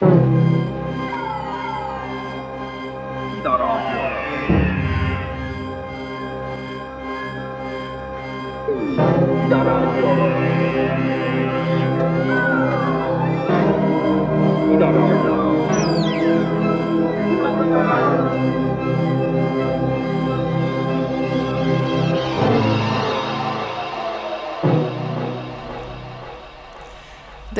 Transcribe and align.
Tidak 0.00 0.08
ada. 3.52 3.80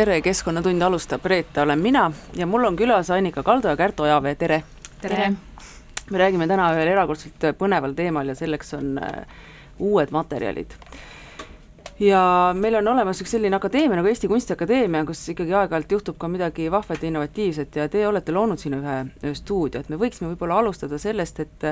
Tere, 0.00 0.20
Keskkonnatund 0.24 0.82
alustab, 0.82 1.24
Reeta 1.28 1.62
olen 1.62 1.78
mina 1.78 2.06
ja 2.36 2.46
mul 2.46 2.64
on 2.64 2.76
külas 2.76 3.10
Annika 3.12 3.42
Kaldo 3.44 3.68
ja 3.68 3.76
Kärt 3.76 4.00
Ojavee, 4.00 4.34
tere! 4.34 4.62
tere! 5.00 5.32
me 6.10 6.18
räägime 6.18 6.46
täna 6.48 6.70
ühel 6.72 6.88
erakordselt 6.88 7.44
põneval 7.58 7.92
teemal 7.98 8.30
ja 8.32 8.34
selleks 8.38 8.72
on 8.78 8.94
äh, 8.96 9.42
uued 9.78 10.08
materjalid. 10.16 10.72
ja 12.00 12.22
meil 12.56 12.78
on 12.78 12.88
olemas 12.94 13.20
üks 13.20 13.34
selline 13.36 13.58
akadeemia 13.58 13.98
nagu 13.98 14.08
Eesti 14.08 14.30
Kunstiakadeemia, 14.30 15.04
kus 15.04 15.20
ikkagi 15.34 15.52
aeg-ajalt 15.52 15.92
juhtub 15.92 16.16
ka 16.22 16.30
midagi 16.32 16.70
vahvat 16.72 17.04
ja 17.04 17.12
innovatiivset 17.12 17.76
ja 17.76 17.88
te 17.92 18.06
olete 18.08 18.32
loonud 18.32 18.62
siin 18.62 18.78
ühe, 18.78 18.94
ühe 19.20 19.34
stuudio, 19.36 19.82
et 19.84 19.90
me 19.92 19.98
võiksime 20.00 20.30
võib-olla 20.30 20.62
alustada 20.62 20.98
sellest, 21.02 21.42
et 21.44 21.66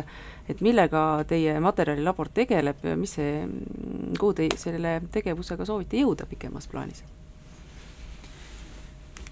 et 0.53 0.61
millega 0.61 1.25
teie 1.33 1.56
materjalilabor 1.65 2.29
tegeleb 2.29 2.84
ja 2.84 2.97
mis 2.97 3.17
see, 3.17 3.47
kuhu 4.19 4.34
te 4.34 4.51
selle 4.61 4.98
tegevusega 5.17 5.65
soovite 5.65 6.05
jõuda 6.05 6.29
pikemas 6.29 6.69
plaanis? 6.69 7.06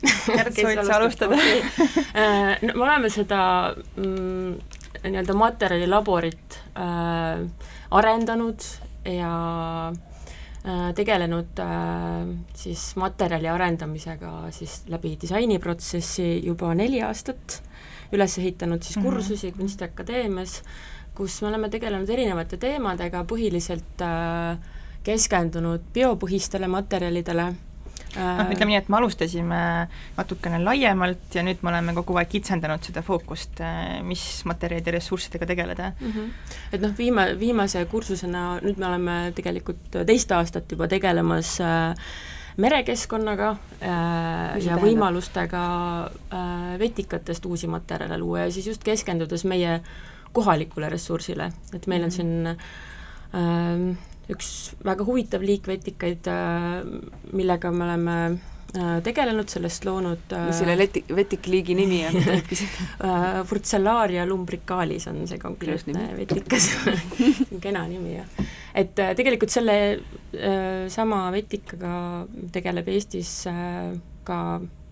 Soovid 0.57 0.83
sa 0.85 0.97
alustada? 0.99 1.37
Äh, 1.37 2.57
no 2.63 2.75
me 2.75 2.83
oleme 2.85 3.11
seda 3.13 3.41
mm, 3.97 4.57
nii-öelda 5.05 5.37
materjalilaborit 5.37 6.59
äh, 6.77 7.45
arendanud 7.91 8.67
ja 9.07 9.33
äh, 9.93 10.89
tegelenud 10.95 11.63
äh, 11.63 12.27
siis 12.55 12.89
materjali 12.97 13.49
arendamisega 13.49 14.51
siis 14.55 14.83
läbi 14.93 15.17
disainiprotsessi 15.21 16.29
juba 16.47 16.75
neli 16.75 17.03
aastat, 17.05 17.61
üles 18.13 18.39
ehitanud 18.39 18.83
siis 18.83 18.99
kursusi 19.03 19.47
mm 19.47 19.53
-hmm. 19.53 19.59
Kunstiakadeemias, 19.59 20.63
kus 21.15 21.43
me 21.43 21.49
oleme 21.49 21.69
tegelenud 21.69 22.09
erinevate 22.11 22.57
teemadega, 22.57 23.25
põhiliselt 23.25 24.03
äh, 24.03 24.59
keskendunud 25.07 25.81
biopõhistele 25.95 26.67
materjalidele 26.69 27.55
noh, 28.17 28.53
ütleme 28.53 28.73
nii, 28.73 28.81
et 28.81 28.89
me 28.93 28.99
alustasime 29.01 29.61
natukene 30.17 30.61
laiemalt 30.65 31.35
ja 31.37 31.45
nüüd 31.47 31.63
me 31.63 31.73
oleme 31.73 31.97
kogu 31.97 32.17
aeg 32.21 32.31
kitsendanud 32.33 32.87
seda 32.87 33.03
fookust, 33.07 33.61
mis 34.07 34.23
materjalide 34.49 34.97
ressurssidega 34.97 35.49
tegeleda 35.53 35.91
mm. 35.93 36.15
-hmm. 36.15 36.55
et 36.73 36.81
noh, 36.81 36.95
viima-, 36.99 37.33
viimase 37.39 37.85
kursusena, 37.91 38.47
nüüd 38.65 38.81
me 38.81 38.89
oleme 38.93 39.19
tegelikult 39.37 40.01
teist 40.07 40.33
aastat 40.33 40.73
juba 40.73 40.89
tegelemas 40.89 41.59
äh, 41.61 41.95
merekeskkonnaga 42.61 43.51
äh, 43.53 44.57
ja 44.65 44.79
võimalustega 44.81 45.63
äh, 46.09 46.75
vetikatest 46.81 47.47
uusi 47.47 47.69
materjale 47.69 48.19
luua 48.21 48.47
ja 48.47 48.53
siis 48.53 48.71
just 48.73 48.85
keskendudes 48.85 49.45
meie 49.49 49.81
kohalikule 50.37 50.89
ressursile, 50.93 51.51
et 51.77 51.87
meil 51.89 52.07
on 52.09 52.13
siin 52.13 52.33
äh, 52.49 53.91
üks 54.33 54.51
väga 54.85 55.07
huvitav 55.07 55.45
liik 55.47 55.69
vetikaid, 55.71 56.29
millega 57.37 57.73
me 57.73 57.85
oleme 57.87 58.17
tegelenud, 59.07 59.49
sellest 59.49 59.87
loonud 59.87 60.33
mis 60.49 60.59
selle 60.59 60.75
leti-, 60.77 61.05
vetikliigi 61.17 61.77
nimi 61.79 62.01
on? 62.09 62.19
Furcellaria 63.49 64.27
lumbricalis 64.29 65.07
on 65.09 65.23
see 65.31 65.39
konkreetne 65.41 66.09
vetikas. 66.19 66.67
Kena 67.65 67.87
nimi, 67.89 68.17
jah. 68.19 68.43
et 68.77 68.93
tegelikult 68.97 69.55
selle 69.55 69.79
sama 70.93 71.23
vetikaga 71.33 71.95
tegeleb 72.53 72.91
Eestis 72.97 73.39
ka 74.27 74.41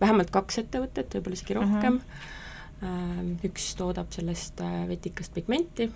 vähemalt 0.01 0.31
kaks 0.33 0.63
ettevõtet, 0.65 1.19
võib-olla 1.19 1.41
isegi 1.41 1.59
rohkem. 1.59 1.99
Uh, 1.99 2.33
-huh. 2.87 3.37
üks 3.51 3.73
toodab 3.79 4.11
sellest 4.15 4.63
vetikast 4.89 5.35
pigmenti 5.35 5.91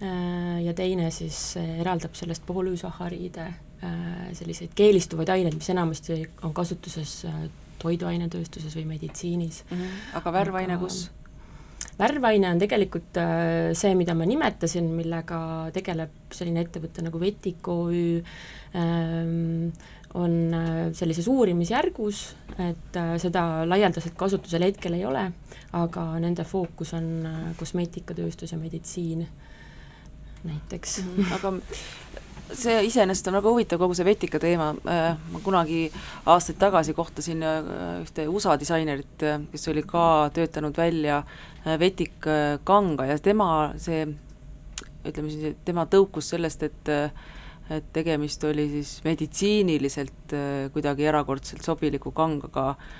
ja 0.00 0.72
teine 0.76 1.10
siis 1.12 1.56
eraldab 1.60 2.14
sellest 2.16 2.46
polüsahariide, 2.48 3.46
selliseid 4.36 4.72
keelistuvaid 4.76 5.28
aineid, 5.34 5.56
mis 5.56 5.68
enamasti 5.72 6.22
on 6.46 6.54
kasutuses 6.56 7.26
toiduainetööstuses 7.80 8.76
või 8.76 8.86
meditsiinis 8.94 9.64
mm. 9.68 9.76
-hmm. 9.76 10.04
aga 10.20 10.32
värvaine 10.32 10.78
kus? 10.80 11.10
värvaine 12.00 12.50
on 12.50 12.60
tegelikult 12.60 13.20
see, 13.76 13.94
mida 13.98 14.14
ma 14.16 14.26
nimetasin, 14.28 14.88
millega 14.96 15.40
tegeleb 15.74 16.32
selline 16.32 16.64
ettevõte 16.64 17.04
nagu 17.04 17.20
Vetik 17.20 17.68
OÜ, 17.68 18.22
on 20.20 20.32
sellises 20.96 21.28
uurimisjärgus, 21.30 22.22
et 22.58 22.98
seda 23.22 23.44
laialdaselt 23.68 24.16
kasutusel 24.18 24.64
hetkel 24.66 24.96
ei 24.98 25.04
ole, 25.06 25.26
aga 25.78 26.06
nende 26.22 26.44
fookus 26.44 26.94
on 26.98 27.28
kosmeetikatööstus 27.60 28.56
ja 28.56 28.58
meditsiin 28.58 29.26
näiteks 30.44 30.98
mm. 31.02 31.14
-hmm. 31.16 31.34
aga 31.34 31.52
see 32.56 32.84
iseenesest 32.86 33.28
on 33.28 33.36
väga 33.38 33.50
huvitav, 33.52 33.78
kogu 33.78 33.94
see 33.94 34.06
vetika 34.06 34.40
teema, 34.42 34.72
ma 35.32 35.40
kunagi 35.44 35.84
aastaid 36.26 36.58
tagasi 36.58 36.94
kohtasin 36.94 37.44
ühte 38.02 38.26
USA 38.28 38.56
disainerit, 38.60 39.26
kes 39.52 39.68
oli 39.72 39.84
ka 39.86 40.30
töötanud 40.34 40.76
välja 40.76 41.22
vetikkanga 41.78 43.06
ja 43.06 43.18
tema 43.18 43.50
see, 43.78 44.06
ütleme 45.04 45.30
siis, 45.30 45.60
tema 45.64 45.86
tõukus 45.90 46.32
sellest, 46.34 46.62
et 46.62 46.96
et 47.70 47.84
tegemist 47.94 48.42
oli 48.44 48.64
siis 48.66 48.96
meditsiiniliselt 49.04 50.32
kuidagi 50.74 51.04
erakordselt 51.06 51.62
sobiliku 51.62 52.10
kangaga 52.10 52.64
äh,, 52.72 52.96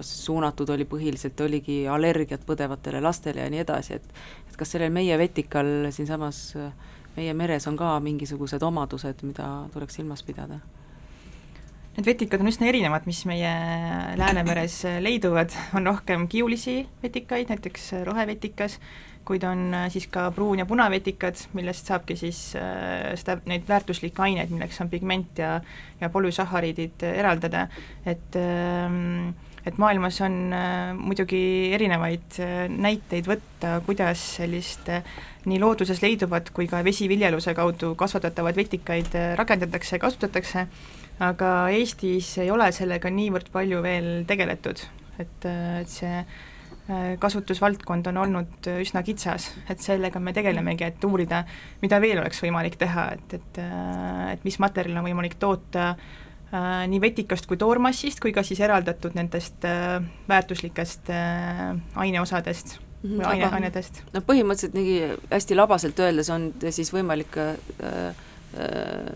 suunatud 0.00 0.72
oli 0.74 0.86
põhiliselt, 0.90 1.40
oligi 1.40 1.84
allergiat 1.86 2.42
põdevatele 2.46 3.02
lastele 3.04 3.44
ja 3.44 3.52
nii 3.52 3.62
edasi, 3.62 4.00
et 4.00 4.43
et 4.54 4.60
kas 4.60 4.70
sellel 4.76 4.92
meie 4.94 5.18
vetikal 5.18 5.90
siinsamas 5.90 6.52
meie 7.16 7.34
meres 7.34 7.66
on 7.70 7.76
ka 7.78 7.96
mingisugused 8.02 8.62
omadused, 8.62 9.22
mida 9.26 9.48
tuleks 9.74 9.98
silmas 9.98 10.22
pidada? 10.26 10.60
Need 11.94 12.08
vetikad 12.08 12.42
on 12.42 12.50
üsna 12.50 12.66
erinevad, 12.66 13.04
mis 13.06 13.20
meie 13.30 13.50
Läänemeres 14.18 14.80
leiduvad, 15.02 15.54
on 15.78 15.86
rohkem 15.86 16.26
kiulisi 16.30 16.80
vetikaid, 17.04 17.52
näiteks 17.52 17.92
rohevetikas, 18.08 18.80
kuid 19.24 19.44
on 19.48 19.72
siis 19.92 20.06
ka 20.12 20.28
pruun- 20.36 20.60
ja 20.60 20.66
punavetikad, 20.66 21.46
millest 21.56 21.88
saabki 21.88 22.16
siis 22.16 22.52
äh, 22.60 23.14
seda, 23.20 23.38
neid 23.50 23.64
väärtuslikke 23.68 24.22
aineid, 24.22 24.52
milleks 24.52 24.80
on 24.84 24.92
pigment 24.92 25.38
ja 25.38 25.60
ja 26.00 26.10
polüsahariidid 26.12 27.02
eraldada, 27.14 27.68
et 28.06 28.36
ähm, 28.36 29.34
et 29.66 29.78
maailmas 29.80 30.20
on 30.24 30.34
äh, 30.52 30.92
muidugi 30.96 31.72
erinevaid 31.72 32.38
äh, 32.44 32.66
näiteid 32.68 33.28
võtta, 33.28 33.78
kuidas 33.86 34.20
sellist 34.36 34.90
äh, 34.92 35.04
nii 35.48 35.60
looduses 35.60 36.02
leiduvat 36.04 36.50
kui 36.56 36.68
ka 36.68 36.82
vesiviljeluse 36.84 37.54
kaudu 37.56 37.94
kasvatatavaid 38.00 38.60
vetikaid 38.60 39.16
äh, 39.16 39.30
rakendatakse 39.40 39.96
ja 39.96 40.02
kasutatakse, 40.04 40.66
aga 41.24 41.52
Eestis 41.72 42.34
ei 42.44 42.52
ole 42.52 42.70
sellega 42.76 43.12
niivõrd 43.12 43.48
palju 43.54 43.80
veel 43.84 44.10
tegeletud, 44.28 44.84
et, 45.16 45.48
äh, 45.48 45.80
et 45.80 45.96
see 45.96 46.18
äh, 46.20 46.42
kasutusvaldkond 47.20 48.10
on 48.10 48.18
olnud 48.20 48.66
üsna 48.82 49.00
kitsas, 49.06 49.46
et 49.72 49.80
sellega 49.80 50.20
me 50.20 50.34
tegelemegi, 50.36 50.84
et 50.84 51.04
uurida, 51.08 51.38
mida 51.80 51.96
veel 52.02 52.20
oleks 52.20 52.42
võimalik 52.44 52.76
teha, 52.76 53.06
et, 53.16 53.38
et 53.38 53.60
et 54.34 54.44
mis 54.44 54.58
materjali 54.60 55.00
on 55.00 55.06
võimalik 55.06 55.38
toota 55.40 55.86
äh, 55.94 56.04
äh, 56.54 56.86
nii 56.90 57.00
vetikast 57.02 57.48
kui 57.50 57.58
toormassist, 57.60 58.22
kui 58.22 58.32
ka 58.34 58.44
siis 58.46 58.62
eraldatud 58.64 59.16
nendest 59.18 59.64
äh, 59.68 60.00
väärtuslikest 60.30 61.12
äh, 61.12 61.70
aineosadest 62.06 62.78
või 63.04 63.18
mhm, 63.18 63.28
aine, 63.28 63.48
ainedest. 63.58 64.02
no 64.14 64.22
põhimõtteliselt 64.24 64.76
nii 64.78 64.94
hästi 65.32 65.58
labaselt 65.58 65.98
öeldes 66.00 66.30
on 66.32 66.50
siis 66.70 66.92
võimalik 66.94 67.38
äh, 67.40 67.56
äh, 68.56 69.08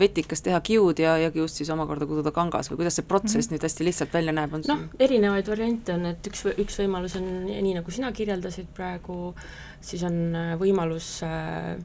vetikast 0.00 0.44
teha 0.46 0.60
kiud 0.64 1.00
ja, 1.02 1.16
ja 1.20 1.30
kiust 1.34 1.60
siis 1.60 1.70
omakorda 1.72 2.08
kududa 2.08 2.32
kangas 2.34 2.70
või 2.70 2.80
kuidas 2.82 2.98
see 2.98 3.06
protsess 3.06 3.36
mm 3.36 3.40
-hmm. 3.42 3.56
nüüd 3.56 3.66
hästi 3.68 3.86
lihtsalt 3.86 4.14
välja 4.14 4.34
näeb, 4.36 4.56
noh, 4.68 4.84
erinevaid 4.98 5.48
variante 5.48 5.94
on, 5.94 6.06
et 6.10 6.30
üks, 6.30 6.44
üks 6.56 6.80
võimalus 6.82 7.16
on 7.20 7.28
nii, 7.46 7.74
nagu 7.78 7.90
sina 7.90 8.12
kirjeldasid 8.12 8.72
praegu, 8.76 9.34
siis 9.80 10.02
on 10.08 10.20
äh, 10.34 10.54
võimalus 10.60 11.22
äh, 11.26 11.76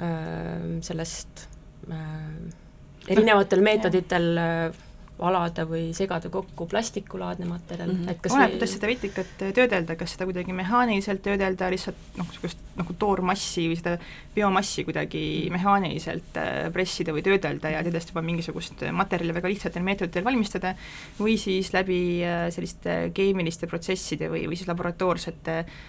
äh, 0.00 0.80
sellest 0.82 1.46
äh, 1.90 2.60
erinevatel 3.08 3.62
meetoditel 3.64 4.38
äh, 4.38 4.86
alada 5.26 5.66
või 5.68 5.90
segada 5.96 6.30
kokku 6.32 6.66
plastikulaadne 6.70 7.46
materjal. 7.48 7.90
Mm, 7.92 8.00
-hmm. 8.02 8.14
et 8.14 8.22
kas 8.24 8.34
oleneb, 8.36 8.56
kuidas 8.56 8.74
seda 8.76 8.90
vetikat 8.90 9.32
töödelda, 9.40 9.96
kas 10.00 10.14
seda 10.16 10.26
kuidagi 10.30 10.56
mehaaniliselt 10.56 11.22
töödelda, 11.26 11.70
lihtsalt 11.72 12.00
noh, 12.18 12.28
niisugust 12.30 12.64
nagu 12.80 12.96
toormassi 12.98 13.66
või 13.70 13.78
seda 13.80 13.96
biomassi 14.34 14.84
kuidagi 14.88 15.22
mehaaniliselt 15.52 16.40
äh, 16.40 16.58
pressida 16.72 17.14
või 17.16 17.24
töödelda 17.26 17.74
ja 17.76 17.84
sellest 17.86 18.14
juba 18.14 18.24
mingisugust 18.24 18.84
materjali 18.92 19.36
väga 19.36 19.52
lihtsatel 19.52 19.86
meetoditel 19.86 20.24
valmistada, 20.24 20.74
või 21.20 21.36
siis 21.40 21.72
läbi 21.76 22.02
äh, 22.24 22.48
selliste 22.54 23.00
keemiliste 23.14 23.70
protsesside 23.70 24.30
või, 24.32 24.46
või 24.50 24.60
siis 24.60 24.70
laboratoorsete 24.70 25.58
äh, 25.60 25.80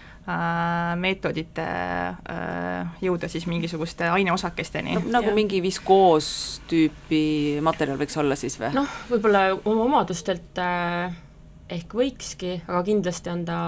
meetodite 1.02 1.64
äh, 1.66 2.92
jõuda 3.02 3.30
siis 3.32 3.48
mingisuguste 3.50 4.06
aineosakesteni 4.14 4.94
no,. 5.00 5.04
nagu 5.18 5.32
ja. 5.32 5.36
mingi 5.36 5.62
viskoos 5.64 6.62
tüüpi 6.70 7.58
materjal 7.66 7.98
võiks 7.98 8.20
olla 8.22 8.38
siis 8.38 8.60
või? 8.62 8.70
noh, 8.78 9.00
võib-olla 9.10 9.48
oma 9.58 9.88
omadustelt 9.88 10.62
äh, 10.62 11.16
ehk 11.72 11.96
võikski, 11.98 12.60
aga 12.68 12.84
kindlasti 12.86 13.34
on 13.34 13.46
ta 13.48 13.62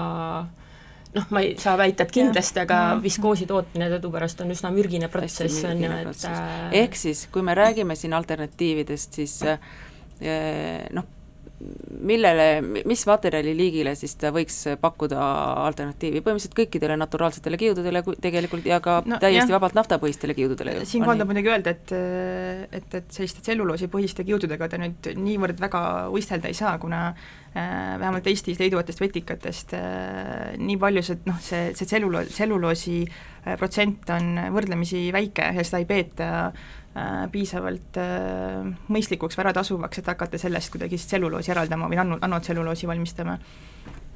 noh, 1.14 1.26
ma 1.34 1.42
ei 1.42 1.54
saa 1.60 1.74
väita, 1.80 2.06
et 2.06 2.14
kindlasti, 2.14 2.62
aga 2.64 3.00
viskoosi 3.02 3.48
tootmine 3.50 3.88
teadupärast 3.92 4.44
on 4.44 4.54
üsna 4.54 4.70
mürgine 4.74 5.10
protsess, 5.10 5.62
on 5.68 5.82
ju, 5.82 5.90
et 5.90 6.28
äh... 6.30 6.78
ehk 6.84 6.98
siis, 6.98 7.26
kui 7.34 7.42
me 7.46 7.54
räägime 7.58 7.96
siin 7.98 8.14
alternatiividest, 8.18 9.20
siis 9.20 9.40
äh, 9.46 9.58
noh, 10.94 11.10
millele, 12.04 12.46
mis 12.84 13.04
materjaliliigile 13.08 13.94
siis 13.98 14.16
ta 14.20 14.30
võiks 14.34 14.56
pakkuda 14.80 15.20
alternatiivi, 15.64 16.22
põhimõtteliselt 16.24 16.56
kõikidele 16.58 16.96
naturaalsetele 17.00 17.58
kiududele 17.60 18.02
tegelikult 18.22 18.66
ja 18.68 18.80
ka 18.84 18.98
no, 19.06 19.18
täiesti 19.22 19.48
jah. 19.48 19.56
vabalt 19.56 19.78
naftapõhistele 19.78 20.36
kiududele. 20.36 20.76
siinkohal 20.88 21.18
tuleb 21.20 21.32
muidugi 21.32 21.52
öelda, 21.52 21.74
et 21.74 21.94
et, 22.74 22.98
et 23.00 23.16
selliste 23.16 23.44
tselluloosipõhiste 23.44 24.26
kiududega 24.26 24.68
ta 24.70 24.80
nüüd 24.80 25.10
niivõrd 25.20 25.60
väga 25.62 25.82
võistelda 26.12 26.50
ei 26.50 26.58
saa, 26.58 26.76
kuna 26.82 27.02
äh, 27.10 27.96
vähemalt 28.00 28.26
Eestis 28.30 28.60
leiduvatest 28.60 29.00
vetikatest 29.00 29.76
äh, 29.78 30.54
nii 30.60 30.78
palju 30.80 31.04
see, 31.06 31.20
noh, 31.28 31.40
see, 31.44 31.66
see 31.78 31.88
tsellulo-, 31.88 32.26
tselluloosi 32.30 33.02
äh, 33.04 33.54
protsent 33.60 34.10
on 34.14 34.48
võrdlemisi 34.54 35.06
väike 35.14 35.52
ja 35.54 35.66
seda 35.66 35.82
ei 35.82 35.88
peeta 35.88 36.32
Äh, 36.44 36.52
piisavalt 37.32 37.98
äh, 37.98 38.60
mõistlikuks 38.94 39.34
või 39.34 39.48
äratasuvaks, 39.48 39.98
et 39.98 40.10
hakata 40.12 40.38
sellest 40.38 40.70
kuidagi 40.70 40.98
siis 40.98 41.10
tselluloosi 41.10 41.50
eraldama 41.50 41.88
või 41.90 41.98
nano, 41.98 42.18
nanotselluloosi 42.22 42.86
valmistama. 42.86 43.34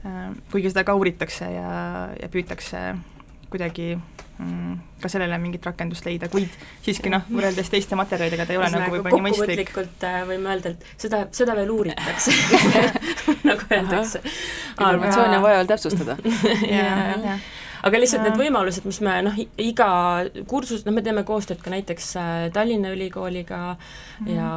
Äh, 0.06 0.28
kuigi 0.52 0.70
seda 0.70 0.86
ka 0.86 0.94
uuritakse 0.94 1.50
ja, 1.56 1.72
ja 2.14 2.30
püütakse 2.30 2.84
kuidagi 3.50 3.96
mm, 3.96 4.78
ka 5.02 5.10
sellele 5.10 5.40
mingit 5.42 5.66
rakendust 5.66 6.06
leida, 6.06 6.28
kuid 6.30 6.54
siiski 6.84 7.10
noh, 7.10 7.26
võrreldes 7.32 7.72
teiste 7.72 7.98
materjalidega 7.98 8.46
ta 8.46 8.54
ei 8.54 8.60
ole 8.60 8.70
nagu 8.76 8.94
võib-olla 8.94 9.16
nii 9.16 9.26
mõistlik. 9.26 9.72
võime 10.28 10.52
öelda, 10.52 10.76
et 10.76 10.90
seda, 11.00 11.25
seda 11.34 11.56
veel 11.58 11.72
uuritakse 11.75 12.34
nagu 13.48 13.70
öeldakse. 13.72 14.22
informatsiooni 14.76 15.40
on 15.40 15.48
vaja 15.48 15.62
veel 15.62 15.72
täpsustada. 15.72 16.20
jah, 16.76 17.16
jah 17.25 17.48
aga 17.82 18.00
lihtsalt 18.00 18.26
need 18.26 18.38
võimalused, 18.40 18.86
mis 18.88 19.00
me 19.04 19.16
noh, 19.26 19.40
iga 19.62 19.88
kursus, 20.50 20.84
noh, 20.86 20.94
me 20.96 21.04
teeme 21.06 21.25
koostööd 21.28 21.62
ka 21.64 21.72
näiteks 21.75 22.12
äh, 22.19 22.36
Tallinna 22.54 22.94
Ülikooliga 22.94 23.62
mm 23.75 24.28
ja 24.28 24.48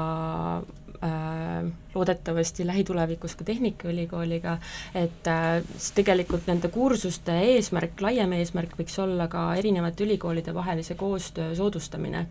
äh, 1.04 1.72
loodetavasti 1.96 2.66
lähitulevikus 2.68 3.36
ka 3.36 3.44
Tehnikaülikooliga, 3.44 4.58
et 4.96 5.28
äh, 5.28 5.64
tegelikult 5.96 6.48
nende 6.48 6.70
kursuste 6.72 7.36
eesmärk, 7.54 8.02
laiem 8.02 8.34
eesmärk 8.38 8.76
võiks 8.80 8.98
olla 9.04 9.28
ka 9.32 9.44
erinevate 9.60 10.06
ülikoolide 10.06 10.54
vahelise 10.56 10.96
koostöö 11.00 11.56
soodustamine. 11.56 12.26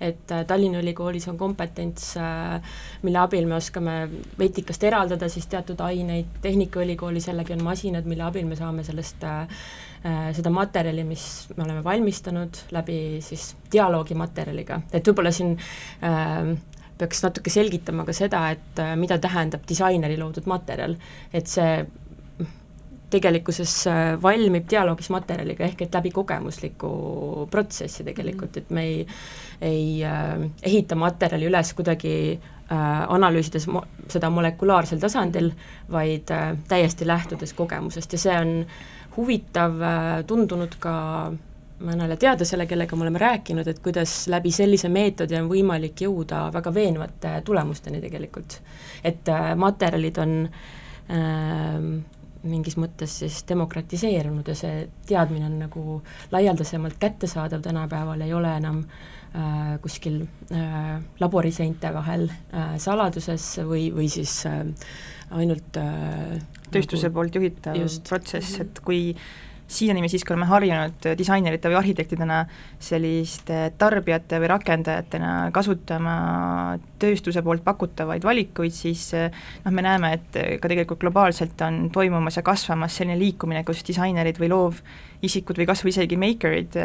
et 0.00 0.32
äh, 0.32 0.44
Tallinna 0.46 0.78
Ülikoolis 0.78 1.28
on 1.28 1.38
kompetents 1.38 2.16
äh,, 2.16 2.62
mille 3.02 3.18
abil 3.18 3.46
me 3.46 3.54
oskame 3.54 4.08
vetikast 4.38 4.84
eraldada 4.84 5.28
siis 5.28 5.46
teatud 5.46 5.80
aineid, 5.80 6.26
Tehnikaülikoolis 6.42 7.28
jällegi 7.28 7.52
on 7.52 7.64
masinad, 7.64 8.04
mille 8.04 8.22
abil 8.22 8.46
me 8.46 8.56
saame 8.56 8.84
sellest 8.84 9.24
Äh, 9.24 9.46
seda 10.36 10.50
materjali, 10.54 11.02
mis 11.08 11.22
me 11.56 11.64
oleme 11.64 11.82
valmistanud 11.84 12.58
läbi 12.76 13.18
siis 13.24 13.48
dialoogimaterjaliga, 13.72 14.80
et 14.94 15.08
võib-olla 15.08 15.32
siin 15.34 15.54
äh, 15.56 16.52
peaks 16.98 17.22
natuke 17.24 17.52
selgitama 17.52 18.06
ka 18.08 18.14
seda, 18.16 18.46
et 18.54 18.82
äh, 18.82 18.94
mida 18.98 19.18
tähendab 19.22 19.66
disaineri 19.68 20.18
loodud 20.20 20.48
materjal, 20.50 20.96
et 21.34 21.50
see 21.50 21.78
tegelikkuses 23.10 23.74
äh, 23.90 24.02
valmib 24.22 24.66
dialoogis 24.70 25.10
materjaliga, 25.14 25.66
ehk 25.68 25.86
et 25.86 25.94
läbi 25.94 26.12
kogemusliku 26.14 26.90
protsessi 27.50 28.04
tegelikult, 28.06 28.58
et 28.62 28.72
me 28.74 28.84
ei, 28.86 29.06
ei 29.64 29.86
äh, 30.04 30.34
ehita 30.66 30.98
materjali 30.98 31.46
üles 31.50 31.72
kuidagi 31.78 32.16
äh, 32.34 32.82
analüüsides 33.14 33.68
mo-, 33.70 33.86
seda 34.10 34.30
molekulaarsel 34.32 35.02
tasandil, 35.02 35.52
vaid 35.92 36.34
äh, 36.34 36.52
täiesti 36.68 37.06
lähtudes 37.06 37.54
kogemusest. 37.58 38.16
Ja 38.18 38.24
see 38.26 38.38
on 38.40 38.54
äh, 38.64 38.84
huvitav 39.16 39.82
äh, 39.82 40.24
tundunud 40.26 40.78
ka 40.80 40.96
mõnele 41.86 42.16
teadlasele, 42.16 42.64
kellega 42.68 42.96
me 42.96 43.04
oleme 43.04 43.20
rääkinud, 43.20 43.68
et 43.68 43.80
kuidas 43.84 44.14
läbi 44.32 44.52
sellise 44.54 44.88
meetodi 44.88 45.36
on 45.36 45.48
võimalik 45.50 46.00
jõuda 46.06 46.46
väga 46.54 46.72
veenvate 46.74 47.34
tulemusteni 47.44 48.00
tegelikult. 48.00 48.60
et 49.04 49.28
äh, 49.28 49.54
materjalid 49.56 50.18
on 50.18 50.36
äh, 50.46 51.90
mingis 52.46 52.76
mõttes 52.78 53.18
siis 53.22 53.42
demokratiseerunud 53.48 54.48
ja 54.48 54.54
see 54.56 54.86
teadmine 55.08 55.48
on 55.48 55.58
nagu 55.64 56.00
laialdasemalt 56.32 56.98
kättesaadav 57.02 57.62
tänapäeval, 57.64 58.20
ei 58.20 58.34
ole 58.34 58.52
enam 58.56 58.82
äh, 58.84 59.76
kuskil 59.82 60.22
äh, 60.52 61.02
laboriseinte 61.20 61.92
vahel 61.94 62.28
äh, 62.30 62.76
saladuses 62.82 63.48
või, 63.66 63.90
või 63.94 64.08
siis 64.12 64.38
äh, 64.46 64.64
ainult 65.34 65.80
äh, 65.80 66.38
tööstuse 66.70 67.08
nagu, 67.08 67.18
poolt 67.18 67.36
juhitav 67.38 67.76
just. 67.78 68.06
protsess, 68.08 68.60
et 68.62 68.80
kui 68.84 69.12
siiani 69.66 69.98
me 69.98 70.06
siiski 70.06 70.30
oleme 70.30 70.46
harjunud 70.46 71.08
disainerite 71.18 71.66
või 71.72 71.78
arhitektidena 71.80 72.36
selliste 72.78 73.72
tarbijate 73.78 74.38
või 74.38 74.50
rakendajatena 74.52 75.32
kasutama 75.54 76.12
tööstuse 77.02 77.42
poolt 77.42 77.64
pakutavaid 77.66 78.22
valikuid, 78.22 78.74
siis 78.74 79.08
noh, 79.16 79.74
me 79.74 79.82
näeme, 79.82 80.12
et 80.20 80.38
ka 80.62 80.70
tegelikult 80.70 81.02
globaalselt 81.02 81.66
on 81.66 81.88
toimumas 81.94 82.38
ja 82.38 82.44
kasvamas 82.46 82.94
selline 82.94 83.18
liikumine, 83.18 83.64
kus 83.66 83.82
disainerid 83.88 84.38
või 84.38 84.52
loovisikud 84.54 85.58
või 85.58 85.66
kas 85.66 85.82
või 85.82 85.96
isegi 85.96 86.20
maker'id, 86.22 86.78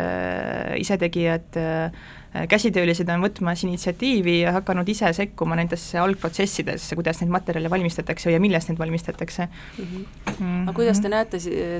isetegijad 0.81 1.61
äh, 1.61 1.85
Äh, 1.91 2.20
käsitöölised 2.47 3.09
on 3.11 3.23
võtmas 3.25 3.63
initsiatiivi 3.65 4.37
ja 4.39 4.53
hakanud 4.55 4.87
ise 4.89 5.09
sekkuma 5.13 5.57
nendesse 5.59 5.99
algprotsessidesse, 5.99 6.95
kuidas 6.95 7.19
neid 7.21 7.31
materjale 7.33 7.69
valmistatakse 7.69 8.31
ja 8.31 8.39
millest 8.39 8.71
neid 8.71 8.79
valmistatakse 8.79 9.47
mm. 9.47 9.83
-hmm. 9.83 10.05
Mm 10.31 10.35
-hmm. 10.39 10.63
aga 10.63 10.73
kuidas 10.73 10.99
te 10.99 11.09
näete 11.09 11.37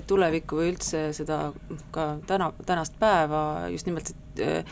tulevikku 0.07 0.55
või 0.55 0.73
üldse 0.73 1.13
seda 1.13 1.53
ka 1.91 2.17
täna, 2.27 2.51
tänast 2.65 2.99
päeva 2.99 3.67
just 3.71 3.85
nimelt 3.85 4.11
äh, 4.39 4.65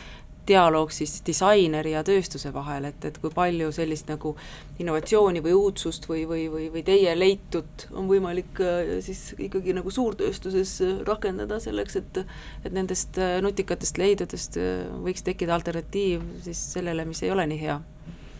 dialoog 0.50 0.92
siis 0.94 1.20
disaineri 1.26 1.94
ja 1.94 2.02
tööstuse 2.06 2.52
vahel, 2.54 2.88
et, 2.90 3.04
et 3.08 3.18
kui 3.22 3.32
palju 3.34 3.70
sellist 3.74 4.10
nagu 4.10 4.34
innovatsiooni 4.82 5.42
või 5.44 5.54
uudsust 5.56 6.08
või, 6.10 6.24
või, 6.28 6.46
või, 6.52 6.68
või 6.74 6.84
teie 6.86 7.14
leitut 7.18 7.86
on 7.94 8.10
võimalik 8.10 8.60
äh, 8.64 8.92
siis 9.04 9.30
ikkagi 9.38 9.74
nagu 9.76 9.92
suurtööstuses 9.94 10.76
äh, 10.86 11.00
rakendada 11.08 11.60
selleks, 11.62 12.00
et 12.00 12.22
et 12.64 12.72
nendest 12.74 13.18
äh, 13.20 13.38
nutikatest 13.44 13.98
leidudest 14.00 14.58
võiks 15.04 15.24
tekkida 15.26 15.54
alternatiiv 15.56 16.24
siis 16.44 16.60
sellele, 16.74 17.06
mis 17.08 17.22
ei 17.24 17.32
ole 17.32 17.46
nii 17.50 17.60
hea 17.60 17.80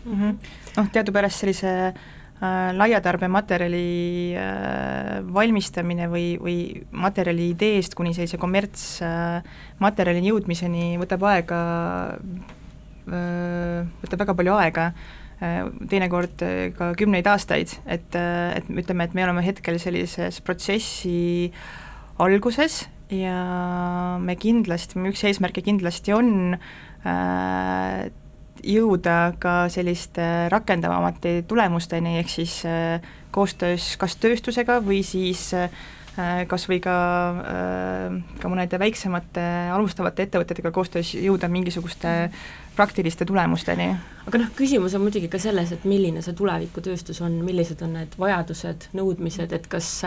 mm 0.05 0.17
-hmm.? 0.17 0.49
Noh, 0.77 0.91
teadupärast 0.93 1.43
sellise 1.43 1.71
äh, 1.87 2.01
laiatarbematerjali 2.41 4.33
äh, 4.33 5.19
valmistamine 5.33 6.07
või, 6.09 6.25
või 6.41 6.57
materjali 6.91 7.51
ideest 7.53 7.93
kuni 7.97 8.15
sellise 8.17 8.39
kommertsmaterjalini 8.41 10.25
äh, 10.25 10.31
jõudmiseni 10.33 10.85
võtab 11.01 11.27
aega, 11.29 11.59
võtab 13.05 14.23
väga 14.23 14.35
palju 14.37 14.55
aega, 14.55 14.87
teinekord 15.89 16.43
ka 16.77 16.91
kümneid 16.97 17.27
aastaid, 17.27 17.73
et, 17.89 18.13
et 18.15 18.69
ütleme, 18.69 19.07
et 19.09 19.15
me 19.17 19.25
oleme 19.25 19.41
hetkel 19.45 19.79
sellises 19.81 20.37
protsessi 20.45 21.49
alguses 22.21 22.83
ja 23.11 24.17
me 24.21 24.37
kindlasti, 24.39 25.01
üks 25.09 25.25
eesmärke 25.27 25.63
kindlasti 25.65 26.13
on 26.15 26.55
äh, 26.55 28.09
jõuda 28.63 29.33
ka 29.41 29.55
selliste 29.71 30.27
rakendavamate 30.51 31.41
tulemusteni, 31.47 32.17
ehk 32.21 32.29
siis 32.29 32.61
äh, 32.65 33.01
koostöös 33.31 33.95
kas 34.01 34.15
tööstusega 34.21 34.79
või 34.85 35.01
siis 35.07 35.49
äh, 35.57 35.69
kas 36.47 36.67
või 36.69 36.81
ka, 36.83 36.95
äh, 37.47 38.15
ka 38.41 38.51
mõnede 38.51 38.79
väiksemate 38.81 39.43
alustavate 39.73 40.27
ettevõtetega 40.27 40.71
koostöös 40.75 41.13
jõuda 41.15 41.49
mingisuguste 41.51 42.31
praktiliste 42.75 43.25
tulemusteni. 43.25 43.91
aga 44.27 44.43
noh, 44.43 44.49
küsimus 44.55 44.95
on 44.95 45.05
muidugi 45.05 45.31
ka 45.31 45.39
selles, 45.39 45.71
et 45.71 45.85
milline 45.85 46.21
see 46.21 46.37
tulevikutööstus 46.37 47.21
on, 47.21 47.41
millised 47.45 47.81
on 47.81 47.95
need 47.99 48.17
vajadused, 48.19 48.89
nõudmised, 48.97 49.53
et 49.53 49.67
kas 49.67 50.01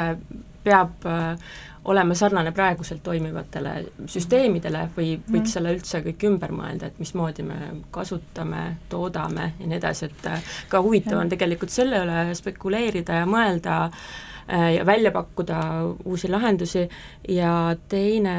peab 0.64 1.06
äh, 1.06 1.54
olema 1.84 2.14
sarnane 2.16 2.52
praeguselt 2.56 3.02
toimivatele 3.04 3.74
süsteemidele 4.08 4.86
või 4.96 5.14
võiks 5.30 5.52
selle 5.56 5.74
üldse 5.76 6.00
kõik 6.06 6.24
ümber 6.30 6.54
mõelda, 6.56 6.88
et 6.88 7.00
mismoodi 7.02 7.44
me 7.44 7.58
kasutame, 7.92 8.64
toodame 8.88 9.50
ja 9.58 9.68
nii 9.68 9.78
edasi, 9.78 10.08
et 10.08 10.28
äh, 10.30 10.52
ka 10.72 10.80
huvitav 10.84 11.20
on 11.20 11.32
tegelikult 11.32 11.74
selle 11.74 12.00
üle 12.04 12.26
spekuleerida 12.38 13.20
ja 13.22 13.28
mõelda 13.28 13.80
äh, 13.84 14.70
ja 14.78 14.86
välja 14.86 15.12
pakkuda 15.12 15.58
uusi 16.04 16.32
lahendusi. 16.32 16.88
Ja 17.28 17.76
teine 17.88 18.36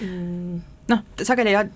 mm, 0.00 0.62
noh, 0.90 1.04
sageli 1.22 1.54
jah, 1.54 1.70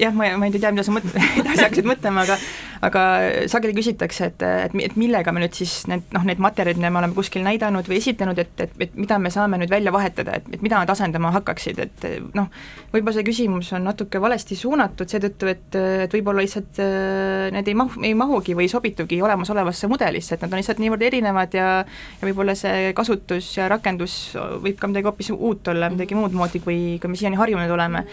jah, 0.00 0.16
ma, 0.16 0.32
ma 0.40 0.48
ei 0.48 0.56
tea, 0.56 0.72
mida 0.74 0.86
sa 0.86 0.94
mõt-, 0.94 1.06
edasi 1.40 1.64
hakkasid 1.64 1.88
mõtlema, 1.88 2.24
aga 2.26 2.38
aga 2.78 3.02
sageli 3.50 3.74
küsitakse, 3.74 4.28
et, 4.30 4.42
et, 4.46 4.74
et 4.86 4.96
millega 4.98 5.32
me 5.34 5.42
nüüd 5.42 5.56
siis 5.58 5.80
need 5.90 6.04
noh, 6.14 6.22
need 6.26 6.38
materjalid, 6.42 6.78
mida 6.78 6.92
me 6.94 7.00
oleme 7.00 7.16
kuskil 7.16 7.42
näidanud 7.42 7.88
või 7.90 7.98
esitanud, 7.98 8.38
et, 8.38 8.52
et, 8.62 8.76
et 8.86 8.94
mida 8.98 9.18
me 9.18 9.32
saame 9.34 9.58
nüüd 9.58 9.72
välja 9.72 9.90
vahetada, 9.94 10.36
et, 10.38 10.46
et 10.54 10.62
mida 10.62 10.78
nad 10.78 10.90
asendama 10.92 11.32
hakkaksid, 11.34 11.80
et 11.82 12.06
noh, 12.38 12.46
võib-olla 12.92 13.16
see 13.16 13.26
küsimus 13.26 13.72
on 13.74 13.82
natuke 13.88 14.22
valesti 14.22 14.58
suunatud 14.58 15.10
seetõttu, 15.10 15.50
et, 15.50 15.80
et 16.06 16.14
võib-olla 16.14 16.44
lihtsalt 16.44 16.78
äh, 16.84 17.48
need 17.54 17.72
ei 17.72 17.78
mahu, 17.78 18.04
ei 18.06 18.14
mahugi 18.18 18.54
või 18.58 18.68
ei 18.68 18.72
sobitugi 18.72 19.18
olemasolevasse 19.26 19.90
mudelisse, 19.90 20.36
et 20.36 20.46
nad 20.46 20.54
on 20.54 20.62
lihtsalt 20.62 20.82
niivõrd 20.82 21.06
erinevad 21.10 21.58
ja 21.58 21.68
ja 21.68 22.26
võib-olla 22.26 22.54
see 22.58 22.92
kasutus 22.96 23.50
ja 23.56 23.68
rakendus 23.70 24.18
võib 24.62 24.78
ka 24.80 24.90
midagi 24.90 25.08
hoopis 25.08 25.32
uut 25.34 25.72
olla, 25.72 25.90
midagi 25.92 26.18
muud 26.18 26.36
moodi, 26.36 26.62
kui, 26.64 26.98
kui 27.00 27.12
me 27.12 27.18
siiani 27.18 27.40
harjunud 27.40 27.74
oleme 27.74 28.04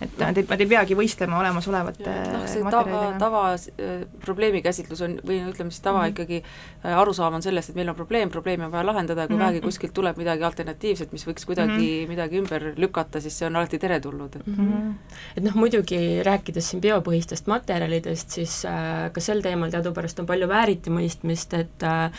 et 0.00 0.16
nad 0.20 0.38
ei, 0.38 0.46
nad 0.48 0.62
ei 0.62 0.68
peagi 0.68 0.96
võistlema 0.96 1.38
olemasolevate 1.42 2.12
noh, 2.32 2.44
see 2.48 2.62
tava, 2.72 3.02
tava 3.20 3.42
äh, 3.52 4.04
probleemikäsitlus 4.24 5.02
on, 5.04 5.18
või 5.26 5.40
ütleme 5.50 5.72
siis 5.74 5.84
tava 5.84 6.00
mm 6.00 6.04
-hmm. 6.04 6.14
ikkagi 6.14 6.38
äh, 6.40 6.98
arusaam 7.02 7.36
on 7.36 7.44
sellest, 7.44 7.70
et 7.70 7.76
meil 7.76 7.92
on 7.92 7.98
probleem, 7.98 8.32
probleemi 8.32 8.64
on 8.64 8.72
vaja 8.72 8.86
lahendada 8.86 9.22
ja 9.22 9.28
kui 9.28 9.36
mm 9.36 9.40
-hmm. 9.40 9.44
vähegi 9.44 9.60
kuskilt 9.66 9.94
tuleb 9.94 10.16
midagi 10.16 10.44
alternatiivset, 10.44 11.12
mis 11.12 11.26
võiks 11.26 11.46
kuidagi 11.46 11.72
mm 11.72 12.04
-hmm. 12.04 12.08
midagi 12.08 12.38
ümber 12.38 12.72
lükata, 12.76 13.20
siis 13.20 13.38
see 13.38 13.46
on 13.46 13.56
alati 13.56 13.78
teretulnud, 13.78 14.36
et 14.36 14.46
mm 14.46 14.54
-hmm. 14.54 14.94
et 15.36 15.44
noh, 15.44 15.54
muidugi 15.54 16.22
rääkides 16.22 16.70
siin 16.70 16.80
biopõhistest 16.80 17.46
materjalidest, 17.46 18.30
siis 18.30 18.64
äh, 18.64 19.12
ka 19.12 19.20
sel 19.20 19.42
teemal 19.42 19.70
teadupärast 19.70 20.20
on 20.20 20.26
palju 20.26 20.48
vääritimõistmist, 20.48 21.54
et 21.54 21.82
äh, 21.82 22.10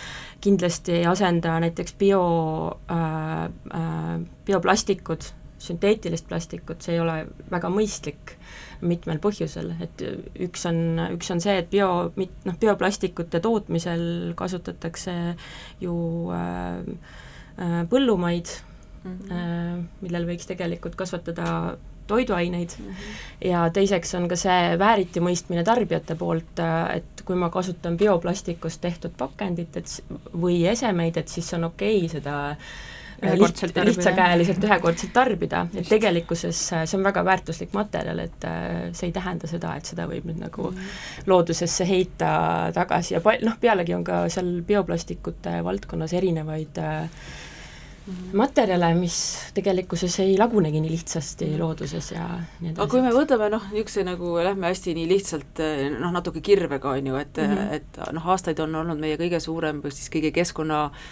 kindlasti 0.42 0.92
ei 0.92 1.06
asenda 1.06 1.60
näiteks 1.60 1.96
bio 1.98 2.22
äh,, 2.92 3.44
äh, 3.74 4.22
bioplastikud 4.46 5.41
sünteetilist 5.62 6.28
plastikut, 6.30 6.82
see 6.82 6.96
ei 6.98 7.04
ole 7.04 7.18
väga 7.52 7.70
mõistlik 7.74 8.36
mitmel 8.86 9.20
põhjusel, 9.22 9.74
et 9.84 10.02
üks 10.42 10.66
on, 10.70 10.82
üks 11.14 11.30
on 11.34 11.42
see, 11.44 11.60
et 11.62 11.70
bio, 11.72 12.12
mit-, 12.18 12.34
noh, 12.48 12.58
bioplastikute 12.62 13.42
tootmisel 13.44 14.34
kasutatakse 14.40 15.16
ju 15.84 15.94
äh, 16.34 16.82
äh, 17.62 17.80
põllumaid 17.92 18.50
mm, 19.04 19.14
-hmm. 19.14 19.32
äh, 19.38 20.02
millel 20.02 20.28
võiks 20.32 20.50
tegelikult 20.50 20.98
kasvatada 20.98 21.78
toiduaineid 22.10 22.74
mm 22.80 22.88
-hmm. 22.88 23.50
ja 23.52 23.70
teiseks 23.70 24.16
on 24.16 24.28
ka 24.28 24.36
see 24.36 24.78
vääritimõistmine 24.80 25.64
tarbijate 25.64 26.16
poolt, 26.16 26.60
äh, 26.60 26.96
et 26.98 27.22
kui 27.26 27.36
ma 27.36 27.50
kasutan 27.50 27.98
bioplastikust 27.98 28.82
tehtud 28.82 29.14
pakendit, 29.18 29.78
et 29.78 30.04
või 30.34 30.66
esemeid, 30.68 31.18
et 31.18 31.28
siis 31.28 31.54
on 31.54 31.70
okei 31.70 31.98
okay 31.98 32.10
seda 32.18 32.50
äh, 32.50 32.58
liht-, 33.22 33.86
lihtsakäeliselt 33.86 34.64
ühekordselt 34.64 35.14
tarbida, 35.14 35.66
et 35.76 35.90
tegelikkuses 35.90 36.62
äh, 36.74 36.86
see 36.90 36.98
on 36.98 37.06
väga 37.06 37.24
väärtuslik 37.26 37.76
materjal, 37.78 38.24
et 38.26 38.48
äh, 38.48 38.90
see 38.98 39.10
ei 39.10 39.16
tähenda 39.16 39.50
seda, 39.50 39.76
et 39.78 39.90
seda 39.90 40.08
võib 40.10 40.28
nüüd 40.30 40.42
nagu 40.42 40.72
mm. 40.72 40.90
loodusesse 41.30 41.88
heita 41.88 42.34
tagasi 42.76 43.16
ja 43.18 43.22
pal-, 43.24 43.46
noh, 43.46 43.60
pealegi 43.62 43.96
on 43.98 44.08
ka 44.08 44.26
seal 44.34 44.60
bioplastikute 44.68 45.60
valdkonnas 45.66 46.16
erinevaid 46.18 46.82
äh, 46.82 47.06
mm. 48.08 48.34
materjale, 48.42 48.92
mis 48.98 49.22
tegelikkuses 49.54 50.20
ei 50.26 50.36
lagunegi 50.42 50.82
nii 50.82 50.96
lihtsasti 50.98 51.54
looduses 51.62 52.12
ja 52.16 52.28
nii 52.34 52.74
edasi. 52.74 52.82
aga 52.82 52.92
kui 52.96 53.06
me 53.06 53.16
võtame 53.16 53.54
noh, 53.54 53.70
niisuguse 53.70 54.06
nagu 54.08 54.36
lähme 54.42 54.72
hästi 54.74 54.98
nii 54.98 55.10
lihtsalt 55.14 55.66
noh, 56.00 56.12
natuke 56.18 56.42
kirvega, 56.42 56.98
on 56.98 57.14
ju, 57.14 57.22
et 57.22 57.38
mm, 57.38 57.58
-hmm. 57.58 57.74
et 57.80 58.06
noh, 58.18 58.30
aastaid 58.34 58.60
on 58.66 58.82
olnud 58.82 59.02
meie 59.02 59.22
kõige 59.22 59.40
suurem 59.44 59.86
või 59.86 59.94
siis 59.94 60.10
kõige 60.10 60.34
keskkonna 60.34 60.86
äh, 60.90 61.10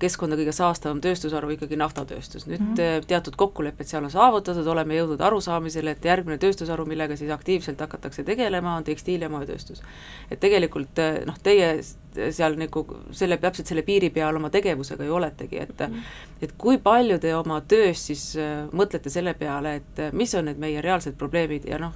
keskkonda 0.00 0.36
kõige 0.38 0.52
saastavam 0.56 1.00
tööstusharu 1.04 1.52
ikkagi 1.54 1.76
naftatööstus. 1.80 2.46
nüüd 2.48 2.60
mm 2.60 2.74
-hmm. 2.74 3.06
teatud 3.06 3.36
kokkulepped 3.36 3.86
seal 3.86 4.04
on 4.04 4.10
saavutatud, 4.10 4.66
oleme 4.66 4.96
jõudnud 4.96 5.20
arusaamisele, 5.20 5.90
et 5.90 6.04
järgmine 6.04 6.38
tööstusharu, 6.38 6.86
millega 6.86 7.16
siis 7.16 7.30
aktiivselt 7.30 7.80
hakatakse 7.80 8.24
tegelema, 8.24 8.76
on 8.76 8.84
tekstiil- 8.84 9.22
ja 9.22 9.28
moetööstus. 9.28 9.82
et 10.30 10.40
tegelikult 10.40 10.98
eh, 10.98 11.24
noh, 11.26 11.38
teie 11.42 11.82
seal 12.30 12.56
nagu 12.56 12.86
selle, 13.10 13.36
täpselt 13.36 13.66
selle 13.66 13.82
piiri 13.82 14.10
peal 14.10 14.36
oma 14.36 14.50
tegevusega 14.50 15.04
ju 15.04 15.14
oletegi, 15.14 15.58
et 15.58 15.78
mm 15.78 15.94
-hmm. 15.94 16.42
et 16.42 16.52
kui 16.58 16.78
palju 16.78 17.18
te 17.18 17.34
oma 17.36 17.60
töös 17.60 18.06
siis 18.06 18.36
äh, 18.36 18.68
mõtlete 18.72 19.10
selle 19.10 19.34
peale, 19.34 19.74
et 19.74 20.12
mis 20.12 20.34
on 20.34 20.44
need 20.44 20.58
meie 20.58 20.80
reaalsed 20.80 21.14
probleemid 21.14 21.64
ja 21.64 21.78
noh, 21.78 21.92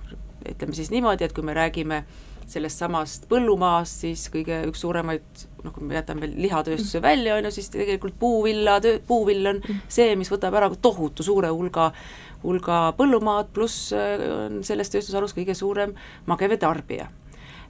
ütleme 0.48 0.74
siis 0.74 0.90
niimoodi, 0.90 1.24
et 1.24 1.32
kui 1.32 1.44
me 1.44 1.54
räägime 1.54 1.96
äh, 1.96 2.04
sellest 2.52 2.82
samast 2.82 3.26
põllumaast, 3.30 4.04
siis 4.04 4.26
kõige 4.32 4.60
üks 4.68 4.84
suuremaid, 4.84 5.44
noh, 5.64 5.72
kui 5.74 5.86
me 5.88 5.98
jätame 5.98 6.28
lihatööstuse 6.30 7.02
välja, 7.04 7.38
on 7.38 7.48
ju, 7.48 7.54
siis 7.56 7.70
tegelikult 7.72 8.18
puuvilla, 8.20 8.78
puuvill 9.08 9.50
on 9.54 9.60
mm. 9.62 9.82
see, 9.88 10.14
mis 10.20 10.30
võtab 10.32 10.56
ära 10.60 10.70
tohutu 10.74 11.26
suure 11.26 11.50
hulga, 11.54 11.90
hulga 12.44 12.80
põllumaad, 12.98 13.52
pluss 13.56 13.92
äh, 13.96 14.24
on 14.46 14.62
selles 14.66 14.92
tööstusharus 14.92 15.36
kõige 15.36 15.56
suurem 15.58 15.96
magevee 16.30 16.60
tarbija 16.60 17.10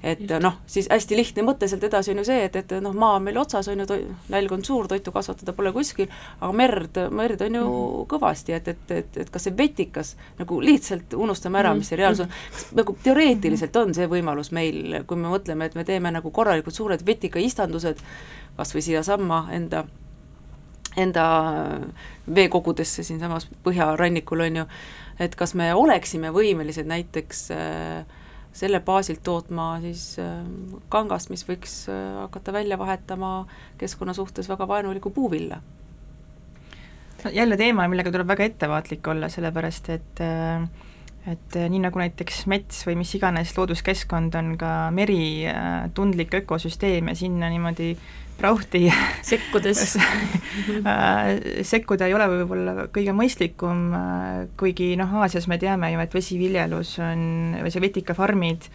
et 0.05 0.33
noh, 0.43 0.59
siis 0.69 0.89
hästi 0.93 1.17
lihtne 1.17 1.45
mõte 1.47 1.69
sealt 1.71 1.85
edasi 1.87 2.13
on 2.13 2.21
ju 2.21 2.27
see, 2.29 2.45
et, 2.45 2.57
et 2.61 2.75
noh, 2.85 2.93
maa 2.97 3.17
on 3.19 3.25
meil 3.25 3.39
otsas, 3.41 3.69
on 3.73 3.81
ju, 3.81 3.99
nälg 4.33 4.53
on 4.53 4.65
suur, 4.67 4.89
toitu 4.91 5.13
kasvatada 5.15 5.55
pole 5.57 5.73
kuskil, 5.73 6.11
aga 6.41 6.51
merd, 6.57 7.01
merd 7.15 7.45
on 7.47 7.59
ju 7.59 7.65
mm. 7.65 7.75
-hmm. 7.79 8.07
kõvasti, 8.13 8.57
et, 8.57 8.69
et, 8.69 8.91
et, 8.91 9.17
et 9.25 9.31
kas 9.31 9.49
see 9.49 9.57
vetikas 9.57 10.15
nagu 10.39 10.61
lihtsalt 10.61 11.17
unustame 11.17 11.59
ära, 11.59 11.75
mis 11.75 11.89
see 11.89 11.99
reaalsus 12.01 12.27
on, 12.27 12.33
kas 12.53 12.67
nagu 12.77 12.97
teoreetiliselt 13.03 13.77
on 13.81 13.95
see 13.95 14.09
võimalus 14.11 14.53
meil, 14.53 15.01
kui 15.07 15.17
me 15.17 15.29
mõtleme, 15.33 15.65
et 15.65 15.75
me 15.75 15.85
teeme 15.85 16.11
nagu 16.11 16.31
korralikud 16.31 16.75
suured 16.75 17.07
vetikaistandused, 17.07 18.03
kas 18.57 18.75
või 18.75 18.83
siiasamma 18.83 19.47
enda 19.53 19.85
enda 20.97 21.25
veekogudesse 22.35 23.03
siinsamas 23.03 23.49
põhjarannikul, 23.65 24.41
on 24.41 24.57
ju, 24.57 24.67
et 25.19 25.35
kas 25.35 25.55
me 25.59 25.73
oleksime 25.75 26.31
võimelised 26.31 26.87
näiteks 26.87 27.51
äh, 27.51 28.05
selle 28.55 28.81
baasilt 28.81 29.23
tootma 29.27 29.75
siis 29.83 30.05
äh, 30.23 30.43
kangast, 30.93 31.31
mis 31.33 31.43
võiks 31.49 31.85
äh, 31.91 32.03
hakata 32.23 32.55
välja 32.55 32.79
vahetama 32.79 33.33
keskkonna 33.81 34.15
suhtes 34.15 34.49
väga 34.49 34.69
vaenulikku 34.71 35.11
puuvilla. 35.11 35.61
jälle 37.33 37.57
teema, 37.57 37.89
millega 37.89 38.13
tuleb 38.13 38.29
väga 38.29 38.45
ettevaatlik 38.45 39.07
olla, 39.09 39.29
sellepärast 39.29 39.89
et 39.91 40.21
äh, 40.23 40.69
et 41.31 41.57
nii, 41.57 41.81
nagu 41.87 42.01
näiteks 42.01 42.45
mets 42.53 42.83
või 42.89 42.99
mis 43.01 43.15
iganes 43.17 43.55
looduskeskkond, 43.57 44.35
on 44.37 44.55
ka 44.61 44.91
meri 44.93 45.47
tundlik 45.97 46.35
ökosüsteem 46.43 47.09
ja 47.09 47.17
sinna 47.17 47.49
niimoodi 47.53 47.95
prauhti 48.39 48.93
sekkudes. 49.31 49.97
Äh, 49.97 51.31
sekkuda 51.73 52.09
ei 52.09 52.15
ole 52.17 52.27
võib-olla 52.31 52.87
kõige 52.95 53.15
mõistlikum, 53.17 53.87
kuigi 54.61 54.95
noh, 55.01 55.17
Aasias 55.23 55.49
me 55.51 55.59
teame 55.63 55.93
ju, 55.93 56.03
et 56.03 56.15
vesiviljelus 56.15 56.97
on, 57.05 57.25
või 57.63 57.73
see 57.73 57.85
vetikafarmid 57.85 58.69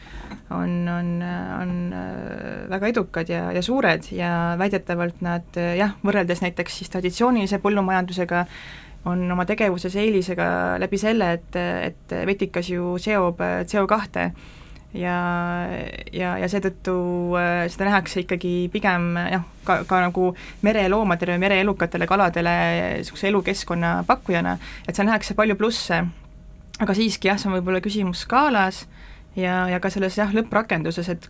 on, 0.56 0.76
on, 0.90 1.14
on 1.60 1.74
väga 2.72 2.92
edukad 2.94 3.32
ja, 3.32 3.50
ja 3.56 3.64
suured 3.66 4.12
ja 4.16 4.34
väidetavalt 4.60 5.24
nad 5.26 5.60
jah, 5.78 5.96
võrreldes 6.06 6.44
näiteks 6.46 6.82
siis 6.82 6.94
traditsioonilise 6.94 7.62
põllumajandusega, 7.64 8.46
on 9.08 9.32
oma 9.32 9.46
tegevuses 9.48 9.96
eelisega 9.96 10.78
läbi 10.82 11.00
selle, 11.00 11.32
et, 11.38 11.56
et 11.60 12.16
vetikas 12.28 12.70
ju 12.70 12.98
seob 13.00 13.40
CO2 13.40 14.30
ja, 14.98 15.16
ja, 16.14 16.34
ja 16.42 16.50
seetõttu 16.50 16.96
äh, 17.38 17.64
seda 17.72 17.90
nähakse 17.90 18.24
ikkagi 18.24 18.54
pigem 18.74 19.12
jah, 19.20 19.46
ka, 19.68 19.82
ka 19.90 20.02
nagu 20.08 20.32
mereloomadele 20.66 21.36
või 21.36 21.44
mereelukatele 21.46 22.08
kaladele 22.10 22.56
niisuguse 23.00 23.30
elukeskkonna 23.30 24.00
pakkujana, 24.10 24.58
et 24.88 24.96
seal 24.96 25.10
nähakse 25.10 25.38
palju 25.38 25.58
plusse, 25.60 26.02
aga 26.80 26.98
siiski 26.98 27.30
jah, 27.30 27.40
see 27.40 27.52
on 27.52 27.60
võib-olla 27.60 27.84
küsimus 27.86 28.26
skaalas 28.26 28.86
ja, 29.38 29.68
ja 29.70 29.82
ka 29.84 29.92
selles 29.94 30.18
jah, 30.18 30.34
lõpprakenduses, 30.34 31.12
et 31.12 31.30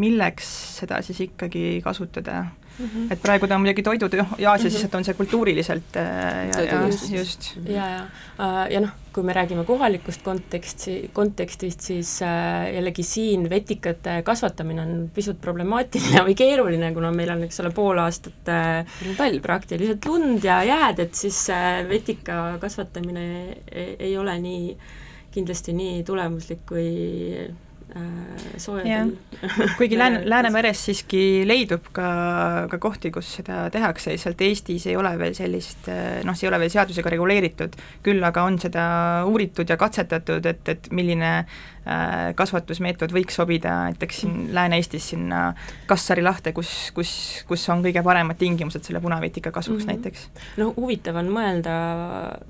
milleks 0.00 0.48
seda 0.80 0.98
siis 1.06 1.20
ikkagi 1.28 1.78
kasutada 1.84 2.46
Mm 2.78 2.86
-hmm. 2.86 3.12
et 3.12 3.20
praegu 3.22 3.46
ta 3.46 3.54
on 3.54 3.60
muidugi 3.62 3.82
toidu, 3.82 4.08
noh, 4.18 4.32
Aasias 4.32 4.72
lihtsalt 4.72 4.82
mm 4.82 4.94
-hmm. 4.94 4.96
on 4.96 5.04
see 5.04 5.14
kultuuriliselt 5.14 5.96
äh, 5.96 6.48
ja, 6.48 6.62
ja 6.62 6.86
just, 6.86 7.10
just. 7.12 7.56
ja, 7.66 7.86
ja, 7.88 8.00
äh, 8.38 8.72
ja 8.72 8.80
noh, 8.80 8.90
kui 9.12 9.22
me 9.22 9.32
räägime 9.32 9.64
kohalikust 9.64 10.22
konteksti, 10.22 11.10
kontekstist, 11.12 11.80
siis 11.80 12.22
äh, 12.22 12.74
jällegi 12.74 13.02
siin 13.02 13.50
vetikate 13.50 14.22
kasvatamine 14.22 14.82
on 14.82 15.10
pisut 15.14 15.40
problemaatiline 15.40 16.24
või 16.26 16.34
keeruline, 16.34 16.92
kuna 16.94 17.12
meil 17.12 17.30
on, 17.30 17.42
eks 17.42 17.60
ole, 17.60 17.70
pool 17.70 17.98
aastat 17.98 18.52
talv 19.16 19.40
praktiliselt 19.42 20.06
lund 20.06 20.44
ja 20.44 20.62
jääd, 20.62 20.98
et 20.98 21.14
siis 21.14 21.46
vetika 21.88 22.58
kasvatamine 22.60 23.56
ei, 23.72 23.96
ei 23.98 24.18
ole 24.18 24.38
nii, 24.38 24.76
kindlasti 25.30 25.72
nii 25.72 26.02
tulemuslik 26.02 26.66
kui 26.66 26.90
äh, 27.96 28.56
soojadel. 28.56 29.12
Kuigi 29.78 29.98
Lääne, 29.98 30.22
Läänemeres 30.28 30.84
siiski 30.88 31.44
leidub 31.48 31.90
ka, 31.92 32.08
ka 32.70 32.80
kohti, 32.82 33.12
kus 33.14 33.34
seda 33.40 33.66
tehakse, 33.74 34.14
lihtsalt 34.14 34.40
Eestis 34.46 34.88
ei 34.90 34.96
ole 34.96 35.12
veel 35.20 35.36
sellist 35.36 35.90
noh, 36.24 36.36
see 36.36 36.48
ei 36.48 36.52
ole 36.52 36.62
veel 36.64 36.72
seadusega 36.74 37.14
reguleeritud, 37.16 37.78
küll 38.06 38.24
aga 38.24 38.46
on 38.48 38.58
seda 38.62 38.86
uuritud 39.28 39.70
ja 39.70 39.78
katsetatud, 39.80 40.46
et, 40.46 40.68
et 40.74 40.90
milline 40.94 41.32
äh, 41.42 41.62
kasvatusmeetod 42.34 43.12
võiks 43.12 43.36
sobida 43.36 43.74
näiteks 43.90 44.20
siin 44.22 44.36
Lääne-Eestis 44.56 45.10
sinna 45.12 45.40
Kassari 45.86 46.22
lahte, 46.24 46.54
kus, 46.56 46.70
kus, 46.96 47.10
kus 47.48 47.68
on 47.68 47.84
kõige 47.84 48.02
paremad 48.06 48.38
tingimused 48.40 48.86
selle 48.86 49.02
punavetika 49.04 49.52
kasvuks 49.52 49.84
mm 49.84 49.90
-hmm. 49.90 50.04
näiteks. 50.04 50.28
no 50.56 50.72
huvitav 50.76 51.16
on 51.20 51.28
mõelda 51.28 51.74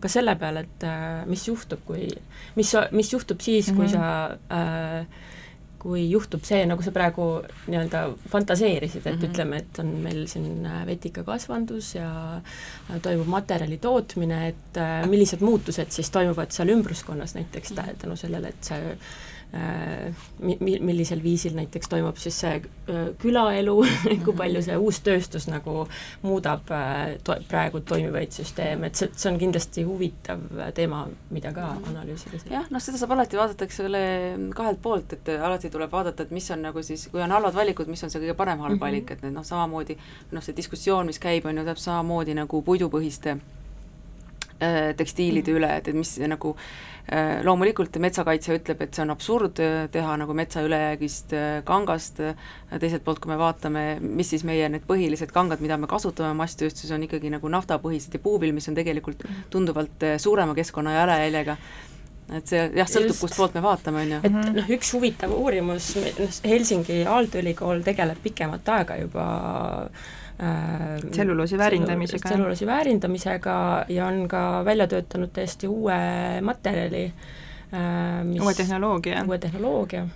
ka 0.00 0.08
selle 0.08 0.36
peale, 0.36 0.60
et 0.68 0.86
äh, 0.86 1.26
mis 1.26 1.48
juhtub, 1.48 1.80
kui, 1.84 2.08
mis, 2.54 2.72
mis 2.90 3.12
juhtub 3.12 3.40
siis, 3.40 3.72
kui 3.72 3.86
mm 3.86 3.92
-hmm. 3.92 4.38
sa 4.50 5.00
äh, 5.00 5.06
kui 5.84 6.06
juhtub 6.08 6.44
see, 6.48 6.62
nagu 6.64 6.80
sa 6.84 6.92
praegu 6.94 7.26
nii-öelda 7.68 8.06
fantaseerisid, 8.32 9.02
et 9.04 9.10
mm 9.12 9.18
-hmm. 9.20 9.30
ütleme, 9.30 9.58
et 9.60 9.78
on 9.82 9.90
meil 10.06 10.22
siin 10.32 10.64
äh, 10.66 10.86
vetikakasvandus 10.88 11.94
ja 11.94 12.08
äh, 12.40 13.00
toimub 13.02 13.28
materjali 13.28 13.78
tootmine, 13.78 14.40
et 14.48 14.80
äh, 14.80 15.04
millised 15.08 15.44
muutused 15.44 15.92
siis 15.92 16.10
toimuvad 16.10 16.56
seal 16.56 16.72
ümbruskonnas 16.72 17.34
näiteks 17.34 17.74
tänu 18.00 18.16
sellele, 18.16 18.48
et 18.48 18.64
see 18.64 18.96
mi-, 20.40 20.56
mi-, 20.61 20.78
millisel 20.80 21.23
viisil 21.23 21.54
näiteks 21.54 21.88
toimub 21.88 22.16
siis 22.18 22.37
see 22.42 22.56
äh, 22.58 23.11
külaelu 23.20 23.75
kui 24.25 24.34
palju 24.37 24.62
see 24.64 24.76
uus 24.80 24.99
tööstus 25.06 25.46
nagu 25.50 25.84
muudab 26.25 26.70
äh, 26.75 27.14
to-, 27.25 27.38
praegu 27.49 27.82
toimivaid 27.87 28.34
süsteeme, 28.34 28.90
et 28.90 28.99
see, 28.99 29.11
see 29.14 29.30
on 29.30 29.38
kindlasti 29.38 29.84
huvitav 29.87 30.42
teema, 30.75 31.04
mida 31.34 31.52
ka 31.54 31.70
analüüsida. 31.76 32.40
jah, 32.50 32.68
noh, 32.73 32.82
seda 32.82 33.00
saab 33.00 33.14
alati 33.16 33.38
vaadata, 33.38 33.68
eks 33.68 33.82
ole, 33.84 34.04
kahelt 34.56 34.82
poolt, 34.82 35.14
et 35.18 35.34
alati 35.37 35.70
tuleb 35.73 35.92
vaadata, 35.92 36.26
et 36.26 36.34
mis 36.34 36.50
on 36.54 36.64
nagu 36.68 36.82
siis, 36.87 37.06
kui 37.12 37.23
on 37.23 37.34
halvad 37.34 37.54
valikud, 37.56 37.90
mis 37.90 38.02
on 38.06 38.12
see 38.12 38.23
kõige 38.25 38.38
parem 38.38 38.64
halb 38.64 38.75
-hmm. 38.78 38.87
valik, 38.87 39.11
et 39.11 39.23
need 39.23 39.37
noh, 39.37 39.46
samamoodi 39.46 39.99
noh, 40.32 40.42
see 40.42 40.56
diskussioon, 40.56 41.06
mis 41.06 41.23
käib, 41.23 41.46
on 41.46 41.58
ju 41.58 41.64
täpselt 41.64 41.92
samamoodi 41.92 42.34
nagu 42.34 42.62
puidupõhiste 42.62 43.38
tekstiilide 44.96 45.52
üle, 45.52 45.68
et, 45.76 45.88
et 45.88 45.96
mis 45.99 46.12
nagu 46.30 46.54
äh, 46.54 46.93
Äh, 46.93 46.93
loomulikult 47.44 47.96
metsakaitsja 48.00 48.56
ütleb, 48.58 48.80
et 48.84 48.96
see 48.96 49.04
on 49.04 49.12
absurd 49.12 49.61
äh, 49.61 49.87
teha 49.92 50.16
nagu 50.20 50.37
metsa 50.37 50.62
ülejäägist 50.64 51.34
äh, 51.37 51.58
kangast, 51.68 52.23
teiselt 52.80 53.04
poolt, 53.04 53.20
kui 53.20 53.32
me 53.32 53.38
vaatame, 53.40 53.84
mis 54.00 54.32
siis 54.32 54.44
meie 54.49 54.70
need 54.73 54.87
põhilised 54.88 55.32
kangad, 55.34 55.61
mida 55.64 55.76
me 55.80 55.90
kasutame 55.90 56.32
masstööstuses, 56.38 56.94
on 56.96 57.04
ikkagi 57.04 57.32
nagu 57.34 57.50
naftapõhised 57.52 58.16
ja 58.16 58.23
puuvill, 58.25 58.54
mis 58.56 58.70
on 58.73 58.78
tegelikult 58.78 59.26
tunduvalt 59.52 60.08
suurema 60.23 60.56
keskkonna 60.56 60.96
jalajäljega. 60.96 61.58
Et 62.32 62.49
see 62.49 62.61
jah, 62.73 62.88
sõltub, 62.88 63.18
kust 63.20 63.37
poolt 63.37 63.52
me 63.52 63.61
vaatame, 63.61 64.00
on 64.06 64.12
ju. 64.14 64.18
et 64.25 64.37
noh, 64.56 64.68
üks 64.73 64.94
huvitav 64.96 65.32
uurimus, 65.37 65.90
noh 66.00 66.38
Helsingi 66.49 67.02
Aalto 67.04 67.37
ülikool 67.42 67.84
tegeleb 67.84 68.23
pikemat 68.25 68.70
aega 68.78 68.96
juba 68.96 69.26
äh, 69.28 69.90
äh, 69.90 70.24
tselluloosi 71.10 71.58
väärindamisega. 71.58 72.28
tselluloosi 72.28 72.66
väärindamisega 72.66 73.84
ja 73.88 74.06
on 74.06 74.28
ka 74.28 74.64
välja 74.64 74.86
töötanud 74.86 75.30
täiesti 75.32 75.68
uue 75.68 75.94
materjali 76.42 77.04
äh,, 77.06 78.24
mis 78.24 78.42
uue 78.42 78.54
tehnoloogia. 78.54 79.24
uue 79.26 79.38
tehnoloogia. 79.38 80.08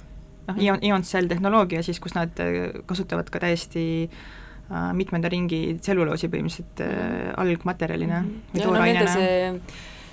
noh, 0.48 0.58
ion, 0.58 0.78
ioncell 0.82 1.28
tehnoloogia 1.30 1.82
siis, 1.82 2.00
kus 2.00 2.14
nad 2.18 2.40
äh, 2.42 2.82
kasutavad 2.86 3.30
ka 3.30 3.38
täiesti 3.46 3.84
äh, 4.10 4.90
mitmenda 4.92 5.28
ringi 5.28 5.78
tselluloosi 5.80 6.28
põhimõtteliselt 6.32 6.82
äh, 6.82 7.30
algmaterjalina 7.36 8.22
mm 8.22 8.34
-hmm. 8.54 8.62
toorainena 8.62 9.14
no, 9.14 9.20
Äh, 9.20 9.54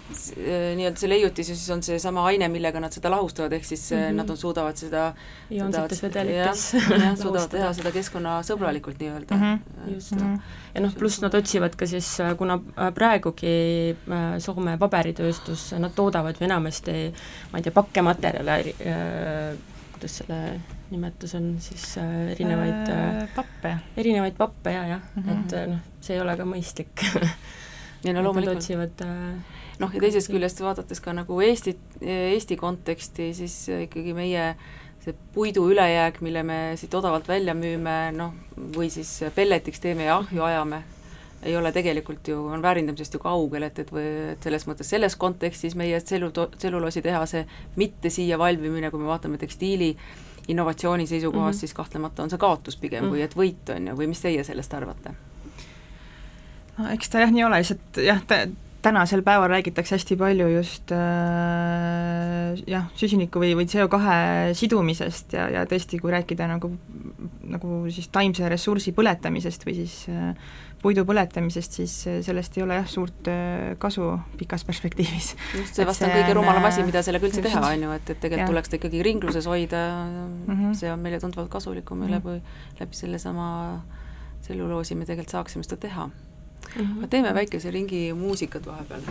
nii-öelda 0.05 1.01
see 1.01 1.09
leiutis 1.09 1.49
ja 1.49 1.55
siis 1.57 1.69
on 1.73 1.81
seesama 1.83 2.25
aine, 2.29 2.47
millega 2.53 2.79
nad 2.81 2.93
seda 2.93 3.09
lahustavad, 3.09 3.53
ehk 3.57 3.65
siis 3.65 3.87
mm 3.91 3.97
-hmm. 3.97 4.19
nad 4.19 4.29
on, 4.29 4.37
suudavad 4.37 4.77
seda 4.77 5.05
ioonsetes 5.51 6.03
vedelites 6.03 6.65
jah, 7.03 7.17
suudavad 7.17 7.49
teha 7.49 7.73
seda 7.73 7.91
keskkonnasõbralikult 7.91 9.01
nii-öelda 9.01 9.35
mm. 9.35 9.41
-hmm. 9.41 9.93
just 9.93 10.11
mm, 10.11 10.21
-hmm. 10.21 10.39
ja 10.75 10.81
noh, 10.81 10.93
pluss 10.93 11.21
nad 11.21 11.33
otsivad 11.33 11.75
ka 11.75 11.87
siis, 11.87 12.19
äh, 12.19 12.35
kuna 12.37 12.59
praegugi 12.93 13.95
Soome 14.39 14.77
paberitööstus, 14.77 15.71
nad 15.79 15.91
toodavad 15.95 16.35
ju 16.39 16.45
enamasti 16.45 17.13
ma 17.51 17.57
ei 17.57 17.63
tea, 17.63 17.71
pakkematerjale 17.71 18.59
äh,, 18.59 19.57
kuidas 19.93 20.17
selle 20.17 20.61
nimetus 20.91 21.35
on 21.35 21.55
siis 21.59 21.97
äh, 21.97 22.31
erinevaid 22.31 22.89
äh, 22.93 23.27
pappe. 23.35 23.77
erinevaid 23.97 24.37
pappe 24.37 24.71
ja, 24.71 24.87
jah 24.87 25.01
mm, 25.15 25.23
-hmm. 25.23 25.31
et 25.31 25.69
noh, 25.69 25.79
see 26.01 26.15
ei 26.15 26.21
ole 26.21 26.37
ka 26.37 26.45
mõistlik 26.45 27.05
ja 28.03 28.13
no 28.13 28.23
loomulikult 28.25 28.57
otsivad 28.57 29.01
äh, 29.01 29.54
noh, 29.79 29.93
ja 29.93 30.01
teisest 30.01 30.31
küljest 30.31 30.61
vaadates 30.63 31.01
ka 31.03 31.13
nagu 31.13 31.41
Eestit, 31.41 31.81
Eesti 32.01 32.57
konteksti, 32.57 33.33
siis 33.37 33.55
ikkagi 33.87 34.13
meie 34.17 34.55
see 35.05 35.15
puidu 35.33 35.67
ülejääk, 35.69 36.19
mille 36.25 36.43
me 36.43 36.59
siit 36.79 36.93
odavalt 36.97 37.27
välja 37.29 37.53
müüme, 37.57 37.95
noh, 38.15 38.33
või 38.75 38.89
siis 38.93 39.19
pelletiks 39.35 39.81
teeme 39.83 40.07
ja 40.07 40.17
ahju 40.17 40.41
ajame, 40.41 40.81
ei 41.45 41.53
ole 41.57 41.71
tegelikult 41.71 42.27
ju, 42.27 42.39
on 42.49 42.63
väärindamisest 42.65 43.13
ju 43.13 43.21
kaugel, 43.21 43.67
et, 43.67 43.79
et 43.83 43.91
või 43.93 44.05
et 44.33 44.45
selles 44.45 44.65
mõttes 44.65 44.89
selles 44.89 45.15
kontekstis 45.21 45.75
meie 45.77 45.99
tsellu-, 46.01 46.31
tselluloositehase 46.57 47.45
mitte 47.77 48.09
siia 48.09 48.39
valmimine, 48.41 48.89
kui 48.91 49.03
me 49.03 49.11
vaatame 49.11 49.37
tekstiili 49.37 49.93
innovatsiooni 50.47 51.07
seisukohast 51.07 51.45
mm, 51.45 51.57
-hmm. 51.57 51.59
siis 51.59 51.73
kahtlemata 51.73 52.23
on 52.23 52.29
see 52.29 52.37
kaotus 52.37 52.77
pigem 52.77 53.03
mm 53.03 53.07
-hmm. 53.07 53.09
kui 53.09 53.21
et 53.21 53.35
võit, 53.37 53.75
on 53.75 53.87
ju, 53.87 53.95
või 53.95 54.07
mis 54.07 54.21
teie 54.21 54.43
sellest 54.43 54.73
arvate? 54.73 55.13
no 56.77 56.89
eks 56.91 57.09
ta 57.09 57.19
jah, 57.19 57.31
nii 57.31 57.43
ole, 57.43 57.57
lihtsalt 57.57 57.97
jah, 57.97 58.21
tänasel 58.85 59.23
päeval 59.25 59.49
räägitakse 59.49 59.95
hästi 59.95 60.17
palju 60.19 60.47
just 60.53 60.91
äh, 60.93 62.53
jah, 62.69 62.85
süsiniku 62.99 63.41
või, 63.41 63.55
või 63.57 63.65
CO2 63.69 64.53
sidumisest 64.57 65.33
ja, 65.37 65.47
ja 65.53 65.63
tõesti, 65.69 65.99
kui 66.01 66.13
rääkida 66.13 66.47
nagu, 66.51 66.69
nagu 67.49 67.79
siis 67.93 68.11
taimse 68.13 68.49
ressursi 68.51 68.93
põletamisest 68.95 69.65
või 69.65 69.77
siis 69.79 69.97
äh, 70.13 70.35
puidu 70.85 71.05
põletamisest, 71.07 71.79
siis 71.79 71.95
äh, 72.09 72.19
sellest 72.25 72.59
ei 72.59 72.65
ole 72.65 72.77
jah, 72.77 72.89
suurt 72.89 73.29
äh, 73.31 73.73
kasu 73.81 74.11
pikas 74.37 74.65
perspektiivis. 74.69 75.31
just, 75.55 75.73
see 75.79 75.87
vast 75.87 76.05
on 76.05 76.13
kõige 76.13 76.37
rumalam 76.37 76.69
asi, 76.69 76.85
mida 76.85 77.01
sellega 77.05 77.29
üldse 77.29 77.45
teha, 77.45 77.63
on 77.71 77.87
ju, 77.87 77.95
et, 77.97 78.13
et 78.13 78.21
tegelikult 78.21 78.45
ja. 78.45 78.51
tuleks 78.53 78.71
ta 78.71 78.79
ikkagi 78.79 79.01
ringluses 79.09 79.49
hoida 79.49 79.81
mm, 80.05 80.53
-hmm. 80.53 80.77
see 80.77 80.91
on 80.93 81.01
meile 81.01 81.19
tunduvalt 81.23 81.49
kasulikum 81.53 82.05
ja 82.05 82.07
mm 82.07 82.13
-hmm. 82.13 82.37
läbi, 82.37 82.79
läbi 82.83 83.01
sellesama 83.01 83.49
tselluloosi 84.41 84.95
me 84.95 85.05
tegelikult 85.05 85.33
saaksime 85.39 85.65
seda 85.65 85.81
teha 85.87 86.09
mm. 86.75 86.85
-hmm. 86.85 87.07
teeme 87.09 87.33
väikese 87.33 87.71
ringi 87.71 88.13
muusikat 88.13 88.65
vahepeal. 88.65 89.01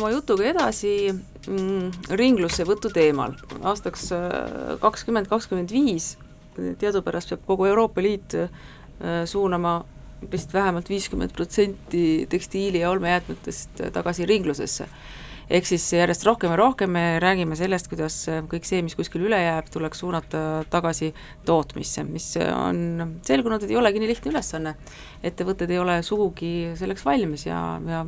oma 0.00 0.10
jutuga 0.14 0.48
edasi 0.48 0.94
mm, 1.12 2.10
ringlussevõtu 2.16 2.90
teemal. 2.94 3.36
aastaks 3.62 4.08
kakskümmend 4.80 5.28
kakskümmend 5.30 5.72
viis 5.74 6.14
teadupärast 6.56 7.34
peab 7.34 7.46
kogu 7.46 7.68
Euroopa 7.70 8.02
Liit 8.02 8.34
suunama 9.30 9.80
vist 10.32 10.52
vähemalt 10.52 10.88
viiskümmend 10.88 11.32
protsenti 11.32 12.26
tekstiili- 12.28 12.82
ja 12.82 12.90
olmejäätmetest 12.90 13.80
tagasi 13.92 14.26
ringlusesse 14.26 14.88
ehk 15.50 15.66
siis 15.66 15.84
järjest 15.92 16.24
rohkem 16.26 16.52
ja 16.54 16.58
rohkem 16.60 16.92
me 16.94 17.04
räägime 17.22 17.58
sellest, 17.58 17.90
kuidas 17.90 18.16
kõik 18.50 18.66
see, 18.68 18.82
mis 18.86 18.96
kuskil 18.98 19.24
üle 19.26 19.38
jääb, 19.42 19.70
tuleks 19.72 20.02
suunata 20.02 20.42
tagasi 20.70 21.12
tootmisse, 21.48 22.04
mis 22.06 22.32
on 22.40 23.16
selgunud, 23.26 23.64
et 23.64 23.72
ei 23.72 23.80
olegi 23.80 24.02
nii 24.02 24.12
lihtne 24.12 24.34
ülesanne. 24.34 24.74
ettevõtted 25.26 25.70
ei 25.70 25.78
ole 25.78 26.02
sugugi 26.02 26.72
selleks 26.78 27.04
valmis 27.04 27.46
ja, 27.46 27.60
ja 27.86 28.04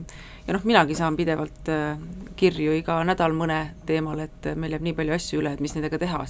ja 0.46 0.56
noh, 0.56 0.64
minagi 0.66 0.94
saan 0.98 1.16
pidevalt 1.18 1.70
äh, 1.70 1.98
kirju 2.38 2.74
iga 2.78 2.98
nädal 3.06 3.34
mõne 3.36 3.60
teemal, 3.86 4.24
et 4.24 4.52
meil 4.58 4.74
jääb 4.74 4.86
nii 4.86 4.96
palju 4.98 5.16
asju 5.16 5.42
üle, 5.42 5.54
et 5.54 5.62
mis 5.62 5.74
nendega 5.76 6.00
teha. 6.02 6.24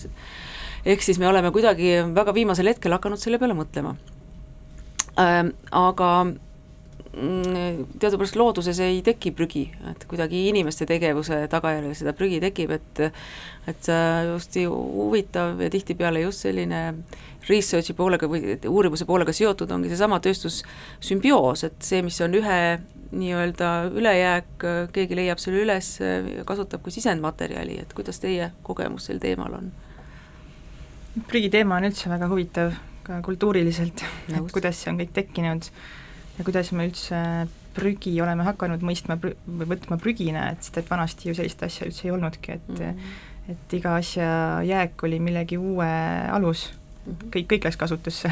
ehk 0.85 1.03
siis 1.03 1.19
me 1.19 1.29
oleme 1.29 1.53
kuidagi 1.53 2.03
väga 2.15 2.35
viimasel 2.35 2.69
hetkel 2.69 2.93
hakanud 2.93 3.21
selle 3.21 3.39
peale 3.39 3.55
mõtlema. 3.55 3.97
Aga 5.17 6.11
teadupärast 7.13 8.37
looduses 8.41 8.79
ei 8.81 9.03
teki 9.05 9.35
prügi, 9.37 9.67
et 9.91 10.07
kuidagi 10.09 10.47
inimeste 10.49 10.87
tegevuse 10.89 11.43
tagajärjel 11.53 11.93
seda 11.97 12.15
prügi 12.17 12.41
tekib, 12.41 12.73
et 12.79 13.03
et 13.69 13.91
just 14.31 14.57
huvitav 14.57 15.61
ja 15.61 15.69
tihtipeale 15.71 16.25
just 16.25 16.47
selline 16.47 16.81
research'i 17.49 17.95
poolega 17.99 18.27
või 18.31 18.57
uurimuse 18.69 19.05
poolega 19.05 19.35
seotud 19.37 19.71
ongi 19.71 19.93
seesama 19.93 20.23
tööstussümbioos, 20.25 21.67
et 21.69 21.79
see, 21.85 22.01
mis 22.07 22.21
on 22.25 22.41
ühe 22.41 22.59
nii-öelda 23.13 23.71
ülejääk, 23.93 24.67
keegi 24.93 25.19
leiab 25.19 25.41
selle 25.43 25.67
üles 25.67 25.95
ja 26.01 26.47
kasutab 26.49 26.81
kui 26.83 26.95
sisendmaterjali, 26.95 27.77
et 27.83 27.93
kuidas 27.93 28.23
teie 28.23 28.51
kogemus 28.65 29.11
sel 29.11 29.21
teemal 29.21 29.61
on? 29.61 29.73
prügiteema 31.29 31.77
on 31.77 31.91
üldse 31.91 32.09
väga 32.09 32.25
huvitav 32.31 32.71
ka 33.05 33.19
kultuuriliselt, 33.27 34.01
et 34.33 34.55
kuidas 34.55 34.81
see 34.81 34.89
on 34.95 35.03
kõik 35.03 35.13
tekkinud 35.13 35.69
ja 36.39 36.45
kuidas 36.45 36.73
me 36.73 36.87
üldse 36.89 37.19
prügi 37.77 38.15
oleme 38.23 38.45
hakanud 38.47 38.85
mõistma 38.85 39.17
prü-, 39.21 39.37
või 39.47 39.69
võtma 39.75 39.99
prügina, 40.01 40.51
et 40.53 40.65
sest 40.65 40.81
et 40.83 40.91
vanasti 40.91 41.31
ju 41.31 41.37
sellist 41.37 41.63
asja 41.65 41.89
üldse 41.89 42.07
ei 42.09 42.15
olnudki, 42.15 42.59
et 42.59 42.69
mm 42.69 42.83
-hmm. 42.83 43.55
et 43.55 43.77
iga 43.79 43.97
asja 43.97 44.29
jääk 44.67 45.03
oli 45.03 45.21
millegi 45.21 45.59
uue 45.59 45.89
alus 46.31 46.73
mm, 46.73 47.13
-hmm. 47.13 47.31
kõik, 47.37 47.47
kõik 47.53 47.65
läks 47.65 47.77
kasutusse 47.77 48.29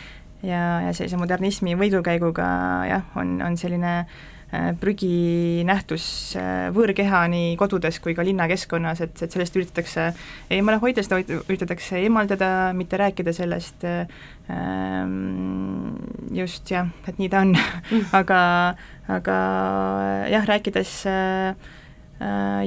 ja, 0.52 0.62
ja 0.86 0.92
sellise 0.92 1.16
modernismi 1.16 1.74
võidukäiguga 1.74 2.46
jah, 2.88 3.04
on, 3.16 3.42
on 3.42 3.56
selline 3.56 3.98
äh, 3.98 4.33
prüginähtus 4.80 6.04
äh, 6.38 6.68
võõrkeha 6.74 7.24
nii 7.32 7.54
kodudes 7.60 7.98
kui 8.02 8.14
ka 8.16 8.24
linnakeskkonnas, 8.26 9.00
et, 9.04 9.22
et 9.24 9.32
sellest 9.34 9.56
üritatakse 9.58 10.08
eemale 10.54 10.78
hoida, 10.82 11.02
seda 11.04 11.20
üritatakse 11.24 11.98
eemaldada, 12.02 12.48
mitte 12.76 13.00
rääkida 13.00 13.34
sellest 13.34 13.86
ähm, 13.88 15.14
just 16.36 16.70
jah, 16.70 16.90
et 17.08 17.18
nii 17.18 17.30
ta 17.32 17.44
on. 17.44 17.54
Aga, 18.20 18.40
aga 19.10 19.38
jah, 20.30 20.44
rääkides 20.48 20.92
äh, 21.10 21.56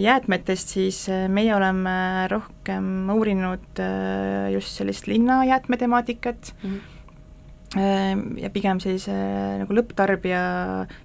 jäätmetest, 0.02 0.76
siis 0.76 1.00
meie 1.32 1.56
oleme 1.56 2.28
rohkem 2.30 3.10
uurinud 3.10 3.80
just 4.54 4.76
sellist 4.78 5.08
linnajäätme 5.08 5.80
temaatikat. 5.80 6.54
Mm, 6.62 6.76
-hmm 6.76 6.97
ja 7.76 8.50
pigem 8.54 8.80
sellise 8.80 9.14
nagu 9.62 9.76
lõpptarbija 9.76 10.42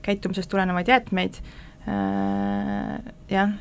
käitumisest 0.05 0.51
tulenevaid 0.51 0.89
jäätmeid, 0.93 1.41
ehm, 1.91 3.11
jah, 3.33 3.57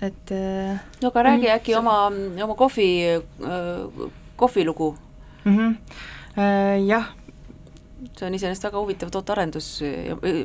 et 0.00 0.32
äh, 0.32 0.80
no 1.02 1.12
aga 1.12 1.26
räägi 1.28 1.46
mm, 1.46 1.54
äkki 1.58 1.76
oma, 1.76 1.98
oma 2.46 2.56
kohvi, 2.56 2.88
äh, 3.12 4.08
kohvilugu 4.36 4.94
mm. 5.44 5.56
-hmm. 5.56 5.76
Jah. 6.86 7.14
see 8.16 8.26
on 8.26 8.34
iseenesest 8.34 8.64
väga 8.64 8.78
huvitav 8.78 9.10
tootearendus, 9.10 9.82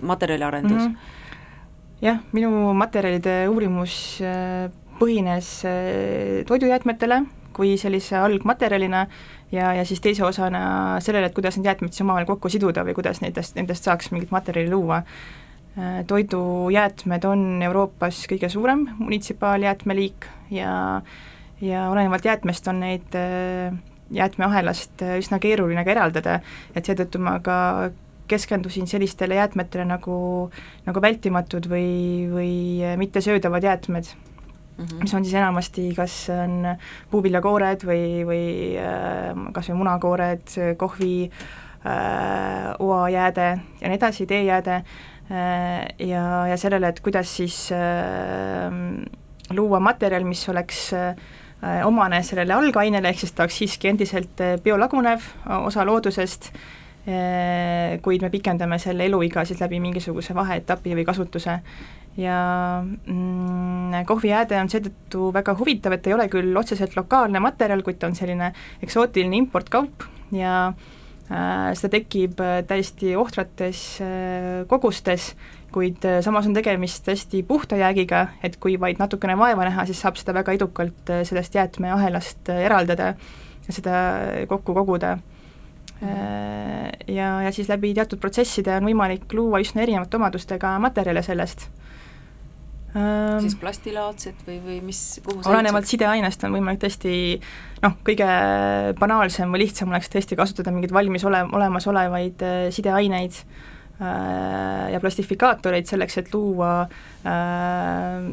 materjaliarendus 0.01 0.87
mm. 0.87 0.95
-hmm. 0.95 2.01
jah, 2.01 2.19
minu 2.31 2.73
materjalide 2.73 3.47
uurimus 3.49 4.21
põhines 4.99 5.63
toidujäätmetele 6.47 7.23
kui 7.53 7.77
sellise 7.77 8.17
algmaterjalina 8.17 9.05
ja, 9.51 9.73
ja 9.73 9.85
siis 9.85 10.01
teise 10.01 10.25
osana 10.25 10.99
sellele, 11.03 11.29
et 11.29 11.35
kuidas 11.35 11.57
need 11.57 11.69
jäätmed 11.69 11.93
siis 11.93 12.05
omavahel 12.05 12.27
kokku 12.29 12.49
siduda 12.51 12.85
või 12.87 12.95
kuidas 12.97 13.21
nendest, 13.23 13.55
nendest 13.59 13.87
saaks 13.87 14.11
mingit 14.13 14.31
materjali 14.31 14.71
luua. 14.71 15.01
Äh, 15.77 16.01
toidujäätmed 16.07 17.25
on 17.27 17.45
Euroopas 17.63 18.25
kõige 18.31 18.49
suurem 18.51 18.85
munitsipaaljäätmeliik 18.99 20.27
ja, 20.51 20.73
ja 21.63 21.87
olenevalt 21.91 22.27
jäätmest 22.27 22.67
on 22.67 22.81
neid 22.83 23.15
äh, 23.15 23.75
jäätmeahelast 24.11 25.03
äh, 25.05 25.17
üsna 25.21 25.39
keeruline 25.39 25.85
ka 25.87 25.95
eraldada, 25.95 26.39
et 26.75 26.87
seetõttu 26.87 27.21
ma 27.23 27.37
ka 27.43 27.91
keskendusin 28.31 28.87
sellistele 28.87 29.35
jäätmetele 29.35 29.85
nagu, 29.87 30.17
nagu 30.85 31.01
vältimatud 31.03 31.67
või, 31.71 32.27
või 32.31 32.51
mittesöödavad 32.99 33.63
jäätmed 33.63 34.11
-hmm. 34.81 35.01
mis 35.01 35.13
on 35.13 35.25
siis 35.25 35.35
enamasti 35.35 35.93
kas 35.95 36.29
on 36.29 36.75
puuviljakoored 37.11 37.85
või, 37.85 38.25
või 38.25 38.45
äh, 38.77 39.31
kas 39.53 39.69
või 39.69 39.77
munakoored, 39.83 40.75
kohvi 40.77 41.31
äh,, 41.85 42.75
oajääde 42.79 43.49
ja 43.81 43.87
nii 43.87 43.97
edasi, 43.97 44.25
teejääde 44.25 44.75
äh, 44.75 45.87
ja, 45.99 46.47
ja 46.47 46.57
sellele, 46.57 46.87
et 46.87 46.99
kuidas 46.99 47.35
siis 47.37 47.71
äh, 47.71 48.71
luua 49.55 49.79
materjal, 49.79 50.25
mis 50.27 50.43
oleks 50.49 50.91
äh, 50.93 51.15
omane 51.85 52.21
sellele 52.23 52.53
algainele, 52.53 53.11
ehk 53.11 53.23
siis 53.23 53.33
ta 53.35 53.45
oleks 53.45 53.59
siiski 53.61 53.91
endiselt 53.91 54.43
äh, 54.43 54.57
biolagunev 54.63 55.25
osa 55.61 55.85
loodusest, 55.87 56.51
äh, 57.07 57.97
kuid 58.03 58.23
me 58.25 58.31
pikendame 58.33 58.79
selle 58.81 59.07
eluiga 59.09 59.45
siis 59.45 59.61
läbi 59.61 59.81
mingisuguse 59.83 60.35
vaheetapi 60.37 60.95
või 60.99 61.07
kasutuse 61.07 61.59
ja 62.17 62.83
mm, 62.83 64.03
kohvijääde 64.07 64.59
on 64.59 64.69
seetõttu 64.71 65.29
väga 65.33 65.55
huvitav, 65.59 65.95
et 65.95 66.07
ei 66.07 66.15
ole 66.15 66.27
küll 66.31 66.57
otseselt 66.59 66.95
lokaalne 66.97 67.39
materjal, 67.43 67.83
kuid 67.85 68.01
ta 68.01 68.09
on 68.09 68.17
selline 68.17 68.51
eksootiline 68.83 69.37
importkaup 69.39 70.03
ja 70.35 70.55
äh, 70.67 71.71
seda 71.77 71.93
tekib 71.95 72.41
äh, 72.43 72.59
täiesti 72.67 73.15
ohtrates 73.19 74.01
äh, 74.03 74.61
kogustes, 74.67 75.31
kuid 75.71 76.03
äh, 76.07 76.19
samas 76.25 76.49
on 76.49 76.57
tegemist 76.57 77.07
hästi 77.07 77.43
puhta 77.47 77.79
jäägiga, 77.79 78.27
et 78.43 78.59
kui 78.59 78.75
vaid 78.79 78.99
natukene 78.99 79.37
vaeva 79.39 79.69
näha, 79.69 79.87
siis 79.87 80.03
saab 80.03 80.19
seda 80.19 80.35
väga 80.35 80.57
edukalt 80.59 81.13
äh, 81.13 81.23
sellest 81.27 81.55
jäätmeahelast 81.55 82.51
äh, 82.51 82.65
eraldada 82.67 83.13
ja 83.67 83.75
seda 83.75 83.99
kokku 84.51 84.75
koguda. 84.75 85.17
Äh, 86.01 86.89
ja, 87.07 87.37
ja 87.45 87.51
siis 87.55 87.69
läbi 87.71 87.93
teatud 87.95 88.19
protsesside 88.19 88.75
on 88.81 88.89
võimalik 88.89 89.31
luua 89.37 89.61
üsna 89.63 89.85
erinevate 89.85 90.19
omadustega 90.19 90.75
materjale 90.81 91.23
sellest 91.23 91.69
siis 92.93 93.55
plastilaadsed 93.59 94.45
või, 94.47 94.57
või 94.65 94.77
mis, 94.83 95.01
kuhu 95.25 95.43
olenevalt 95.47 95.87
sideainest 95.87 96.43
on 96.43 96.55
võimalik 96.57 96.81
tõesti 96.81 97.13
noh, 97.83 97.97
kõige 98.07 98.27
banaalsem 98.99 99.51
või 99.53 99.63
lihtsam 99.65 99.93
oleks 99.93 100.11
tõesti 100.11 100.37
kasutada 100.39 100.73
mingeid 100.75 100.93
valmis 100.95 101.23
ole-, 101.27 101.45
olemasolevaid 101.55 102.43
äh, 102.43 102.57
sideaineid 102.75 103.37
äh, 103.39 104.91
ja 104.91 104.99
plastifikaatoreid 105.03 105.87
selleks, 105.87 106.19
et 106.19 106.33
luua 106.35 106.73
äh, 107.23 108.27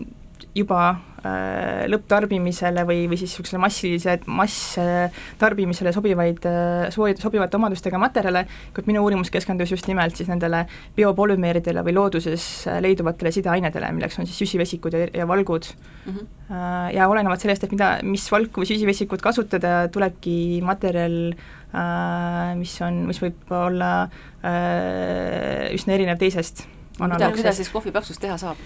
juba 0.58 0.80
äh, 1.22 1.84
lõpptarbimisele 1.90 2.84
või, 2.88 3.04
või 3.10 3.18
siis 3.20 3.32
niisugusele 3.32 3.60
massilise 3.62 4.16
masstarbimisele 4.26 5.92
sobivaid 5.94 6.48
äh,, 6.48 6.88
sobivate 6.94 7.58
omadustega 7.58 8.00
materjale, 8.00 8.44
kuid 8.76 8.88
minu 8.90 9.02
uurimus 9.06 9.30
keskendus 9.34 9.72
just 9.74 9.88
nimelt 9.90 10.18
siis 10.18 10.30
nendele 10.30 10.64
biopolümeeridele 10.96 11.84
või 11.86 11.96
looduses 11.98 12.48
leiduvatele 12.84 13.32
sideainedele, 13.34 13.92
milleks 13.96 14.18
on 14.20 14.28
siis 14.28 14.40
süsivesikud 14.44 14.96
ja, 14.98 15.04
ja 15.22 15.28
valgud 15.28 15.70
mm. 15.72 16.12
-hmm. 16.12 16.34
Äh, 16.48 16.94
ja 16.96 17.08
olenevalt 17.08 17.40
sellest, 17.40 17.64
et 17.64 17.72
mida, 17.72 17.98
mis 18.02 18.24
valku 18.32 18.62
või 18.62 18.70
süsivesikut 18.70 19.22
kasutada, 19.22 19.88
tulebki 19.92 20.62
materjal 20.64 21.34
äh, 21.34 22.56
mis 22.56 22.72
on, 22.80 23.04
mis 23.10 23.20
võib 23.20 23.52
olla 23.52 23.92
äh, 24.40 25.68
üsna 25.76 25.98
erinev 25.98 26.18
teisest 26.18 26.64
mida, 27.06 27.30
mida 27.34 27.52
siis 27.54 27.70
kohvipaksus 27.72 28.18
teha 28.18 28.38
saab? 28.40 28.60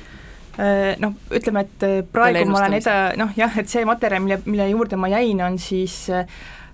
Äh, 0.58 0.98
noh, 1.00 1.14
ütleme, 1.32 1.62
et 1.64 1.84
äh, 1.86 2.00
praegu 2.12 2.44
ma 2.50 2.58
olen 2.60 2.74
eda-, 2.76 3.14
noh 3.16 3.30
jah, 3.38 3.54
et 3.56 3.70
see 3.72 3.86
materjal, 3.88 4.20
mille, 4.20 4.36
mille 4.44 4.66
juurde 4.68 4.98
ma 5.00 5.08
jäin, 5.08 5.38
on 5.40 5.54
siis 5.56 5.94
äh, 6.12 6.26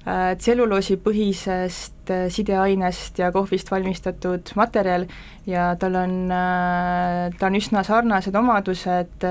tselluloosipõhisest 0.09 2.11
sideainest 2.35 3.21
ja 3.23 3.29
kohvist 3.31 3.71
valmistatud 3.71 4.51
materjal 4.59 5.05
ja 5.47 5.69
tal 5.79 5.99
on 6.01 6.33
ta 6.33 7.51
on 7.51 7.59
üsna 7.59 7.83
sarnased 7.85 8.39
omadused 8.41 9.27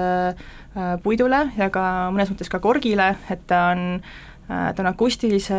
puidule 1.01 1.39
ja 1.57 1.69
ka 1.73 1.86
mõnes 2.13 2.29
mõttes 2.29 2.51
ka 2.53 2.62
korgile, 2.62 3.07
et 3.33 3.41
ta 3.49 3.71
on 3.71 4.03
ta 4.45 4.83
on 4.83 4.91
akustilise 4.91 5.57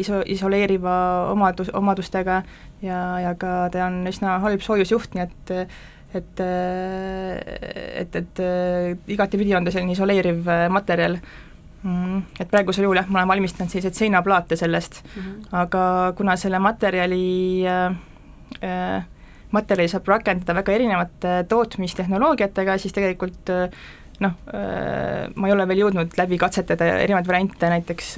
iso-, 0.00 0.24
isoleeriva 0.24 0.94
omadus, 1.34 1.68
omadustega 1.76 2.40
ja, 2.80 3.02
ja 3.20 3.34
ka 3.36 3.68
ta 3.74 3.84
on 3.90 4.00
üsna 4.08 4.38
halb 4.46 4.64
soojusjuht, 4.64 5.12
nii 5.12 5.28
et 5.28 5.54
et 6.18 6.40
äh, 6.40 8.02
et, 8.02 8.16
et 8.16 8.40
äh, 8.42 8.92
igatepidi 9.14 9.54
on 9.56 9.64
ta 9.66 9.74
selline 9.74 9.96
isoleeriv 9.96 10.46
äh, 10.48 10.68
materjal 10.72 11.18
mm,. 11.84 12.22
Et 12.40 12.50
praegusel 12.50 12.86
juhul 12.86 13.00
jah, 13.00 13.08
ma 13.08 13.22
olen 13.22 13.32
valmistanud 13.34 13.72
selliseid 13.72 13.98
seinaplaate 13.98 14.56
sellest 14.56 15.02
mm, 15.04 15.22
-hmm. 15.22 15.48
aga 15.62 16.12
kuna 16.16 16.36
selle 16.36 16.58
materjali 16.58 17.66
äh, 17.66 17.96
äh, 18.62 19.02
materjali 19.50 19.88
saab 19.88 20.08
rakendada 20.08 20.54
väga 20.54 20.72
erinevate 20.72 21.34
tootmistehnoloogiatega, 21.48 22.78
siis 22.78 22.92
tegelikult 22.92 23.50
äh, 23.50 23.68
noh, 24.20 24.34
ma 25.34 25.48
ei 25.48 25.52
ole 25.52 25.64
veel 25.68 25.80
jõudnud 25.82 26.12
läbi 26.18 26.38
katsetada 26.38 26.86
erinevaid 27.02 27.26
variante, 27.26 27.66
näiteks 27.70 28.12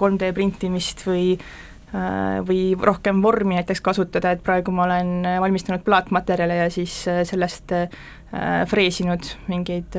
3D 0.00 0.30
printimist 0.32 1.04
või 1.06 1.36
või 2.48 2.72
rohkem 2.80 3.18
vormi 3.22 3.58
näiteks 3.58 3.82
kasutada, 3.84 4.32
et 4.32 4.42
praegu 4.44 4.72
ma 4.72 4.86
olen 4.86 5.26
valmistanud 5.44 5.84
plaatmaterjale 5.84 6.56
ja 6.62 6.70
siis 6.72 6.94
sellest 7.28 7.74
freesinud 8.70 9.28
mingeid 9.52 9.98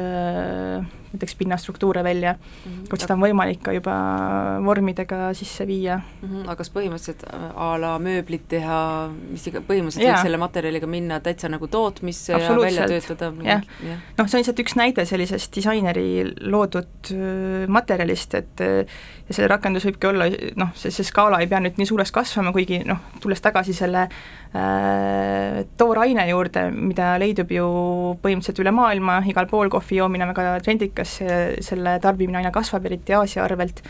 näiteks 1.13 1.35
pinnastruktuure 1.37 2.03
välja 2.03 2.33
mm, 2.33 2.71
-hmm. 2.71 2.89
kus 2.89 3.03
seda 3.05 3.13
on 3.13 3.21
võimalik 3.21 3.61
ka 3.63 3.73
juba 3.75 3.93
vormidega 4.65 5.33
sisse 5.37 5.67
viia 5.67 5.97
mm. 5.97 6.29
-hmm. 6.29 6.43
aga 6.47 6.55
kas 6.55 6.71
põhimõtteliselt 6.73 7.25
äh, 7.29 7.45
a 7.55 7.69
la 7.79 7.93
mööblit 7.99 8.47
teha, 8.49 9.09
mis 9.29 9.47
iga, 9.47 9.61
põhimõtteliselt 9.61 10.09
võib 10.09 10.23
selle 10.27 10.41
materjaliga 10.41 10.87
minna 10.87 11.19
täitsa 11.19 11.49
nagu 11.49 11.67
tootmisse 11.67 12.33
ja 12.33 12.55
välja 12.57 12.87
töötada? 12.87 13.33
jah 13.43 13.61
ja., 13.83 13.97
noh, 14.17 14.27
see 14.27 14.37
on 14.37 14.43
lihtsalt 14.43 14.63
üks 14.65 14.77
näide 14.79 15.05
sellisest 15.05 15.55
disaineri 15.55 16.07
loodud 16.41 17.13
äh, 17.13 17.67
materjalist, 17.67 18.33
et 18.33 18.61
äh, 18.61 18.85
ja 19.27 19.37
see 19.37 19.47
rakendus 19.47 19.85
võibki 19.87 20.09
olla 20.09 20.27
noh, 20.59 20.71
see, 20.75 20.91
see 20.91 21.05
skaala 21.07 21.39
ei 21.43 21.47
pea 21.51 21.59
nüüd 21.63 21.77
nii 21.79 21.87
suureks 21.87 22.11
kasvama, 22.15 22.51
kuigi 22.55 22.81
noh, 22.87 22.99
tulles 23.23 23.41
tagasi 23.43 23.75
selle 23.75 24.07
äh, 24.07 25.61
tooraine 25.79 26.25
juurde, 26.29 26.65
mida 26.73 27.13
leidub 27.21 27.51
ju 27.53 27.67
põhimõtteliselt 28.23 28.63
üle 28.63 28.73
maailma, 28.75 29.19
igal 29.29 29.47
pool 29.51 29.69
kohvi 29.73 29.99
joomine 29.99 30.25
on 30.27 30.33
väga 30.33 30.57
trendikas, 30.63 31.02
kas 31.03 31.19
selle 31.67 31.97
tarbimine 32.03 32.41
aina 32.41 32.51
kasvab, 32.55 32.89
eriti 32.89 33.13
Aasia 33.13 33.43
arvelt, 33.45 33.83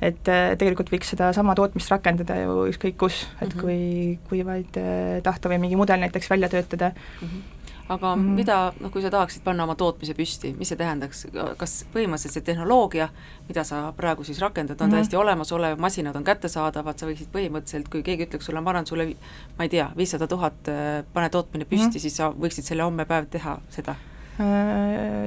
et 0.00 0.32
äh, 0.32 0.54
tegelikult 0.60 0.90
võiks 0.92 1.12
sedasama 1.12 1.54
tootmist 1.58 1.92
rakendada 1.92 2.38
ju 2.40 2.66
ükskõik 2.72 2.98
kus, 3.00 3.26
et 3.40 3.48
mm 3.48 3.52
-hmm. 3.52 3.60
kui, 3.60 4.18
kui 4.28 4.44
vaid 4.46 4.76
äh, 4.80 5.22
tahta 5.22 5.52
või 5.52 5.60
mingi 5.66 5.76
mudel 5.76 6.00
näiteks 6.00 6.30
välja 6.30 6.48
töötada 6.48 6.92
mm. 6.94 7.28
-hmm 7.28 7.58
aga 7.90 8.16
mm 8.16 8.22
-hmm. 8.22 8.34
mida, 8.34 8.72
noh 8.80 8.92
kui 8.92 9.02
sa 9.02 9.10
tahaksid 9.10 9.42
panna 9.42 9.64
oma 9.64 9.74
tootmise 9.74 10.14
püsti, 10.14 10.54
mis 10.58 10.68
see 10.68 10.78
tähendaks, 10.78 11.26
kas 11.56 11.72
põhimõtteliselt 11.94 12.36
see 12.36 12.46
tehnoloogia, 12.46 13.08
mida 13.48 13.64
sa 13.64 13.92
praegu 13.96 14.24
siis 14.24 14.38
rakendad, 14.38 14.80
on 14.80 14.86
mm 14.86 14.92
-hmm. 14.92 14.94
täiesti 14.94 15.16
olemasolev, 15.16 15.78
masinad 15.78 16.16
on 16.16 16.24
kättesaadavad, 16.24 16.98
sa 16.98 17.06
võiksid 17.06 17.32
põhimõtteliselt, 17.34 17.88
kui 17.90 18.02
keegi 18.02 18.24
ütleks 18.26 18.46
sulle, 18.46 18.60
ma 18.60 18.70
annan 18.70 18.86
sulle 18.86 19.16
ma 19.58 19.64
ei 19.64 19.68
tea, 19.68 19.90
viissada 19.96 20.26
tuhat, 20.26 20.68
äh, 20.68 21.04
pane 21.12 21.28
tootmine 21.28 21.64
püsti 21.64 21.86
mm, 21.86 21.90
-hmm. 21.90 21.98
siis 21.98 22.16
sa 22.16 22.30
võiksid 22.30 22.62
selle 22.62 22.82
homme 22.82 23.04
päev 23.04 23.26
teha 23.26 23.58
seda? 23.68 23.94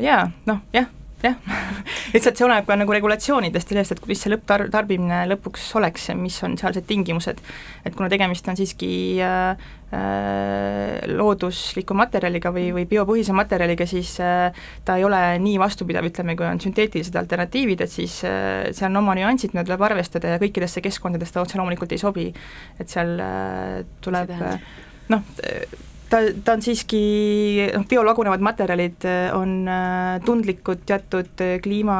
Jaa, 0.01 0.31
noh 0.45 0.59
jah 0.73 0.85
jah 1.23 1.37
lihtsalt 2.13 2.37
see 2.37 2.45
oleneb 2.47 2.67
ka 2.67 2.77
nagu 2.79 2.95
regulatsioonidest 2.95 3.71
ja 3.71 3.77
sellest, 3.77 3.95
et 3.95 4.09
mis 4.09 4.23
see 4.23 4.33
lõpptar-, 4.33 4.67
tarbimine 4.73 5.23
lõpuks 5.31 5.69
oleks, 5.79 6.09
mis 6.19 6.39
on 6.45 6.57
sealsed 6.59 6.85
tingimused. 6.89 7.39
et 7.85 7.95
kuna 7.95 8.09
tegemist 8.11 8.47
on 8.51 8.59
siiski 8.59 8.91
äh, 9.23 9.63
äh, 9.93 11.07
loodusliku 11.13 11.95
materjaliga 11.97 12.51
või, 12.55 12.67
või 12.75 12.85
biopõhise 12.89 13.35
materjaliga, 13.35 13.87
siis 13.89 14.15
äh, 14.23 14.65
ta 14.85 14.97
ei 14.99 15.07
ole 15.07 15.21
nii 15.43 15.55
vastupidav, 15.61 16.07
ütleme, 16.09 16.37
kui 16.39 16.47
on 16.49 16.61
sünteetilised 16.63 17.15
alternatiivid, 17.19 17.85
et 17.85 17.93
siis 17.93 18.19
äh, 18.27 18.69
seal 18.75 18.91
on 18.91 19.01
oma 19.03 19.15
nüansid, 19.19 19.55
mida 19.55 19.65
tuleb 19.67 19.87
arvestada 19.89 20.35
ja 20.35 20.43
kõikidesse 20.43 20.83
keskkondadesse 20.85 21.37
ta 21.37 21.45
otse 21.45 21.61
loomulikult 21.61 21.95
ei 21.95 22.01
sobi. 22.01 22.29
et 22.79 22.89
seal 22.89 23.17
äh, 23.21 23.81
tuleb 24.03 24.35
noh, 25.13 25.25
ta, 26.13 26.21
ta 26.45 26.55
on 26.57 26.61
siiski, 26.63 27.01
noh, 27.73 27.85
biolagunevad 27.89 28.43
materjalid 28.45 29.05
äh, 29.09 29.33
on 29.35 29.67
äh, 29.69 30.21
tundlikud 30.25 30.83
teatud 30.85 31.41
äh, 31.41 31.55
kliima 31.63 31.97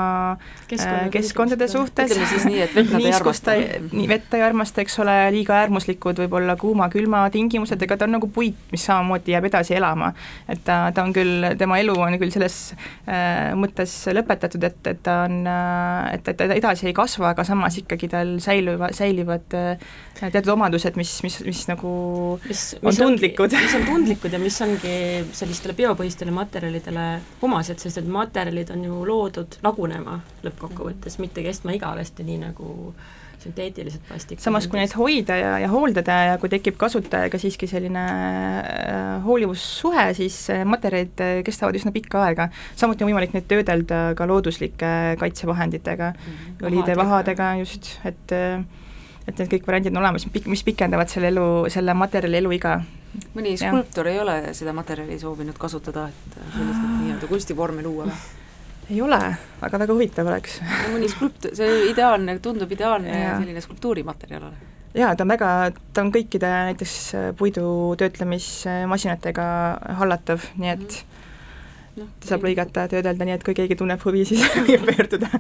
Keskkonna, 0.70 1.10
keskkondade 1.14 1.68
suhtes, 1.72 2.12
ütleme 2.12 2.30
siis 2.30 2.46
nii, 2.50 2.60
et 2.66 2.76
vett 2.76 2.94
nad 2.94 3.04
ei 3.04 3.14
armasta. 3.14 3.56
nii, 3.92 4.08
vett 4.10 4.30
ta 4.30 4.40
ei 4.40 4.46
armasta, 4.46 4.84
eks 4.84 5.00
ole, 5.04 5.16
liiga 5.36 5.58
äärmuslikud 5.64 6.22
võib-olla 6.24 6.56
kuuma-külma 6.60 7.26
tingimused, 7.34 7.82
ega 7.86 7.98
ta 7.98 8.08
on 8.08 8.18
nagu 8.18 8.30
puit, 8.34 8.58
mis 8.74 8.86
samamoodi 8.90 9.34
jääb 9.36 9.50
edasi 9.50 9.78
elama. 9.80 10.14
et 10.48 10.62
ta, 10.66 10.78
ta 10.96 11.06
on 11.06 11.14
küll, 11.16 11.50
tema 11.60 11.80
elu 11.82 11.98
on 11.98 12.18
küll 12.22 12.34
selles 12.34 12.60
äh, 13.08 13.52
mõttes 13.58 13.96
lõpetatud, 14.14 14.70
et, 14.70 14.80
et 14.94 15.04
ta 15.04 15.24
on 15.28 15.42
et, 16.14 16.28
et 16.30 16.38
ta 16.38 16.50
edasi 16.54 16.90
ei 16.92 16.98
kasva, 16.98 17.34
aga 17.34 17.46
samas 17.48 17.78
ikkagi 17.82 18.10
tal 18.12 18.38
säiluva, 18.44 18.92
säilivad 18.96 19.58
äh, 19.58 19.92
teatud 20.22 20.54
omadused, 20.56 20.98
mis, 21.00 21.16
mis, 21.26 21.40
mis 21.46 21.66
nagu 21.70 21.94
mis, 22.46 22.66
on 22.82 22.92
mis 22.92 23.02
tundlikud. 23.02 23.58
mis 23.58 23.78
on 23.80 23.88
tundlikud 23.88 24.03
ja 24.04 24.40
mis 24.42 24.60
ongi 24.66 24.94
sellistele 25.36 25.76
biopõhistele 25.78 26.34
materjalidele 26.36 27.08
omased, 27.46 27.82
sest 27.84 28.02
et 28.02 28.08
materjalid 28.10 28.72
on 28.76 28.86
ju 28.88 29.02
loodud 29.08 29.60
lagunema 29.64 30.20
lõppkokkuvõttes, 30.44 31.20
mitte 31.24 31.44
kestma 31.46 31.76
igavesti, 31.78 32.26
nii 32.28 32.40
nagu 32.44 32.94
sünteetilised 33.44 34.04
plastikud. 34.08 34.44
samas, 34.44 34.68
kui 34.72 34.80
neid 34.80 34.94
hoida 34.96 35.36
ja, 35.36 35.56
ja 35.64 35.72
hooldada 35.72 36.20
ja 36.30 36.38
kui 36.40 36.52
tekib 36.52 36.78
kasutajaga 36.80 37.40
siiski 37.42 37.68
selline 37.68 38.04
äh, 38.04 39.18
hoolivussuhe, 39.26 40.06
siis 40.16 40.38
materjalid 40.70 41.24
äh, 41.24 41.34
kestavad 41.44 41.76
üsna 41.80 41.92
pikka 41.96 42.24
aega. 42.28 42.48
samuti 42.80 43.04
on 43.04 43.12
võimalik 43.12 43.36
neid 43.36 43.50
töödelda 43.52 44.06
ka 44.20 44.28
looduslike 44.30 44.94
kaitsevahenditega 45.20 46.14
mm, 46.14 46.32
-hmm. 46.32 46.64
õlide, 46.70 46.96
vahadega 47.00 47.52
just, 47.60 47.98
et 48.08 48.32
äh, 48.32 48.64
et 49.28 49.40
need 49.40 49.50
kõik 49.56 49.68
variandid 49.68 49.94
on 49.96 50.02
olemas, 50.02 50.26
mis 50.52 50.66
pikendavad 50.68 51.12
selle 51.12 51.32
elu, 51.32 51.48
selle 51.74 51.96
materjali 51.96 52.42
eluiga. 52.42 52.82
Mõni 53.34 53.56
skulptor 53.60 54.08
ja. 54.08 54.14
ei 54.14 54.22
ole 54.24 54.38
seda 54.58 54.74
materjali 54.76 55.18
soovinud 55.22 55.58
kasutada, 55.60 56.08
et 56.10 56.38
sellist 56.56 56.86
nii-öelda 56.86 57.30
kunstivormi 57.30 57.86
luua 57.86 58.08
või? 58.10 58.22
ei 58.92 59.02
ole, 59.02 59.20
aga 59.64 59.80
väga 59.80 59.96
huvitav 59.96 60.28
oleks 60.28 60.60
no 60.64 60.94
mõni 60.96 61.10
skulpt-, 61.12 61.52
see 61.56 61.90
ideaalne, 61.92 62.38
tundub 62.44 62.72
ideaalne 62.76 63.14
ja. 63.14 63.36
selline 63.40 63.64
skulptuurimaterjal 63.64 64.48
ole. 64.50 64.72
jaa, 64.98 65.14
ta 65.16 65.26
on 65.26 65.34
väga, 65.36 65.52
ta 65.94 66.06
on 66.06 66.12
kõikide 66.16 66.50
näiteks 66.72 66.98
puidu 67.40 67.68
töötlemismasinatega 68.02 69.46
hallatav, 70.02 70.50
nii 70.58 70.74
et 70.74 70.90
mm 70.90 70.98
-hmm. 70.98 72.02
no, 72.02 72.10
saab 72.26 72.50
lõigata, 72.50 72.90
töödelda, 72.92 73.30
nii 73.30 73.38
et 73.38 73.46
kui 73.46 73.56
keegi 73.62 73.80
tunneb 73.80 74.04
huvi, 74.06 74.26
siis 74.26 74.44
võib 74.68 74.90
pöörduda, 74.90 75.32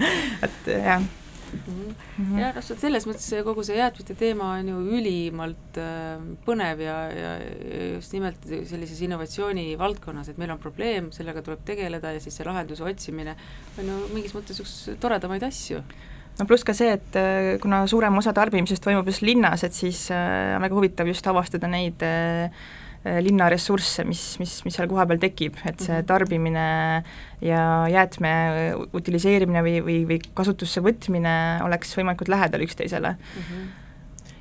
et 0.45 0.73
jah 0.77 1.03
mm. 1.53 1.95
-hmm. 2.17 2.39
ja 2.39 2.51
noh, 2.55 2.65
selles 2.65 3.07
mõttes 3.09 3.27
kogu 3.45 3.63
see 3.63 3.77
jäätmete 3.77 4.15
teema 4.19 4.51
on 4.59 4.71
ju 4.71 4.79
ülimalt 4.99 5.79
äh, 5.81 6.21
põnev 6.45 6.83
ja, 6.83 6.97
ja 7.11 7.33
just 7.95 8.13
nimelt 8.13 8.45
sellises 8.45 9.01
innovatsiooni 9.01 9.77
valdkonnas, 9.79 10.29
et 10.29 10.37
meil 10.41 10.51
on 10.51 10.59
probleem, 10.59 11.11
sellega 11.11 11.41
tuleb 11.41 11.65
tegeleda 11.65 12.13
ja 12.13 12.23
siis 12.23 12.37
see 12.37 12.47
lahenduse 12.47 12.83
otsimine 12.83 13.35
on 13.77 13.93
ju 13.93 13.99
mingis 14.13 14.35
mõttes 14.35 14.61
üks 14.63 14.77
toredamaid 14.99 15.43
asju 15.49 15.81
no 16.39 16.45
pluss 16.49 16.65
ka 16.65 16.73
see, 16.73 16.93
et 16.93 17.19
äh, 17.19 17.55
kuna 17.61 17.85
suurem 17.87 18.17
osa 18.17 18.33
tarbimisest 18.33 18.83
toimub 18.83 19.07
just 19.07 19.21
linnas, 19.21 19.63
et 19.63 19.73
siis 19.73 20.07
äh, 20.11 20.55
on 20.55 20.65
väga 20.65 20.79
huvitav 20.79 21.07
just 21.07 21.27
avastada 21.27 21.69
neid 21.69 22.01
äh, 22.01 22.49
Äh, 22.49 22.82
linna 23.03 23.49
ressursse, 23.51 24.05
mis, 24.07 24.21
mis, 24.39 24.55
mis 24.63 24.75
seal 24.77 24.87
kohapeal 24.87 25.19
tekib, 25.19 25.57
et 25.67 25.81
see 25.81 25.95
mhm. 25.97 26.07
tarbimine 26.07 26.65
ja 27.43 27.63
jäätme 27.91 28.33
utiliseerimine 28.95 29.63
või, 29.65 29.77
või, 29.83 29.97
või 30.07 30.19
kasutusse 30.35 30.83
võtmine 30.85 31.33
oleks 31.65 31.91
võimalikult 31.99 32.31
lähedal 32.31 32.63
üksteisele 32.63 33.15
mm. 33.17 33.41
-hmm. 33.49 33.65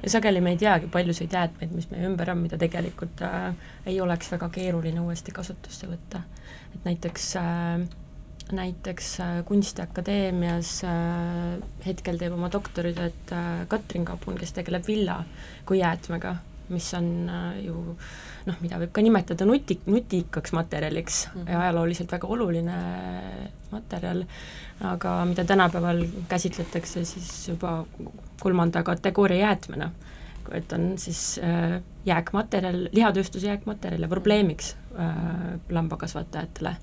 ja 0.05 0.13
sageli 0.15 0.41
me 0.45 0.55
ei 0.55 0.61
teagi 0.61 0.87
paljusid 0.93 1.35
jäätmeid, 1.35 1.75
mis 1.75 1.91
meie 1.91 2.07
ümber 2.07 2.31
on, 2.31 2.45
mida 2.45 2.59
tegelikult 2.59 3.25
äh, 3.27 3.51
ei 3.87 3.99
oleks 4.01 4.31
väga 4.31 4.49
keeruline 4.55 5.03
uuesti 5.03 5.35
kasutusse 5.35 5.91
võtta. 5.91 6.23
et 6.75 6.87
näiteks 6.87 7.35
äh, 7.43 7.83
näiteks 8.53 9.21
äh, 9.21 9.45
Kunstiakadeemias 9.45 10.85
äh, 10.85 11.59
hetkel 11.87 12.19
teeb 12.21 12.35
oma 12.37 12.51
doktoritööd 12.53 13.35
äh, 13.35 13.67
Katrin 13.69 14.05
Kapun, 14.09 14.39
kes 14.41 14.55
tegeleb 14.57 14.87
villa 14.87 15.23
kui 15.69 15.81
jäätmega, 15.81 16.37
mis 16.73 16.89
on 16.99 17.09
äh, 17.29 17.63
ju 17.67 17.97
noh, 18.47 18.59
mida 18.63 18.81
võib 18.83 18.93
ka 18.95 19.05
nimetada 19.05 19.47
nuti, 19.49 19.79
nutikaks 19.87 20.55
materjaliks 20.57 21.27
mm 21.29 21.41
-hmm. 21.41 21.51
ja 21.53 21.61
ajalooliselt 21.67 22.13
väga 22.13 22.27
oluline 22.27 22.79
materjal, 23.71 24.25
aga 24.81 25.25
mida 25.25 25.45
tänapäeval 25.45 26.05
käsitletakse 26.29 27.05
siis 27.05 27.49
juba 27.49 27.85
kolmanda 28.41 28.83
kategooria 28.83 29.47
jäätmena. 29.47 29.91
et 30.53 30.73
on 30.73 30.99
siis 30.99 31.41
äh, 31.45 31.81
jääkmaterjal, 32.05 32.89
lihatööstuse 32.93 33.47
jääkmaterjal 33.47 34.03
ja 34.03 34.09
probleemiks 34.09 34.77
äh, 34.99 35.61
lambakasvatajatele 35.71 36.77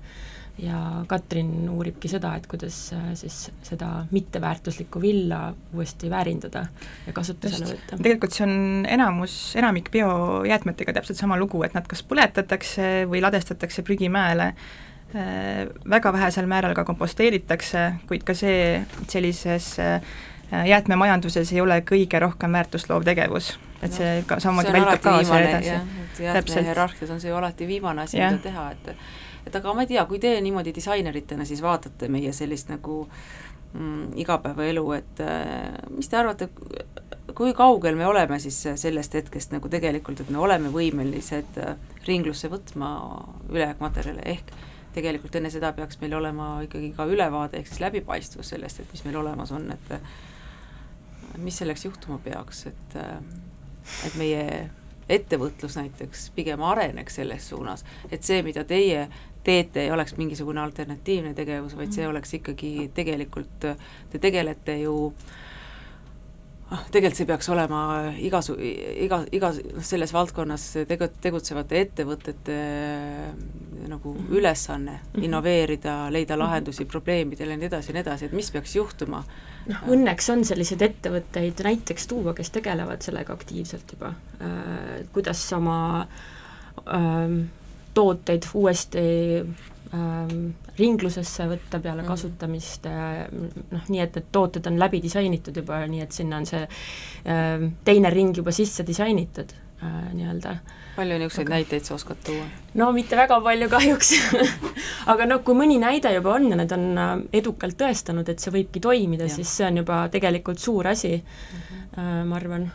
ja 0.62 1.04
Katrin 1.08 1.68
uuribki 1.70 2.08
seda, 2.08 2.34
et 2.36 2.46
kuidas 2.50 2.76
äh, 2.92 3.10
siis 3.18 3.38
seda 3.64 4.04
mitteväärtuslikku 4.10 5.00
villa 5.00 5.54
uuesti 5.74 6.10
väärindada 6.10 6.66
ja 7.06 7.14
kasutusele 7.16 7.72
võtta. 7.72 7.96
tegelikult 7.96 8.36
see 8.36 8.46
on 8.46 8.86
enamus, 8.88 9.36
enamik 9.60 9.90
biojäätmetega 9.94 10.98
täpselt 11.00 11.20
sama 11.20 11.38
lugu, 11.40 11.62
et 11.64 11.76
nad 11.76 11.88
kas 11.88 12.04
põletatakse 12.06 12.90
või 13.10 13.22
ladestatakse 13.24 13.84
prügimäele, 13.86 14.50
äh, 15.14 15.64
väga 15.88 16.12
vähesel 16.16 16.50
määral 16.50 16.76
ka 16.76 16.84
komposteeritakse, 16.88 17.86
kuid 18.10 18.26
ka 18.28 18.36
see 18.36 18.84
sellises 19.08 19.72
äh, 19.80 19.98
jäätmemajanduses 20.50 21.52
ei 21.54 21.64
ole 21.64 21.80
kõige 21.86 22.20
rohkem 22.20 22.52
väärtust 22.58 22.90
loov 22.90 23.06
tegevus 23.06 23.54
et 23.80 23.90
No, 23.90 23.96
see 23.96 24.22
ka 24.28 24.36
samamoodi 24.42 24.72
vältab 24.74 25.00
kaasa 25.00 25.22
viimane, 25.22 25.50
edasi. 25.50 25.68
jah, 25.72 25.84
et 26.04 26.20
jah, 26.20 26.36
Täpselt. 26.36 26.66
hierarhias 26.68 27.10
on 27.10 27.20
see 27.20 27.30
ju 27.30 27.36
alati 27.36 27.68
viimane 27.68 28.02
asi, 28.02 28.18
mida 28.20 28.42
teha, 28.44 28.70
et 28.76 28.90
et 29.46 29.56
aga 29.56 29.74
ma 29.74 29.84
ei 29.84 29.90
tea, 29.92 30.04
kui 30.08 30.20
te 30.22 30.32
niimoodi 30.40 30.74
disaineritena 30.76 31.46
siis 31.48 31.62
vaatate 31.62 32.08
meie 32.12 32.32
sellist 32.36 32.70
nagu 32.72 33.02
mm, 33.72 34.16
igapäevaelu, 34.20 34.84
et 34.98 35.22
äh, 35.24 35.76
mis 35.94 36.08
te 36.08 36.18
arvate, 36.20 36.50
kui 37.36 37.54
kaugel 37.56 37.98
me 37.98 38.06
oleme 38.06 38.40
siis 38.42 38.58
sellest 38.82 39.14
hetkest 39.18 39.54
nagu 39.54 39.70
tegelikult, 39.72 40.20
et 40.20 40.32
me 40.32 40.40
oleme 40.42 40.72
võimelised 40.74 41.60
äh, 41.62 41.76
ringlusse 42.08 42.50
võtma 42.52 42.90
ülejääkmaterjale, 43.50 44.26
ehk 44.34 44.52
tegelikult 44.94 45.36
enne 45.38 45.52
seda 45.54 45.70
peaks 45.72 46.00
meil 46.00 46.16
olema 46.18 46.56
ikkagi 46.66 46.90
ka 46.96 47.06
ülevaade, 47.06 47.60
ehk 47.60 47.70
siis 47.70 47.84
läbipaistvus 47.84 48.54
sellest, 48.56 48.82
et 48.82 48.92
mis 48.92 49.06
meil 49.06 49.20
olemas 49.22 49.54
on, 49.54 49.70
et 49.70 49.94
äh, 49.94 50.18
mis 51.38 51.62
selleks 51.62 51.86
juhtuma 51.86 52.18
peaks, 52.24 52.66
et 52.72 53.00
et 54.06 54.14
meie 54.18 54.70
ettevõtlus 55.10 55.74
näiteks 55.78 56.28
pigem 56.36 56.62
areneks 56.62 57.18
selles 57.18 57.48
suunas, 57.50 57.84
et 58.10 58.22
see, 58.26 58.42
mida 58.46 58.64
teie 58.64 59.08
teete, 59.44 59.84
ei 59.84 59.92
oleks 59.94 60.16
mingisugune 60.18 60.60
alternatiivne 60.60 61.34
tegevus, 61.34 61.76
vaid 61.78 61.94
see 61.96 62.08
oleks 62.08 62.34
ikkagi 62.40 62.90
tegelikult, 62.94 63.68
te 64.10 64.20
tegelete 64.20 64.76
ju 64.82 64.94
ah, 66.70 66.82
tegelikult 66.92 67.18
see 67.18 67.28
peaks 67.28 67.48
olema 67.52 67.80
igasu-, 68.20 68.58
iga, 68.60 69.22
iga 69.34 69.52
noh, 69.56 69.84
selles 69.86 70.12
valdkonnas 70.14 70.66
tegu-, 70.90 71.10
tegutsevate 71.22 71.80
ettevõtete 71.86 72.56
äh, 72.56 73.30
nagu 73.90 74.14
ülesanne 74.30 74.98
innoveerida, 75.20 75.94
leida 76.12 76.38
lahendusi 76.38 76.86
probleemidele 76.90 77.56
ja 77.56 77.60
nii 77.60 77.70
edasi 77.70 77.90
ja 77.90 77.96
nii 77.96 78.04
edasi, 78.04 78.28
et 78.28 78.36
mis 78.36 78.50
peaks 78.54 78.76
juhtuma? 78.76 79.22
Noh, 79.70 79.86
õnneks 79.94 80.28
on 80.32 80.44
selliseid 80.46 80.84
ettevõtteid 80.84 81.64
näiteks 81.66 82.06
tuua, 82.10 82.34
kes 82.36 82.52
tegelevad 82.54 83.02
sellega 83.04 83.34
aktiivselt 83.36 83.96
juba, 83.96 84.14
kuidas 85.14 85.42
oma 85.56 85.78
ähm, 86.86 87.42
tooteid 88.00 88.48
uuesti 88.54 89.04
ähm, 89.94 90.50
ringlusesse 90.80 91.46
võtta 91.50 91.80
peale 91.82 92.02
Mhm. 92.02 92.08
kasutamist 92.08 92.86
äh,, 92.88 93.24
noh, 93.70 93.88
nii 93.88 94.04
et 94.04 94.14
need 94.16 94.28
tooted 94.32 94.66
on 94.70 94.78
läbi 94.80 95.02
disainitud 95.04 95.56
juba, 95.62 95.82
nii 95.86 96.04
et 96.04 96.12
sinna 96.16 96.40
on 96.40 96.46
see 96.48 96.62
ähm, 97.26 97.72
teine 97.84 98.10
ring 98.14 98.36
juba 98.36 98.54
sisse 98.56 98.86
disainitud 98.86 99.52
äh, 99.82 100.12
nii-öelda 100.14 100.56
palju 100.96 101.18
niisuguseid 101.18 101.48
näiteid 101.52 101.86
sa 101.86 101.94
oskad 101.94 102.18
tuua? 102.26 102.44
no 102.80 102.90
mitte 102.92 103.16
väga 103.18 103.40
palju 103.44 103.68
kahjuks 103.72 104.12
aga 105.12 105.26
noh, 105.28 105.42
kui 105.46 105.56
mõni 105.58 105.78
näide 105.82 106.12
juba 106.16 106.34
on 106.38 106.50
ja 106.50 106.58
need 106.60 106.76
on 106.76 106.86
äh, 106.98 107.16
edukalt 107.42 107.78
tõestanud, 107.80 108.28
et 108.28 108.42
see 108.42 108.54
võibki 108.54 108.82
toimida, 108.84 109.28
siis 109.32 109.56
see 109.60 109.66
on 109.68 109.82
juba 109.82 110.02
tegelikult 110.12 110.58
suur 110.62 110.90
asi 110.92 111.16
mm, 111.16 111.66
-hmm. 111.66 112.24
ma 112.30 112.36
arvan. 112.36 112.70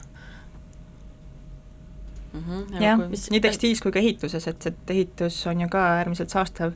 Mm. 2.36 2.43
-hmm, 2.45 2.84
jah, 2.84 3.08
nii 3.32 3.41
tekstiilis 3.41 3.82
kui 3.84 3.95
ka 3.95 4.04
ehituses, 4.04 4.48
et, 4.52 4.69
et 4.71 4.95
ehitus 4.98 5.41
on 5.48 5.65
ju 5.65 5.71
ka 5.71 5.88
äärmiselt 6.00 6.34
saastav 6.34 6.76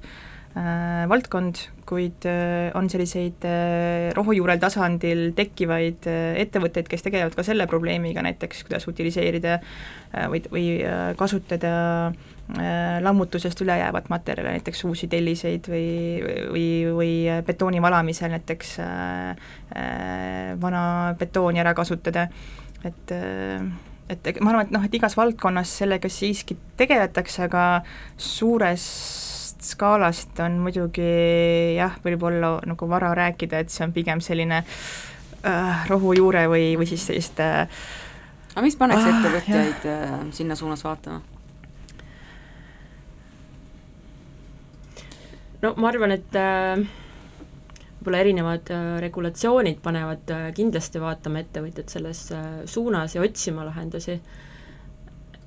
äh, 0.56 1.10
valdkond, 1.10 1.62
kuid 1.90 2.26
äh, 2.30 2.70
on 2.78 2.90
selliseid 2.90 3.46
äh, 3.46 4.10
rohujuurel 4.18 4.60
tasandil 4.62 5.32
tekkivaid 5.38 6.08
äh, 6.10 6.38
ettevõtteid, 6.44 6.90
kes 6.90 7.06
tegelevad 7.06 7.38
ka 7.38 7.46
selle 7.46 7.68
probleemiga, 7.70 8.24
näiteks 8.26 8.64
kuidas 8.68 8.88
utiliseerida 8.90 9.60
äh, 9.60 10.28
või, 10.32 10.44
või 10.52 10.66
äh, 10.86 11.02
kasutada 11.20 11.74
äh, 12.08 13.00
lammutusest 13.06 13.62
üle 13.66 13.78
jäävat 13.82 14.10
materjali, 14.14 14.56
näiteks 14.58 14.86
uusi 14.90 15.10
telliseid 15.12 15.70
või, 15.72 15.90
või, 16.54 16.66
või 16.98 17.12
betooni 17.46 17.82
valamisel 17.82 18.34
näiteks 18.38 18.80
äh, 18.86 19.30
äh, 19.76 20.56
vana 20.62 21.16
betooni 21.20 21.62
ära 21.62 21.76
kasutada, 21.78 22.30
et 22.86 23.16
äh, 23.18 23.70
et 24.10 24.40
ma 24.42 24.54
arvan, 24.54 24.68
et 24.68 24.74
noh, 24.74 24.84
et 24.86 24.96
igas 24.98 25.16
valdkonnas 25.18 25.72
sellega 25.82 26.10
siiski 26.10 26.58
tegeletakse, 26.80 27.44
aga 27.46 27.66
suurest 28.18 29.66
skaalast 29.70 30.40
on 30.44 30.60
muidugi 30.64 31.10
jah, 31.76 31.98
võib-olla 32.06 32.56
nagu 32.68 32.90
vara 32.90 33.12
rääkida, 33.18 33.60
et 33.60 33.74
see 33.74 33.84
on 33.86 33.94
pigem 33.94 34.22
selline 34.24 34.62
äh, 34.64 35.90
rohujuure 35.90 36.46
või, 36.52 36.72
või 36.80 36.88
siis 36.90 37.10
sellist 37.10 37.42
äh, 37.44 37.68
aga 38.54 38.64
mis 38.66 38.80
paneks 38.80 39.04
Ah, 39.04 39.12
ettevõtjaid 39.18 39.86
äh, 39.90 40.16
sinna 40.36 40.58
suunas 40.58 40.84
vaatama? 40.84 41.22
no 45.62 45.74
ma 45.76 45.92
arvan, 45.92 46.16
et 46.16 46.40
äh, 46.40 46.82
võib-olla 48.00 48.22
erinevad 48.24 48.70
äh, 48.72 48.86
regulatsioonid 49.04 49.82
panevad 49.84 50.32
äh, 50.32 50.46
kindlasti 50.56 51.02
vaatama 51.04 51.42
ettevõtjad 51.44 51.92
selles 51.92 52.22
äh, 52.32 52.46
suunas 52.66 53.16
ja 53.16 53.24
otsima 53.26 53.66
lahendusi. 53.68 54.20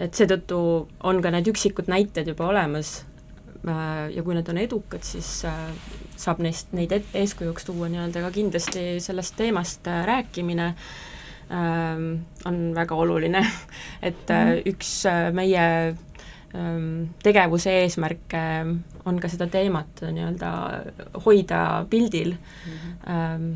et 0.03 0.15
seetõttu 0.19 0.59
on 1.09 1.23
ka 1.23 1.31
need 1.31 1.49
üksikud 1.49 1.89
näited 1.89 2.27
juba 2.27 2.49
olemas 2.51 3.05
ja 3.63 4.23
kui 4.25 4.35
need 4.35 4.49
on 4.51 4.59
edukad, 4.59 5.05
siis 5.07 5.45
saab 6.19 6.41
neist, 6.43 6.73
neid 6.75 6.91
et, 6.97 7.05
eeskujuks 7.15 7.69
tuua 7.69 7.87
nii-öelda, 7.93 8.19
aga 8.19 8.33
kindlasti 8.35 8.97
sellest 9.05 9.37
teemast 9.39 9.87
rääkimine 9.87 10.67
ähm, 11.55 12.09
on 12.45 12.59
väga 12.75 12.99
oluline, 12.99 13.45
et 14.11 14.33
äh, 14.35 14.57
üks 14.67 15.05
meie 15.37 15.69
tegevuse 17.23 17.73
eesmärke 17.83 18.41
on 19.09 19.21
ka 19.21 19.29
seda 19.33 19.47
teemat 19.51 20.03
nii-öelda 20.05 20.51
hoida 21.25 21.63
pildil. 21.91 22.35
Ähm, 23.09 23.55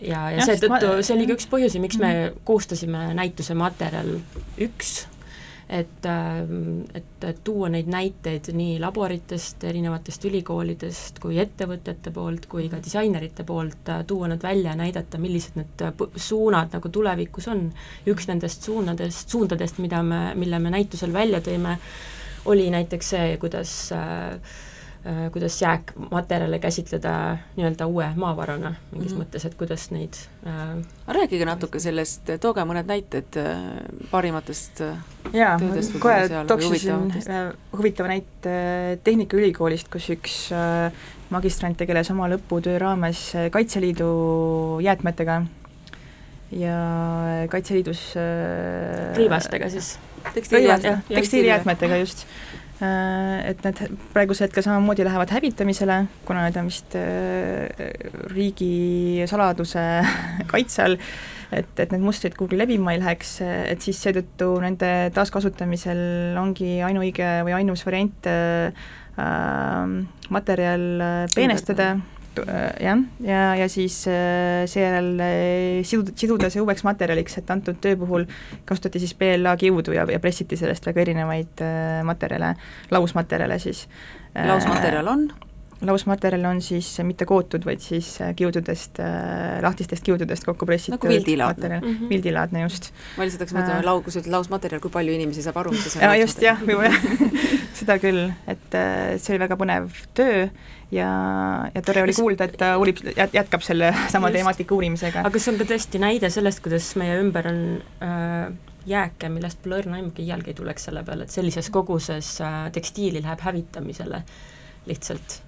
ja, 0.00 0.28
ja 0.30 0.38
Jah, 0.38 0.46
sest 0.46 0.62
seetõttu 0.62 0.92
ma- 0.94 1.02
see 1.02 1.16
oli 1.16 1.26
ka 1.26 1.36
üks 1.38 1.50
põhjusi, 1.50 1.80
miks 1.82 1.98
me 1.98 2.14
koostasime 2.46 3.08
näituse 3.18 3.54
materjal 3.58 4.14
üks, 4.62 5.06
et, 5.68 6.06
et, 6.94 7.24
et 7.26 7.38
tuua 7.44 7.68
neid 7.74 7.88
näiteid 7.90 8.52
nii 8.54 8.76
laboritest, 8.78 9.64
erinevatest 9.66 10.24
ülikoolidest 10.30 11.18
kui 11.18 11.40
ettevõtete 11.42 12.12
poolt, 12.14 12.46
kui 12.52 12.68
ka 12.70 12.78
disainerite 12.84 13.42
poolt, 13.48 13.90
tuua 14.06 14.28
nad 14.30 14.42
välja 14.46 14.70
ja 14.70 14.78
näidata, 14.78 15.18
millised 15.18 15.58
need 15.58 15.82
p- 15.98 16.12
suunad 16.28 16.70
nagu 16.78 16.88
tulevikus 16.94 17.48
on. 17.50 17.72
üks 18.06 18.28
nendest 18.30 18.62
suunadest, 18.68 19.28
suundadest, 19.34 19.78
mida 19.82 20.02
me, 20.06 20.20
mille 20.38 20.58
me 20.62 20.70
näitusel 20.76 21.12
välja 21.12 21.40
tõime, 21.42 21.78
oli 22.46 22.70
näiteks 22.70 23.10
see, 23.14 23.36
kuidas 23.42 23.72
äh, 23.92 24.38
äh, 25.06 25.26
kuidas 25.32 25.58
jääkmaterjale 25.62 26.58
käsitleda 26.58 27.36
nii-öelda 27.56 27.86
uue 27.86 28.08
maavarana 28.16 28.74
mingis 28.92 29.12
mm. 29.12 29.18
-hmm. 29.18 29.24
mõttes, 29.24 29.46
et 29.46 29.54
kuidas 29.54 29.90
neid 29.90 30.14
äh, 30.46 30.76
rääkige 31.06 31.44
natuke 31.44 31.80
sellest, 31.82 32.30
tooge 32.40 32.64
mõned 32.64 32.88
näited 32.90 33.38
äh, 33.40 33.60
parimatest 34.10 34.82
jaa, 35.32 35.58
ma 35.58 35.98
kohe 35.98 36.44
tooksin 36.46 37.52
huvitava 37.76 38.08
näite 38.14 38.56
Tehnikaülikoolist, 39.04 39.88
kus 39.92 40.10
üks 40.14 40.40
äh, 40.54 40.92
magistrant 41.30 41.76
tegeles 41.76 42.10
oma 42.10 42.28
lõputöö 42.30 42.78
raames 42.78 43.32
Kaitseliidu 43.52 44.10
jäätmetega 44.82 45.42
ja 46.50 46.78
Kaitseliidus 47.50 48.14
äh, 48.16 49.16
riivastega 49.16 49.70
siis. 49.70 49.98
Tekstiilijäätmed, 50.34 50.90
jah, 50.90 51.02
tekstiilijäätmetega 51.08 52.02
just. 52.02 52.26
Et 52.76 53.62
need 53.64 53.78
praegusel 54.12 54.50
hetkel 54.50 54.64
samamoodi 54.66 55.04
lähevad 55.06 55.30
hävitamisele, 55.32 55.94
kuna 56.28 56.42
need 56.44 56.58
on 56.60 56.66
vist 56.68 56.92
äh, 56.98 57.70
riigisaladuse 58.34 59.84
kaitse 60.52 60.82
all, 60.84 60.98
et, 61.56 61.70
et 61.80 61.94
need 61.94 62.04
mustrid 62.04 62.36
kuhugi 62.36 62.58
levima 62.60 62.92
ei 62.92 63.00
läheks, 63.00 63.38
et 63.46 63.84
siis 63.84 64.02
seetõttu 64.04 64.50
nende 64.60 64.90
taaskasutamisel 65.16 66.36
ongi 66.40 66.82
ainuõige 66.84 67.30
või 67.46 67.56
ainus 67.62 67.86
variant 67.88 68.28
äh, 68.28 68.84
äh, 69.16 69.96
materjal 70.36 70.86
äh, 71.00 71.16
peenestada, 71.34 71.94
jah, 72.44 73.02
ja, 73.24 73.40
ja 73.60 73.68
siis 73.72 74.02
äh, 74.10 74.66
seejärel 74.70 75.10
äh, 75.20 75.80
siduda, 75.86 76.14
siduda 76.18 76.50
see 76.52 76.62
uueks 76.64 76.84
materjaliks, 76.86 77.38
et 77.40 77.50
antud 77.54 77.80
töö 77.82 77.96
puhul 78.00 78.26
kasutati 78.68 79.02
siis 79.02 79.16
PLA 79.18 79.56
kiudu 79.60 79.96
ja, 79.96 80.06
ja 80.10 80.20
pressiti 80.22 80.58
sellest 80.60 80.86
väga 80.88 81.04
erinevaid 81.06 81.64
äh, 81.64 82.04
materjale, 82.06 82.54
lausmaterjale 82.94 83.58
siis. 83.62 83.86
lausmaterjal 84.36 85.08
on? 85.12 85.28
lausmaterjal 85.84 86.44
on 86.48 86.62
siis 86.64 86.88
mitte 87.04 87.26
kootud, 87.28 87.64
vaid 87.68 87.82
siis 87.84 88.14
äh, 88.24 88.30
kiududest, 88.36 88.96
lahtistest 89.62 90.06
kiududest 90.06 90.46
kokku 90.48 90.66
pressitud 90.66 90.96
Nagu 90.96 91.12
vildilaadne. 91.12 91.68
materjal. 91.68 91.90
Mhm. 91.92 92.08
vildilaadne 92.08 92.62
just. 92.62 92.92
ma 93.18 93.26
lihtsalt 93.26 93.44
hakkasin 93.44 93.60
mõtlema, 93.60 93.82
lau-, 93.84 94.00
kui 94.04 94.14
sa 94.14 94.22
ütled 94.22 94.32
lausmaterjal, 94.38 94.80
kui 94.80 94.94
palju 94.94 95.18
inimesi 95.18 95.44
saab 95.44 95.60
aru, 95.60 95.74
mis 95.76 95.84
see 95.92 96.00
jaa, 96.00 96.16
just 96.20 96.40
jah, 96.42 96.64
seda 97.80 97.98
küll, 98.00 98.30
et 98.48 98.78
äh, 98.78 99.16
see 99.20 99.34
oli 99.36 99.44
väga 99.44 99.60
põnev 99.60 99.92
töö 100.16 100.48
ja, 100.90 101.10
ja 101.74 101.82
tore 101.82 102.02
oli 102.06 102.14
kuulda, 102.16 102.48
et 102.48 102.56
ta 102.60 102.74
uurib, 102.78 103.02
jätkab 103.16 103.64
selle 103.66 103.92
sama 104.12 104.30
Just. 104.30 104.40
temaatika 104.40 104.76
uurimisega. 104.76 105.24
aga 105.28 105.42
see 105.42 105.54
on 105.54 105.60
ka 105.62 105.68
tõesti 105.72 106.02
näide 106.02 106.30
sellest, 106.32 106.62
kuidas 106.64 106.92
meie 107.00 107.18
ümber 107.22 107.50
on 107.50 107.62
äh, 108.04 108.52
jääke, 108.86 109.30
millest 109.32 109.62
pole 109.64 109.80
õrna 109.82 110.00
aimugi, 110.00 110.26
iialgi 110.26 110.54
ei 110.54 110.60
tuleks 110.60 110.90
selle 110.90 111.02
peale, 111.06 111.26
et 111.26 111.34
sellises 111.34 111.72
koguses 111.74 112.36
äh, 112.44 112.60
tekstiili 112.74 113.24
läheb 113.24 113.42
hävitamisele 113.48 114.22
lihtsalt 114.86 115.40
Äh, 115.40 115.45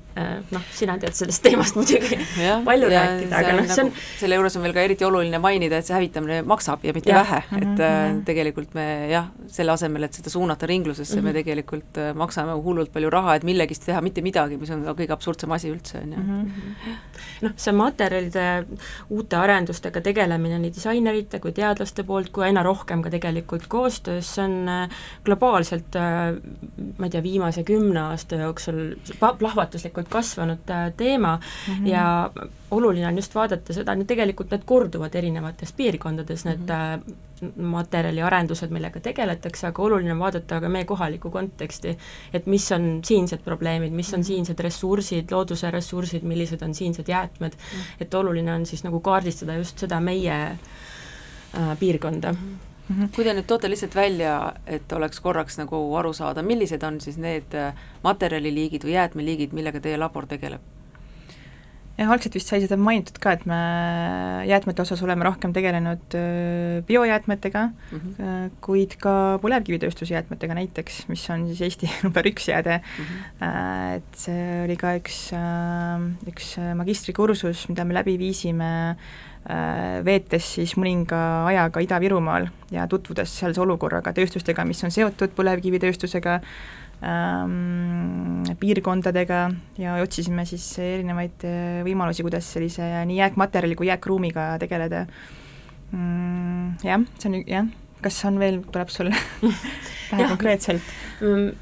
noh, 0.50 0.62
sina 0.74 0.96
tead 0.98 1.14
sellest 1.14 1.42
teemast 1.44 1.76
muidugi 1.78 2.16
Jah, 2.48 2.62
palju 2.66 2.88
ja 2.90 3.02
rääkida, 3.04 3.36
aga 3.38 3.52
noh, 3.58 3.66
see 3.68 3.82
on 3.84 3.90
nagu, 3.92 4.04
selle 4.18 4.38
juures 4.38 4.56
on 4.58 4.62
veel 4.66 4.74
ka 4.74 4.80
eriti 4.82 5.04
oluline 5.06 5.38
mainida, 5.38 5.78
et 5.78 5.86
see 5.86 5.94
hävitamine 5.94 6.40
maksab 6.48 6.82
ja 6.82 6.94
mitte 6.96 7.12
Jah. 7.12 7.22
vähe, 7.22 7.42
et 7.60 7.68
Mhm, 7.68 7.80
äh, 7.80 8.08
mhm. 8.12 8.22
tegelikult 8.24 8.74
me 8.74 8.86
jah, 9.10 9.28
selle 9.46 9.72
asemel, 9.72 10.04
et 10.08 10.14
seda 10.14 10.30
suunata 10.30 10.66
ringlusesse 10.66 11.16
mm, 11.16 11.20
-hmm. 11.20 11.24
me 11.24 11.30
Mhm. 11.30 11.38
tegelikult 11.38 11.98
äh, 11.98 12.14
maksame 12.14 12.52
hullult 12.62 12.92
palju 12.92 13.10
raha, 13.10 13.34
et 13.36 13.44
millegist 13.44 13.84
teha 13.86 14.00
mitte 14.00 14.22
midagi, 14.22 14.56
mis 14.56 14.70
on 14.70 14.84
ka 14.84 14.94
kõige 14.94 15.12
absurdsem 15.12 15.52
asi 15.52 15.70
üldse, 15.70 16.02
on 16.02 16.12
ju. 16.12 16.18
Mhm. 16.18 16.50
noh, 17.42 17.52
see 17.56 17.72
materjalide 17.72 18.64
uute 19.10 19.36
arendustega 19.36 20.00
tegelemine 20.00 20.58
nii 20.58 20.70
disainerite 20.74 21.38
kui 21.40 21.52
teadlaste 21.52 22.02
poolt, 22.02 22.32
kui 22.32 22.44
aina 22.44 22.62
rohkem 22.62 23.02
ka 23.02 23.10
tegelikult 23.10 23.66
koostöös, 23.68 24.34
see 24.34 24.44
on 24.44 24.68
äh, 24.68 24.88
globaalselt 25.24 25.96
äh, 25.96 26.34
ma 26.98 27.06
ei 27.06 27.10
tea, 27.10 27.22
viimase 27.22 27.62
kümne 27.64 28.00
aasta 28.00 28.36
jooksul 28.36 28.96
pa-, 29.20 29.36
plahvatuslikult 29.98 30.08
kasvanud 30.08 30.70
äh, 30.70 30.92
teema 30.96 31.36
mm 31.68 31.74
-hmm. 31.74 31.86
ja 31.88 32.30
oluline 32.70 33.06
on 33.06 33.16
just 33.16 33.34
vaadata 33.34 33.72
seda, 33.72 33.94
need 33.94 34.06
tegelikult 34.06 34.50
need 34.50 34.62
korduvad 34.64 35.14
erinevates 35.14 35.72
piirkondades, 35.72 36.44
need 36.44 36.58
mm 36.68 37.02
-hmm. 37.40 37.62
materjaliarendused, 37.62 38.70
millega 38.70 39.00
tegeletakse, 39.00 39.66
aga 39.66 39.82
oluline 39.82 40.12
on 40.12 40.18
vaadata 40.18 40.60
ka 40.60 40.68
meie 40.68 40.84
kohalikku 40.84 41.30
konteksti, 41.30 41.98
et 42.32 42.46
mis 42.46 42.72
on 42.72 43.00
siinsed 43.04 43.38
probleemid, 43.44 43.92
mis 43.92 44.14
on 44.14 44.24
siinsed 44.24 44.60
ressursid, 44.60 45.30
looduse 45.30 45.70
ressursid, 45.70 46.22
millised 46.22 46.62
on 46.62 46.74
siinsed 46.74 47.08
jäätmed, 47.08 47.52
et 48.00 48.14
oluline 48.14 48.54
on 48.54 48.66
siis 48.66 48.84
nagu 48.84 49.00
kaardistada 49.00 49.54
just 49.54 49.78
seda 49.78 50.00
meie 50.00 50.44
äh, 50.50 51.78
piirkonda 51.78 52.34
kui 52.88 53.26
te 53.26 53.34
nüüd 53.36 53.48
toote 53.48 53.68
lihtsalt 53.70 53.96
välja, 53.98 54.38
et 54.66 54.92
oleks 54.96 55.20
korraks 55.24 55.58
nagu 55.60 55.80
aru 56.00 56.14
saada, 56.16 56.44
millised 56.46 56.84
on 56.86 57.00
siis 57.04 57.20
need 57.20 57.54
äh, 57.58 57.76
materjaliliigid 58.06 58.86
või 58.86 58.96
jäätmeliigid, 58.96 59.54
millega 59.56 59.82
teie 59.84 60.00
labor 60.00 60.28
tegeleb? 60.30 60.64
jah, 61.98 62.12
algselt 62.14 62.36
vist 62.38 62.46
sai 62.46 62.60
seda 62.62 62.76
mainitud 62.78 63.16
ka, 63.18 63.32
et 63.34 63.44
me 63.50 63.58
jäätmete 64.46 64.84
osas 64.84 65.00
oleme 65.02 65.26
rohkem 65.26 65.50
tegelenud 65.50 66.14
öö, 66.14 66.82
biojäätmetega 66.86 67.64
mm, 67.66 67.98
-hmm. 67.98 68.20
Äh, 68.22 68.50
kuid 68.62 68.94
ka 69.02 69.14
põlevkivitööstusjäätmetega 69.42 70.54
näiteks, 70.54 71.08
mis 71.08 71.26
on 71.34 71.48
siis 71.50 71.64
Eesti 71.66 71.90
number 72.04 72.26
üks 72.30 72.48
jääde 72.48 72.78
Mm 72.78 73.04
-hmm. 73.04 73.96
et 73.96 74.14
see 74.14 74.64
oli 74.64 74.76
ka 74.76 74.94
üks, 74.96 75.32
üks 76.28 76.56
magistrikursus, 76.74 77.68
mida 77.68 77.84
me 77.84 77.94
läbi 77.94 78.18
viisime 78.18 78.90
äh, 78.90 79.27
veetes 80.04 80.44
siis 80.58 80.74
mõninga 80.76 81.18
ajaga 81.48 81.80
Ida-Virumaal 81.80 82.50
ja 82.74 82.84
tutvudes 82.90 83.32
sealse 83.32 83.62
olukorraga, 83.64 84.12
tööstustega, 84.12 84.64
mis 84.68 84.82
on 84.84 84.92
seotud 84.92 85.32
põlevkivitööstusega, 85.36 86.34
ähm, 87.00 88.44
piirkondadega 88.60 89.40
ja 89.80 89.96
otsisime 90.02 90.44
siis 90.48 90.66
erinevaid 90.82 91.46
äh, 91.48 91.80
võimalusi, 91.86 92.26
kuidas 92.26 92.52
sellise 92.52 92.90
nii 93.08 93.20
jääkmaterjali 93.22 93.78
kui 93.78 93.88
jääkruumiga 93.88 94.50
tegeleda 94.60 95.06
mm,. 95.92 96.78
Jah, 96.84 97.04
see 97.18 97.30
on, 97.30 97.38
jah, 97.48 97.70
kas 98.04 98.18
on 98.28 98.38
veel, 98.42 98.60
tuleb 98.68 98.92
sulle 98.92 99.16
pähe 100.10 100.28
konkreetselt? 100.28 100.96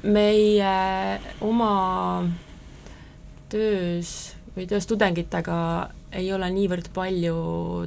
meie 0.03 0.73
oma 1.41 1.71
töös 3.49 4.11
või 4.53 4.67
töös 4.69 4.85
tudengitega 4.89 5.55
ei 6.17 6.29
ole 6.33 6.49
niivõrd 6.53 6.91
palju 6.95 7.35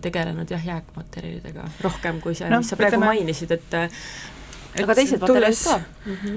tegelenud 0.05 0.51
jah, 0.51 0.66
jääkmaterjalidega, 0.72 1.68
rohkem 1.87 2.20
kui 2.22 2.37
see 2.39 2.51
no,, 2.51 2.61
mis 2.62 2.70
sa 2.72 2.78
praegu 2.78 2.99
ütleme- 2.99 3.11
mainisid, 3.14 3.57
et 3.57 3.81
aga 4.78 4.95
teised 4.95 5.22
tulles- 5.24 5.64
ka, 5.66 5.78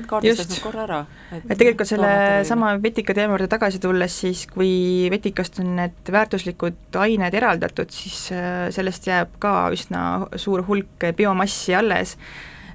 kaardistas 0.10 0.48
Just. 0.48 0.54
nad 0.56 0.64
korra 0.64 0.84
ära. 0.88 1.00
et 1.32 1.58
tegelikult 1.58 1.88
selle 1.88 2.46
sama 2.50 2.74
vetika 2.82 3.14
teema 3.14 3.36
juurde 3.36 3.50
tagasi 3.52 3.80
tulles, 3.80 4.16
siis 4.24 4.46
kui 4.48 5.10
vetikast 5.14 5.60
on 5.60 5.76
need 5.78 6.10
väärtuslikud 6.12 6.98
ained 7.04 7.34
eraldatud, 7.34 7.92
siis 7.94 8.32
äh, 8.32 8.72
sellest 8.74 9.08
jääb 9.08 9.38
ka 9.40 9.70
üsna 9.76 10.28
suur 10.36 10.66
hulk 10.68 11.12
biomassi 11.18 11.76
alles, 11.76 12.18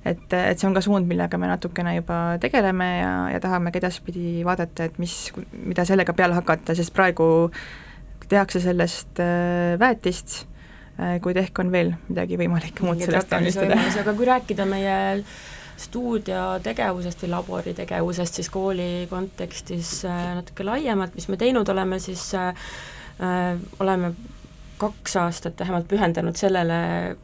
et, 0.05 0.31
et 0.33 0.59
see 0.59 0.69
on 0.69 0.77
ka 0.77 0.85
suund, 0.85 1.09
millega 1.11 1.39
me 1.39 1.51
natukene 1.51 1.97
juba 1.99 2.39
tegeleme 2.41 2.89
ja, 3.01 3.13
ja 3.35 3.43
tahame 3.43 3.75
ka 3.75 3.83
edaspidi 3.83 4.45
vaadata, 4.47 4.89
et 4.89 5.03
mis, 5.03 5.17
mida 5.53 5.85
sellega 5.89 6.15
peale 6.15 6.39
hakata, 6.39 6.77
sest 6.79 6.95
praegu 6.95 7.51
tehakse 8.29 8.63
sellest 8.65 9.21
äh, 9.25 9.75
väetist, 9.81 10.45
kuid 11.23 11.39
ehk 11.39 11.59
on 11.63 11.69
veel 11.71 11.93
midagi 12.09 12.35
võimalik 12.41 12.81
muud 12.83 12.99
sellest 12.99 13.31
valmistada. 13.31 13.77
aga 14.01 14.15
kui 14.19 14.27
rääkida 14.27 14.65
meie 14.67 14.97
stuudio 15.79 16.59
tegevusest 16.63 17.23
või 17.23 17.31
labori 17.33 17.75
tegevusest 17.79 18.41
siis 18.41 18.51
kooli 18.51 19.07
kontekstis 19.11 20.01
äh, 20.09 20.33
natuke 20.41 20.67
laiemalt, 20.67 21.15
mis 21.15 21.29
me 21.31 21.39
teinud 21.41 21.69
oleme, 21.71 22.01
siis 22.03 22.25
äh, 22.35 22.51
äh, 23.23 23.55
oleme 23.83 24.13
kaks 24.79 25.17
aastat 25.19 25.59
vähemalt 25.59 25.89
pühendanud 25.91 26.39
sellele, 26.39 26.81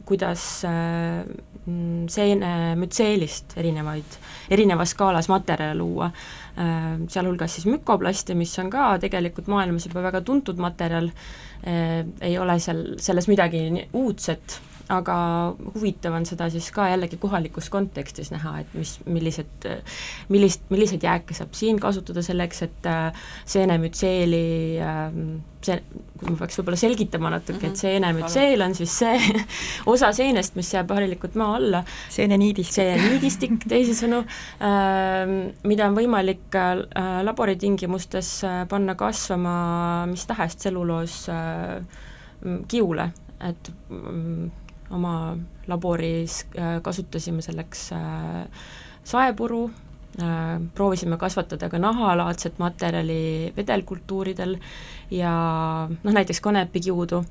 kuidas 0.07 0.45
äh, 0.67 1.23
mm, 1.65 2.05
seenemütseelist 2.11 3.57
erinevaid, 3.57 4.17
erinevas 4.51 4.95
skaalas 4.95 5.29
materjale 5.31 5.77
luua. 5.79 6.11
Äh,, 6.55 6.85
sealhulgas 7.11 7.57
siis 7.57 7.67
mükoplasti, 7.69 8.35
mis 8.35 8.53
on 8.59 8.69
ka 8.73 8.93
tegelikult 9.03 9.49
maailmas 9.51 9.89
juba 9.89 10.05
väga 10.05 10.21
tuntud 10.21 10.61
materjal. 10.61 11.11
Äh,, 11.65 12.05
ei 12.21 12.37
ole 12.39 12.59
seal, 12.63 12.85
selles 13.01 13.27
midagi 13.31 13.67
uudset, 13.93 14.59
aga 14.93 15.17
huvitav 15.73 16.13
on 16.17 16.27
seda 16.29 16.49
siis 16.53 16.67
ka 16.75 16.89
jällegi 16.91 17.17
kohalikus 17.21 17.69
kontekstis 17.73 18.31
näha, 18.33 18.59
et 18.61 18.77
mis, 18.77 18.97
millised, 19.05 19.69
millist, 20.29 20.65
milliseid 20.73 21.05
jääke 21.07 21.37
saab 21.37 21.55
siin 21.57 21.79
kasutada 21.81 22.23
selleks, 22.25 22.61
et 22.67 22.89
äh, 22.89 23.25
seenemütseeli 23.55 24.45
äh, 24.83 25.19
see, 25.65 25.77
kui 26.19 26.31
ma 26.31 26.37
peaks 26.39 26.59
võib-olla 26.59 26.79
selgitama 26.79 27.31
natuke, 27.33 27.69
et 27.69 27.79
seenemütseel 27.79 28.61
on 28.65 28.75
siis 28.77 28.93
see 29.01 29.43
osa 29.93 30.11
seenest, 30.15 30.55
mis 30.59 30.71
jääb 30.73 30.91
harilikult 30.95 31.37
maa 31.39 31.55
alla, 31.59 31.81
seeneniidistik. 32.13 32.75
seeneniidistik 32.79 33.67
teisisõnu 33.69 34.21
äh,, 34.25 35.35
mida 35.67 35.89
on 35.89 35.97
võimalik 35.97 36.59
äh, 36.59 37.21
laboritingimustes 37.25 38.35
äh, 38.47 38.59
panna 38.71 38.97
kasvama 38.99 39.55
mis 40.11 40.25
tahes 40.29 40.59
tselluloos 40.59 41.23
äh, 41.33 41.81
kiule, 42.71 43.09
et 43.43 43.71
mm, 43.89 44.51
oma 44.95 45.15
laboris 45.67 46.43
äh, 46.57 46.77
kasutasime 46.85 47.43
selleks 47.45 47.89
äh, 47.95 48.45
saepuru 49.05 49.65
äh,, 50.19 50.59
proovisime 50.75 51.17
kasvatada 51.21 51.69
ka 51.69 51.79
nahalaadset 51.81 52.59
materjali 52.59 53.53
vedelkultuuridel 53.57 54.57
ja 55.13 55.33
noh, 55.89 56.13
näiteks 56.13 56.41
kanepikiudu, 56.41 57.21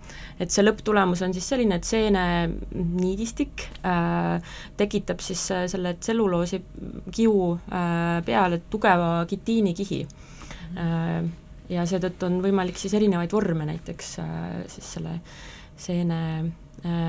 et 0.41 0.55
see 0.55 0.65
lõpptulemus 0.65 1.25
on 1.27 1.35
siis 1.35 1.49
selline, 1.49 1.79
et 1.81 1.89
seeneniidistik 1.89 3.69
äh, 3.87 4.57
tekitab 4.77 5.23
siis 5.25 5.47
selle 5.73 5.97
tselluloosi 6.01 6.63
kiu 7.11 7.55
äh, 7.55 8.21
peale 8.27 8.61
tugeva 8.71 9.25
kitiinikihi. 9.31 10.05
Äh, 10.79 11.25
ja 11.73 11.87
seetõttu 11.89 12.29
on 12.29 12.43
võimalik 12.45 12.79
siis 12.79 12.95
erinevaid 12.95 13.33
vorme 13.33 13.67
näiteks 13.69 14.19
äh, 14.21 14.43
siis 14.71 14.93
selle 14.99 15.19
seene 15.81 16.21
äh, 16.37 16.53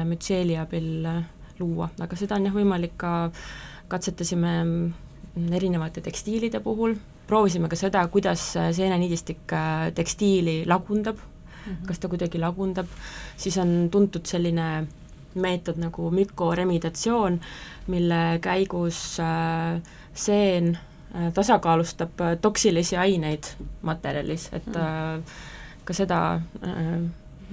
mütseeli 0.08 0.58
abil 0.58 1.06
äh, 1.06 1.24
luua, 1.60 1.90
aga 2.02 2.18
seda 2.20 2.38
on 2.40 2.48
jah 2.48 2.56
võimalik 2.56 2.96
ka, 3.00 3.14
katsetasime 3.92 4.54
mm, 4.64 5.54
erinevate 5.56 6.04
tekstiilide 6.06 6.62
puhul, 6.64 6.96
proovisime 7.28 7.70
ka 7.72 7.80
seda, 7.80 8.04
kuidas 8.12 8.52
äh, 8.60 8.72
seeneniidistik 8.76 9.56
äh, 9.56 9.90
tekstiili 9.96 10.64
lagundab. 10.68 11.18
Mm, 11.18 11.72
-hmm. 11.72 11.88
kas 11.88 12.00
ta 12.00 12.08
kuidagi 12.08 12.40
lagundab, 12.40 12.88
siis 13.38 13.58
on 13.58 13.90
tuntud 13.92 14.26
selline 14.26 14.88
meetod 15.36 15.78
nagu 15.82 16.12
mükoremidatsioon, 16.12 17.40
mille 17.88 18.40
käigus 18.42 19.20
äh, 19.20 19.82
seen 20.14 20.78
äh, 20.78 21.34
tasakaalustab 21.34 22.22
äh, 22.22 22.38
toksilisi 22.42 22.98
aineid 22.98 23.44
materjalis, 23.82 24.50
et 24.54 24.68
äh, 24.76 25.20
ka 25.86 25.94
seda 25.94 26.20
äh, 26.64 27.02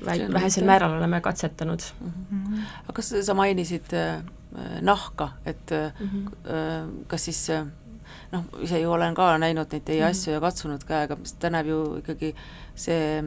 väi-, 0.07 0.33
vähesel 0.33 0.65
määral 0.69 0.97
oleme 0.99 1.21
katsetanud 1.21 1.83
Mhm. 2.01 2.63
aga 2.85 2.93
kas 2.93 3.13
sa 3.27 3.35
mainisid 3.35 3.93
äh, 3.93 4.23
nahka, 4.81 5.31
et 5.47 5.73
äh, 5.73 5.93
mm. 6.01 6.09
-hmm. 6.09 6.51
äh, 6.51 6.89
kas 7.07 7.25
siis 7.25 7.51
äh, 7.51 7.67
noh, 8.33 8.45
ise 8.61 8.81
ju 8.81 8.91
olen 8.93 9.15
ka 9.15 9.39
näinud 9.39 9.73
neid 9.73 9.85
teie 9.85 10.03
Mhm. 10.03 10.11
asju 10.11 10.33
ja 10.33 10.41
katsunud 10.41 10.85
käega, 10.85 11.17
ta 11.39 11.51
näeb 11.51 11.67
ju 11.67 11.97
ikkagi 11.99 12.35
see 12.75 13.23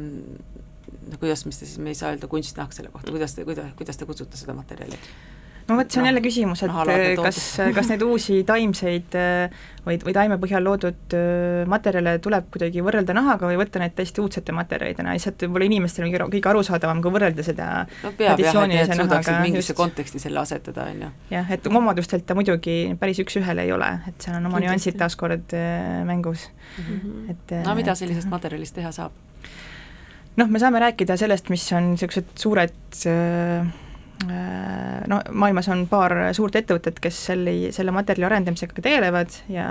no 1.11 1.17
kuidas, 1.19 1.45
mis 1.45 1.57
te 1.59 1.65
siis, 1.65 1.78
me 1.80 1.89
ei 1.89 1.95
saa 1.95 2.09
öelda 2.09 2.28
kunstnahk 2.28 2.73
selle 2.73 2.89
kohta, 2.89 3.11
kuidas 3.11 3.36
te, 3.36 3.45
kuidas, 3.45 3.65
kuidas 3.78 3.97
te 3.97 4.05
kutsute 4.05 4.38
seda 4.38 4.53
materjali? 4.53 4.97
No 5.68 5.78
vot, 5.80 5.89
see 5.89 6.01
on 6.01 6.05
jälle 6.09 6.22
küsimus, 6.22 6.61
et 6.66 6.74
äh, 6.74 7.16
kas, 7.18 7.39
kas 7.76 7.88
neid 7.89 8.03
uusi 8.05 8.41
taimseid 8.47 9.16
äh, 9.18 9.55
või, 9.86 9.97
või 10.03 10.13
taime 10.13 10.38
põhjal 10.41 10.63
loodud 10.66 11.16
äh, 11.18 11.63
materjale 11.72 12.18
tuleb 12.24 12.47
kuidagi 12.53 12.84
võrrelda 12.86 13.16
nahaga 13.18 13.49
või 13.49 13.57
võtta 13.59 13.82
neid 13.82 13.95
täiesti 13.97 14.22
uudsete 14.22 14.53
materjalidena, 14.55 15.16
lihtsalt 15.18 15.45
võib-olla 15.47 15.70
inimestele 15.70 16.09
on 16.26 16.34
kõige 16.34 16.51
arusaadavam, 16.51 17.01
kui 17.03 17.13
võrrelda 17.16 17.45
seda 17.45 17.70
no 18.03 18.13
peab 18.18 18.43
jah, 18.43 18.59
et 18.66 18.74
need 18.74 18.93
suudaksid 19.01 19.39
mingisse 19.41 19.74
just. 19.74 19.80
konteksti 19.80 20.22
selle 20.22 20.41
asetada, 20.43 20.89
on 20.93 21.05
ju. 21.07 21.11
jah, 21.34 21.53
et 21.57 21.70
omadustelt 21.72 22.28
ta 22.30 22.38
muidugi 22.38 22.78
päris 23.01 23.22
üks-ühele 23.26 23.66
ei 23.66 23.74
ole, 23.76 23.89
et 24.11 24.28
seal 24.28 24.38
on 24.39 24.51
oma 24.51 24.61
nüansid 24.63 24.99
taaskord 25.01 25.55
äh, 25.57 26.03
mängus, 26.07 26.49
Mhm. 26.76 27.30
et 27.32 27.51
no 27.63 27.74
mida 27.78 27.93
et- 27.93 27.97
sellisest 28.01 28.28
materjalist 28.30 28.76
teha 28.76 28.91
saab? 28.91 29.13
noh, 30.36 30.47
me 30.51 30.59
saame 30.59 30.82
rääkida 30.84 31.16
sellest, 31.18 31.49
mis 31.49 31.63
on 31.74 31.93
niisugused 31.93 32.34
suured 32.36 32.74
äh, 33.07 33.63
äh, 33.63 33.84
no 34.24 35.18
maailmas 35.36 35.68
on 35.74 35.82
paar 35.91 36.13
suurt 36.34 36.55
ettevõtet, 36.55 37.01
kes 37.03 37.18
selle, 37.30 37.53
selle 37.76 37.91
materjali 37.91 38.30
arendamisega 38.30 38.82
tegelevad 38.86 39.36
ja 39.51 39.68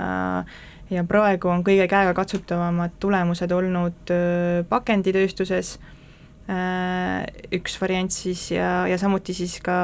ja 0.93 1.03
praegu 1.07 1.49
on 1.49 1.63
kõige 1.65 1.87
käegakatsutavamad 1.89 2.97
tulemused 3.01 3.51
olnud 3.55 4.13
äh, 4.13 4.61
pakenditööstuses, 4.69 5.75
äh, 6.49 7.25
üks 7.55 7.77
variant 7.81 8.13
siis 8.13 8.47
ja, 8.53 8.85
ja 8.89 8.99
samuti 9.01 9.33
siis 9.37 9.57
ka 9.65 9.75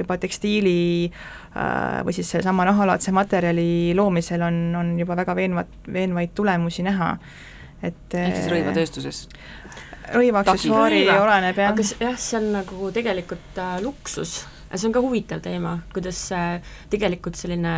juba 0.00 0.18
tekstiili 0.22 0.78
äh, 1.06 2.00
või 2.06 2.16
siis 2.16 2.32
sellesama 2.34 2.66
nahalaadse 2.68 3.14
materjali 3.14 3.94
loomisel 3.96 4.46
on, 4.48 4.62
on 4.78 4.96
juba 5.00 5.18
väga 5.22 5.36
veenvat, 5.38 5.78
veenvaid 5.92 6.34
tulemusi 6.34 6.86
näha, 6.86 7.14
et 7.84 8.18
ehk 8.18 8.40
siis 8.40 8.50
rõivatööstuses? 8.50 9.26
Rõivaaksessuaari 10.14 11.02
Rõiva. 11.04 11.20
oleneb 11.24 11.60
jah 11.60 11.72
aga 11.72 11.86
jah, 12.00 12.18
see 12.20 12.38
on 12.40 12.50
nagu 12.58 12.90
tegelikult 12.94 13.60
äh, 13.62 13.76
luksus, 13.84 14.38
see 14.72 14.88
on 14.88 14.94
ka 14.94 15.02
huvitav 15.04 15.42
teema, 15.44 15.78
kuidas 15.94 16.20
äh, 16.36 16.58
tegelikult 16.92 17.38
selline 17.38 17.74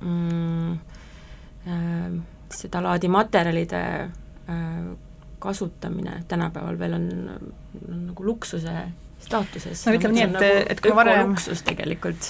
mm, 0.00 0.72
äh, 1.66 2.20
sedalaadi 2.56 3.10
materjalide 3.12 3.82
äh, 4.06 4.78
kasutamine 5.38 6.22
tänapäeval 6.28 6.78
veel 6.78 6.96
on, 6.96 7.10
on 7.88 8.06
nagu 8.10 8.24
luksuse 8.24 8.76
staatuses. 9.26 9.82
No 9.86 9.92
ütleme 9.98 10.14
nii, 10.14 10.24
et- 10.62 10.70
et 10.76 10.80
kui 10.80 10.90
varem- 10.96 11.34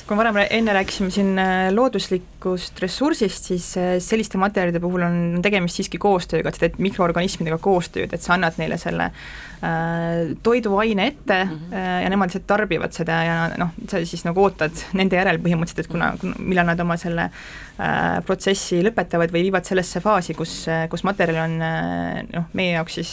kui 0.09 0.17
varem 0.17 0.37
enne 0.51 0.73
rääkisime 0.77 1.11
siin 1.13 1.39
äh, 1.39 1.71
looduslikust 1.75 2.81
ressursist, 2.83 3.45
siis 3.53 3.77
äh, 3.77 3.97
selliste 4.01 4.39
materjalide 4.41 4.81
puhul 4.81 5.03
on 5.07 5.43
tegemist 5.45 5.77
siiski 5.81 5.99
koostööga, 6.03 6.49
et 6.49 6.55
sa 6.57 6.65
teed 6.67 6.79
mikroorganismidega 6.79 7.59
koostööd, 7.63 8.13
et 8.17 8.23
sa 8.23 8.35
annad 8.37 8.57
neile 8.59 8.79
selle 8.81 9.11
äh, 9.11 10.35
toiduaine 10.43 11.07
ette 11.07 11.45
mm 11.45 11.51
-hmm. 11.71 12.03
ja 12.03 12.09
nemad 12.09 12.29
lihtsalt 12.31 12.47
tarbivad 12.47 12.93
seda 12.93 13.23
ja 13.25 13.37
noh, 13.59 13.69
sa 13.89 14.05
siis 14.05 14.25
nagu 14.25 14.43
ootad 14.43 14.73
nende 14.93 15.17
järel 15.17 15.39
põhimõtteliselt, 15.39 15.85
et 15.85 15.93
kuna, 15.93 16.13
kuna, 16.21 16.35
millal 16.39 16.67
nad 16.67 16.81
oma 16.81 16.97
selle 16.97 17.29
äh, 17.81 18.25
protsessi 18.27 18.83
lõpetavad 18.83 19.31
või 19.33 19.43
viivad 19.49 19.65
sellesse 19.65 20.01
faasi, 20.01 20.35
kus, 20.35 20.67
kus 20.91 21.05
materjal 21.05 21.45
on 21.45 21.59
noh, 22.33 22.45
meie 22.53 22.73
jaoks 22.73 22.95
siis 22.95 23.13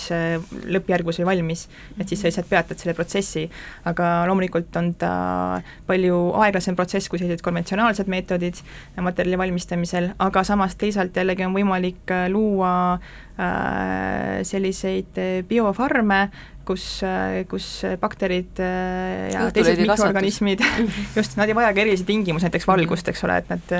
lõppjärgus 0.66 1.20
või 1.20 1.26
valmis, 1.26 1.68
et 2.00 2.08
siis 2.10 2.22
sa 2.22 2.28
lihtsalt 2.28 2.50
peatad 2.50 2.78
selle 2.80 2.94
protsessi, 2.94 3.50
aga 3.90 4.12
loomulikult 4.30 4.76
on 4.80 4.94
ta 5.00 5.12
palju 5.88 6.20
aeglasem 6.44 6.78
protsess 6.78 7.12
kui 7.12 7.22
sellised 7.22 7.44
konventsionaalsed 7.46 8.10
meetodid 8.12 8.62
materjali 9.02 9.40
valmistamisel, 9.42 10.12
aga 10.24 10.44
samas 10.48 10.78
teisalt 10.80 11.16
jällegi 11.18 11.46
on 11.48 11.56
võimalik 11.56 12.14
äh, 12.14 12.26
luua 12.32 12.74
äh, 12.96 14.42
selliseid 14.48 15.22
äh, 15.22 15.38
biofarme, 15.48 16.26
kus, 16.64 16.86
kus 17.52 17.66
bakterid 18.00 18.60
ja 18.62 19.42
Õhtuleidi 19.50 19.58
teised 19.58 19.82
mikroorganismid, 19.84 20.62
just, 21.18 21.36
nad 21.36 21.52
ei 21.52 21.58
vajagi 21.58 21.84
erilisi 21.84 22.08
tingimusi, 22.08 22.48
näiteks 22.48 22.70
valgust, 22.70 23.10
eks 23.12 23.26
ole, 23.28 23.42
et 23.44 23.52
nad 23.52 23.74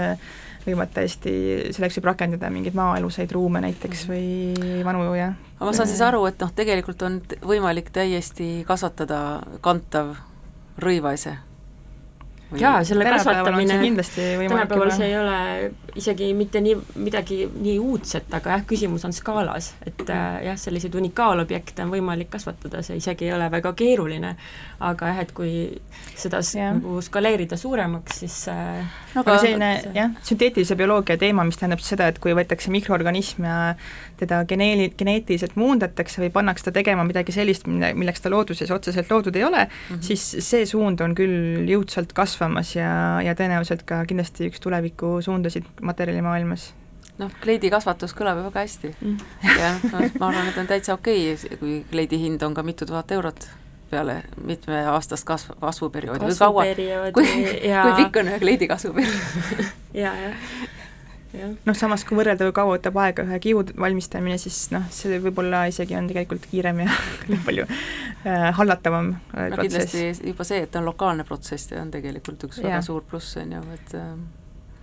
võivad 0.68 0.92
täiesti, 0.94 1.34
selleks 1.76 2.00
võib 2.00 2.10
rakendada 2.12 2.52
mingeid 2.54 2.76
maaeluseid 2.78 3.32
ruume 3.36 3.62
näiteks 3.64 4.06
või 4.10 4.84
vanu 4.86 5.06
ja 5.18 5.34
aga 5.58 5.70
ma 5.70 5.74
saan 5.76 5.90
siis 5.92 6.04
aru, 6.04 6.26
et 6.28 6.40
noh, 6.44 6.52
tegelikult 6.56 7.02
on 7.08 7.22
võimalik 7.46 7.92
täiesti 7.96 8.64
kasvatada 8.68 9.20
kantav 9.66 10.16
rõivaese? 10.84 11.38
Jaa, 12.60 12.84
selle 12.84 13.06
kasvatamine. 13.06 13.80
tänapäeval 14.50 14.92
see 14.94 15.08
ei 15.08 15.18
ole 15.18 15.38
isegi 15.96 16.34
mitte 16.34 16.62
nii, 16.62 16.76
midagi 17.06 17.44
nii 17.48 17.76
uudset, 17.82 18.30
aga 18.34 18.56
jah, 18.56 18.64
küsimus 18.70 19.06
on 19.06 19.14
skaalas, 19.14 19.72
et 19.86 20.02
äh, 20.10 20.40
jah, 20.48 20.58
selliseid 20.60 20.96
unikaalobjekte 20.98 21.86
on 21.86 21.94
võimalik 21.94 22.32
kasvatada, 22.34 22.82
see 22.86 22.98
isegi 23.02 23.28
ei 23.28 23.34
ole 23.36 23.50
väga 23.54 23.74
keeruline, 23.78 24.34
aga 24.84 25.12
jah, 25.12 25.22
et 25.26 25.34
kui 25.38 25.54
seda 26.20 26.42
nagu 26.64 26.98
skaleerida 27.06 27.58
suuremaks, 27.60 28.24
siis 28.24 28.40
äh, 28.52 28.82
no 29.14 29.24
aga 29.24 29.38
selline 29.44 29.72
jah, 29.96 30.16
sünteetilise 30.26 30.78
bioloogia 30.80 31.18
teema, 31.22 31.46
mis 31.48 31.60
tähendab 31.62 31.84
seda, 31.86 32.10
et 32.10 32.20
kui 32.24 32.36
võetakse 32.38 32.74
mikroorganism 32.74 33.46
ja 33.48 33.58
teda 34.24 34.44
geneeli-, 34.50 34.92
geneetiliselt 34.98 35.58
muundatakse 35.60 36.24
või 36.24 36.32
pannakse 36.34 36.68
ta 36.68 36.76
tegema 36.76 37.06
midagi 37.08 37.36
sellist, 37.36 37.68
mille, 37.70 37.94
milleks 37.98 38.24
ta 38.24 38.32
looduses 38.34 38.72
otseselt 38.74 39.12
loodud 39.12 39.36
ei 39.40 39.44
ole 39.48 39.66
mm. 39.66 39.96
-hmm. 39.96 40.02
siis 40.02 40.50
see 40.50 40.66
suund 40.70 41.02
on 41.06 41.16
küll 41.16 41.68
jõudsalt 41.70 42.14
kasvamas 42.18 42.76
ja, 42.76 43.22
ja 43.26 43.36
tõenäoliselt 43.38 43.86
ka 43.90 44.04
kindlasti 44.10 44.50
üks 44.52 44.64
tulevikusuundasid 44.64 45.68
materjalimaailmas. 45.82 46.74
noh, 47.18 47.32
kleidikasvatus 47.42 48.16
kõlab 48.18 48.40
ju 48.42 48.48
väga 48.50 48.64
hästi 48.68 48.96
mm. 49.00 49.18
ja 49.60 49.74
noh, 49.84 50.08
ma 50.20 50.32
arvan, 50.32 50.48
et 50.48 50.58
on 50.58 50.68
täitsa 50.68 50.94
okei 50.94 51.34
okay,, 51.34 51.58
kui 51.60 51.84
kleidi 51.92 52.20
hind 52.20 52.42
on 52.42 52.54
ka 52.54 52.64
mitu 52.64 52.86
tuhat 52.86 53.12
eurot 53.12 53.50
peale 53.94 54.24
mitmeaastast 54.44 55.26
kasv, 55.28 55.54
kasvuperioodi 55.62 56.26
kasvuperioodi 56.26 57.12
kui, 57.14 57.44
ja 57.70 57.84
kui 57.84 58.04
pikk 58.04 58.22
on 58.24 58.32
ühe 58.32 58.40
kleidi 58.42 58.68
kasvuperiood? 58.72 59.68
ja, 60.04 60.14
jah, 60.14 60.24
jah. 60.24 60.80
Noh, 61.34 61.78
samas 61.78 62.04
kui 62.08 62.18
võrrelda, 62.18 62.46
kui 62.48 62.56
kaua 62.56 62.76
võtab 62.76 63.00
aega 63.04 63.26
ühe 63.26 63.40
kihu 63.44 63.64
valmistamine, 63.80 64.38
siis 64.42 64.68
noh, 64.74 64.86
see 64.94 65.20
võib-olla 65.24 65.66
isegi 65.72 65.98
on 65.98 66.08
tegelikult 66.12 66.46
kiirem 66.52 66.84
ja 66.86 67.00
palju 67.48 67.66
äh, 67.66 68.48
hallatavam 68.60 69.16
äh, 69.16 69.50
no 69.50 69.58
protsess. 69.58 69.92
kindlasti 69.96 70.32
juba 70.34 70.48
see, 70.48 70.62
et 70.66 70.72
ta 70.74 70.82
on 70.82 70.90
lokaalne 70.92 71.26
protsess, 71.28 71.74
on 71.80 71.92
tegelikult 71.94 72.48
üks 72.50 72.62
Jah. 72.62 72.70
väga 72.70 72.86
suur 72.86 73.06
pluss, 73.10 73.38
on 73.42 73.58
ju, 73.58 73.64
et 73.76 73.96
äh, 74.00 74.10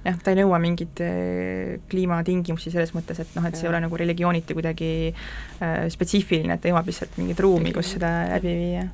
jah, 0.07 0.17
ta 0.25 0.33
ei 0.33 0.41
nõua 0.41 0.61
mingeid 0.63 1.05
äh, 1.05 1.77
kliimatingimusi 1.91 2.73
selles 2.73 2.95
mõttes, 2.97 3.23
et 3.23 3.37
noh, 3.39 3.47
et 3.47 3.59
see 3.59 3.69
ei 3.69 3.73
ole 3.73 3.83
nagu 3.85 4.01
religiooniti 4.01 4.57
kuidagi 4.59 4.91
äh, 5.11 5.85
spetsiifiline, 5.93 6.57
et 6.57 6.65
ta 6.65 6.73
nõuab 6.73 6.91
lihtsalt 6.91 7.21
mingit 7.21 7.43
ruumi, 7.45 7.75
kus 7.77 7.95
seda 7.97 8.15
läbi 8.35 8.57
viia. 8.65 8.89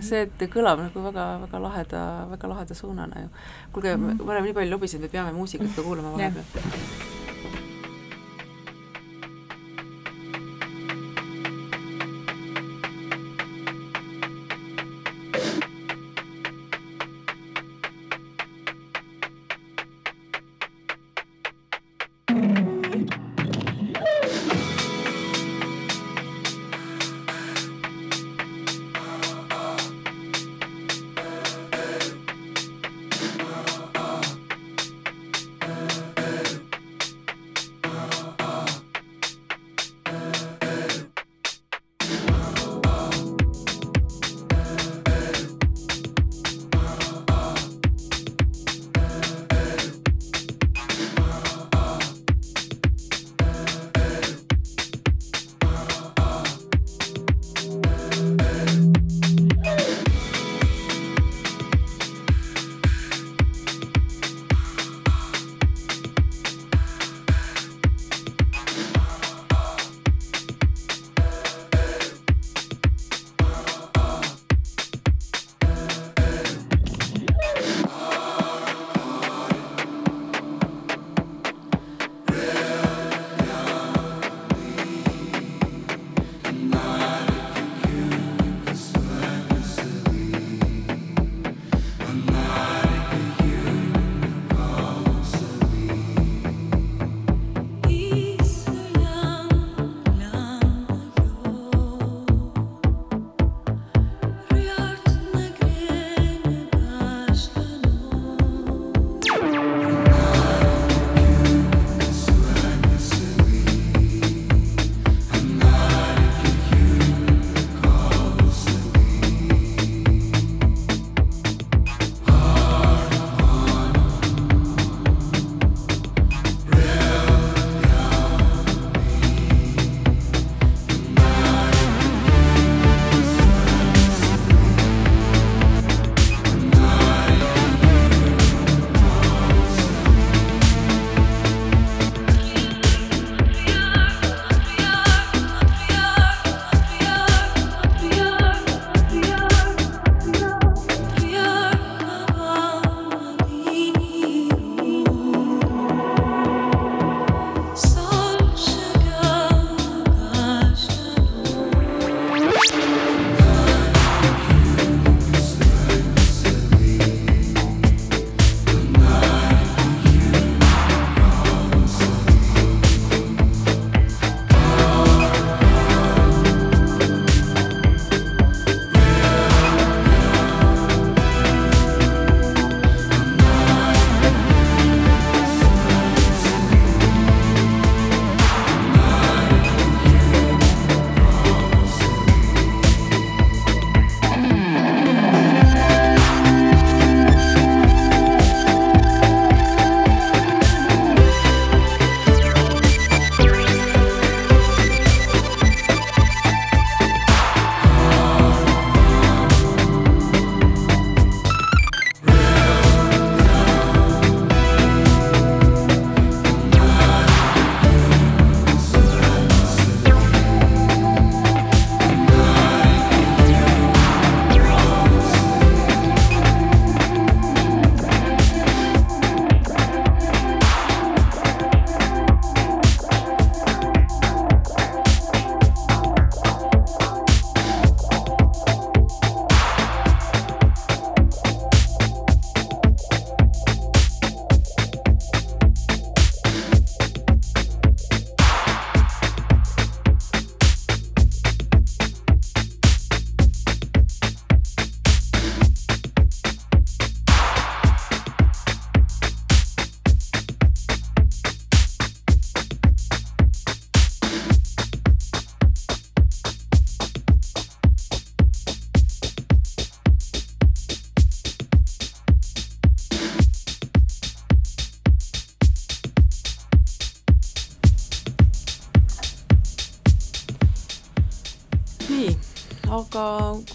See, 0.00 0.22
et 0.24 0.46
kõlab 0.52 0.80
nagu 0.86 1.02
väga, 1.08 1.26
väga 1.46 1.62
laheda, 1.66 2.04
väga 2.30 2.52
laheda 2.54 2.74
suunana 2.74 3.26
ju. 3.26 3.28
kuulge 3.72 3.96
mm, 3.96 4.08
-hmm. 4.08 4.24
me 4.24 4.32
oleme 4.32 4.46
nii 4.46 4.58
palju 4.60 4.70
lobisenud, 4.70 5.02
me 5.02 5.08
peame 5.08 5.32
muusikat 5.32 5.76
ka 5.76 5.82
kuulama 5.82 6.16
vahepeal. 6.16 7.15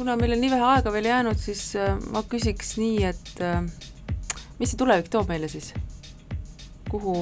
Kuna 0.01 0.15
meil 0.17 0.33
on 0.33 0.41
nii 0.41 0.49
vähe 0.49 0.65
aega 0.65 0.91
veel 0.93 1.05
jäänud, 1.05 1.37
siis 1.37 1.75
äh, 1.77 1.93
ma 2.09 2.23
küsiks 2.25 2.73
nii, 2.81 3.03
et 3.05 3.41
äh, 3.45 3.59
mis 4.57 4.73
see 4.73 4.79
tulevik 4.81 5.11
toob 5.13 5.29
meile 5.29 5.49
siis? 5.51 5.73
kuhu, 6.91 7.13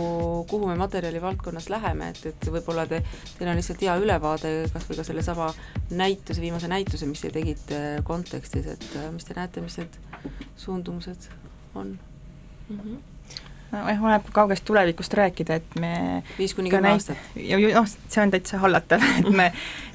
kuhu 0.49 0.65
me 0.65 0.73
materjali 0.79 1.19
valdkonnas 1.21 1.67
läheme, 1.69 2.07
et, 2.09 2.23
et 2.31 2.47
võib-olla 2.49 2.87
te, 2.89 3.03
teil 3.35 3.51
on 3.51 3.59
lihtsalt 3.59 3.83
hea 3.85 3.97
ülevaade 4.01 4.53
kas 4.73 4.87
või 4.89 4.97
ka 4.97 5.05
sellesama 5.05 5.51
näituse, 5.99 6.41
viimase 6.41 6.71
näituse, 6.71 7.05
mis 7.05 7.21
te 7.21 7.29
tegite 7.35 7.83
kontekstis, 8.07 8.71
et 8.77 8.87
äh, 8.97 9.11
mis 9.13 9.27
te 9.27 9.37
näete, 9.37 9.61
mis 9.61 9.77
need 9.77 9.99
suundumused 10.57 11.29
on 11.75 11.97
mm? 12.69 12.79
-hmm 12.79 13.18
nojah, 13.71 14.01
oleneb 14.03 14.29
kaugest 14.33 14.65
tulevikust 14.67 15.13
rääkida, 15.17 15.59
et 15.59 15.75
me 15.79 15.91
viis 16.37 16.53
kuni 16.57 16.71
kümme 16.71 16.91
aastat. 16.93 17.19
ja 17.37 17.59
noh, 17.61 17.87
see 17.87 18.21
on 18.23 18.33
täitsa 18.33 18.59
hallatav, 18.63 19.03
et 19.21 19.29
me, 19.35 19.49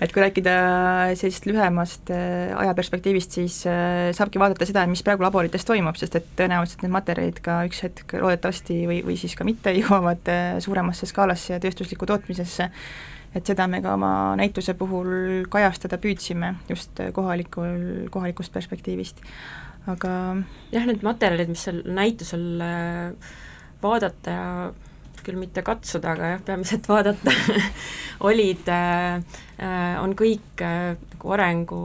et 0.04 0.12
kui 0.14 0.22
rääkida 0.22 0.54
sellisest 1.18 1.48
lühemast 1.50 2.12
äh, 2.14 2.52
ajaperspektiivist, 2.64 3.38
siis 3.38 3.60
äh, 3.70 4.10
saabki 4.16 4.42
vaadata 4.42 4.68
seda, 4.68 4.84
mis 4.90 5.02
praegu 5.06 5.26
laborites 5.26 5.66
toimub, 5.66 5.98
sest 6.00 6.18
et 6.20 6.28
tõenäoliselt 6.38 6.84
need 6.84 6.94
materjalid 6.94 7.40
ka 7.44 7.62
üks 7.68 7.82
hetk 7.86 8.16
loodetavasti 8.20 8.78
või, 8.90 9.00
või 9.06 9.18
siis 9.20 9.34
ka 9.38 9.46
mitte 9.48 9.74
jõuavad 9.80 10.30
äh, 10.32 10.44
suuremasse 10.64 11.10
skaalasse 11.10 11.56
ja 11.56 11.62
tööstuslikku 11.62 12.08
tootmisesse, 12.10 12.70
et 13.34 13.50
seda 13.50 13.66
me 13.70 13.82
ka 13.82 13.96
oma 13.98 14.12
näituse 14.38 14.76
puhul 14.78 15.48
kajastada 15.50 15.98
püüdsime 16.02 16.54
just 16.70 17.02
kohalikul, 17.16 18.06
kohalikust 18.14 18.54
perspektiivist, 18.54 19.24
aga 19.90 20.12
jah, 20.72 20.86
need 20.86 21.02
materjalid, 21.04 21.50
mis 21.50 21.66
seal 21.66 21.82
näitusel 21.96 22.46
äh, 22.62 23.34
vaadata 23.84 24.34
ja 24.34 24.48
küll 25.24 25.40
mitte 25.40 25.62
katsuda, 25.64 26.14
aga 26.14 26.34
jah, 26.34 26.42
peamiselt 26.44 26.88
vaadata. 26.90 27.32
Olid 28.28 28.68
äh,, 28.70 29.22
äh, 29.58 29.94
on 30.02 30.12
kõik 30.18 30.62
äh, 30.64 30.94
nagu 31.14 31.32
arengu, 31.36 31.80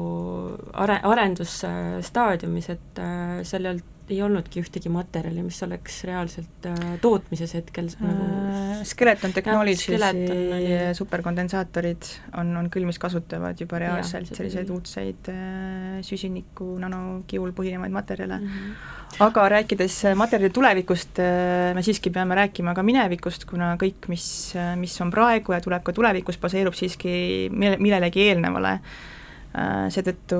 are-, 0.73 0.99
arendusstaadiumis, 1.11 2.69
et 2.75 3.01
äh, 3.03 3.39
sellelt 3.47 3.98
ei 4.10 4.22
olnudki 4.26 4.62
ühtegi 4.64 4.91
materjali, 4.93 5.43
mis 5.45 5.60
oleks 5.66 6.01
reaalselt 6.10 6.68
äh, 6.70 6.78
tootmises 7.01 7.53
hetkel 7.57 7.89
nagu 8.01 8.30
äh, 8.49 8.84
Skeleton 8.88 9.34
Technologies'i 9.36 10.93
superkondensaatorid 10.97 12.12
on, 12.41 12.55
on 12.60 12.70
küll, 12.74 12.88
mis 12.89 13.01
kasutavad 13.01 13.60
juba 13.60 13.82
reaalselt 13.82 14.32
ja, 14.32 14.39
selliseid 14.39 14.72
uudseid 14.74 15.32
äh, 15.34 15.99
süsiniku 16.05 16.76
nanokiul 16.82 17.53
põhinevaid 17.57 17.93
materjale. 17.93 18.41
Mm. 18.43 18.55
-hmm 18.55 18.97
aga 19.18 19.49
rääkides 19.49 19.95
materjali 20.16 20.53
tulevikust, 20.53 21.20
äh, 21.20 21.74
me 21.76 21.84
siiski 21.84 22.12
peame 22.14 22.36
rääkima 22.38 22.76
ka 22.78 22.84
minevikust, 22.86 23.45
kuna 23.49 23.74
kõik, 23.82 24.07
mis, 24.12 24.55
äh, 24.55 24.76
mis 24.78 24.93
on 25.01 25.12
praegu 25.12 25.55
ja 25.55 25.62
tuleb 25.62 25.84
ka 25.84 25.93
tulevikus, 25.93 26.38
baseerub 26.38 26.78
siiski 26.78 27.49
mille, 27.51 27.80
millelegi 27.82 28.30
eelnevale. 28.30 28.78
Äh, 28.80 29.18
seetõttu 29.49 30.37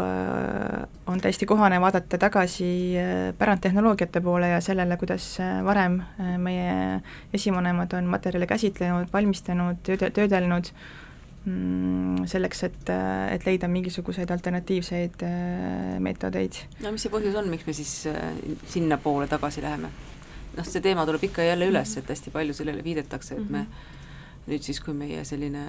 äh, 0.00 0.86
on 1.06 1.20
täiesti 1.20 1.46
kohane 1.46 1.80
vaadata 1.80 2.16
tagasi 2.18 2.68
äh, 2.96 3.10
pärandtehnoloogiate 3.38 4.22
poole 4.24 4.48
ja 4.54 4.60
sellele, 4.64 4.96
kuidas 4.96 5.26
varem 5.64 6.00
meie 6.40 7.02
esivanemad 7.34 7.92
on 7.98 8.08
materjale 8.08 8.48
käsitlenud, 8.48 9.12
valmistanud, 9.12 9.82
tööde, 9.84 10.08
töödelnud, 10.16 10.72
mm, 11.44 12.24
selleks, 12.32 12.64
et, 12.70 12.94
et 13.34 13.44
leida 13.44 13.68
mingisuguseid 13.68 14.32
alternatiivseid 14.32 15.26
meetodeid. 16.00 16.62
no 16.80 16.96
mis 16.96 17.04
see 17.04 17.12
põhjus 17.12 17.36
on, 17.36 17.52
miks 17.52 17.68
me 17.68 17.76
siis 17.76 17.94
sinnapoole 18.72 19.28
tagasi 19.28 19.62
läheme? 19.66 19.92
noh, 20.56 20.64
see 20.64 20.80
teema 20.80 21.04
tuleb 21.06 21.28
ikka 21.28 21.44
ja 21.44 21.52
jälle 21.52 21.68
üles, 21.68 21.96
et 22.00 22.08
hästi 22.16 22.32
palju 22.32 22.56
sellele 22.56 22.80
viidetakse, 22.84 23.36
et 23.36 23.48
me 23.50 23.66
mhm. 23.66 23.96
nüüd 24.48 24.64
siis, 24.64 24.80
kui 24.80 24.96
meie 24.96 25.20
selline 25.28 25.68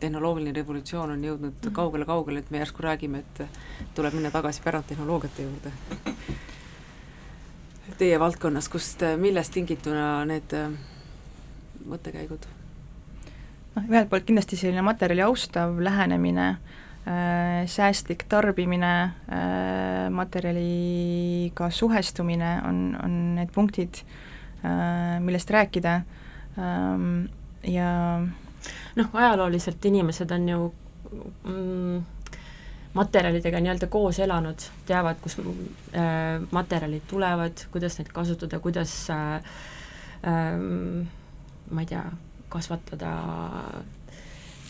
tehnoloogiline 0.00 0.54
revolutsioon 0.56 1.14
on 1.14 1.24
jõudnud 1.24 1.70
kaugele-kaugele, 1.72 2.42
et 2.42 2.50
me 2.50 2.60
järsku 2.60 2.84
räägime, 2.84 3.22
et 3.24 3.94
tuleb 3.96 4.16
minna 4.16 4.30
tagasi 4.34 4.64
pärandtehnoloogiate 4.64 5.46
juurde. 5.46 5.72
Teie 7.96 8.18
valdkonnas, 8.20 8.68
kust, 8.68 9.02
millest 9.16 9.54
tingituna 9.56 10.24
need 10.28 10.52
mõttekäigud? 11.86 12.46
noh, 13.76 13.84
ühelt 13.90 14.10
poolt 14.10 14.26
kindlasti 14.28 14.58
selline 14.58 14.84
materjali 14.84 15.24
austav 15.26 15.76
lähenemine 15.84 16.46
äh,, 16.48 17.66
säästlik 17.68 18.24
tarbimine 18.30 18.92
äh,, 19.04 20.08
materjaliga 20.12 21.70
suhestumine 21.70 22.56
on, 22.68 22.80
on 23.04 23.18
need 23.36 23.52
punktid 23.54 24.00
äh,, 24.64 25.18
millest 25.20 25.52
rääkida 25.52 26.00
ähm, 26.58 27.28
ja 27.66 27.92
noh, 28.96 29.08
ajalooliselt 29.12 29.84
inimesed 29.84 30.30
on 30.30 30.48
ju 30.48 30.74
mm, 31.44 32.04
materjalidega 32.96 33.60
nii-öelda 33.60 33.88
koos 33.92 34.18
elanud, 34.24 34.68
teavad, 34.88 35.20
kust 35.22 35.40
äh, 35.42 36.40
materjalid 36.50 37.04
tulevad, 37.10 37.66
kuidas 37.72 37.98
neid 38.00 38.12
kasutada, 38.14 38.60
kuidas 38.64 38.94
äh, 39.10 39.34
äh, 40.24 40.56
ma 41.70 41.84
ei 41.84 41.90
tea, 41.92 42.04
kasvatada 42.48 43.12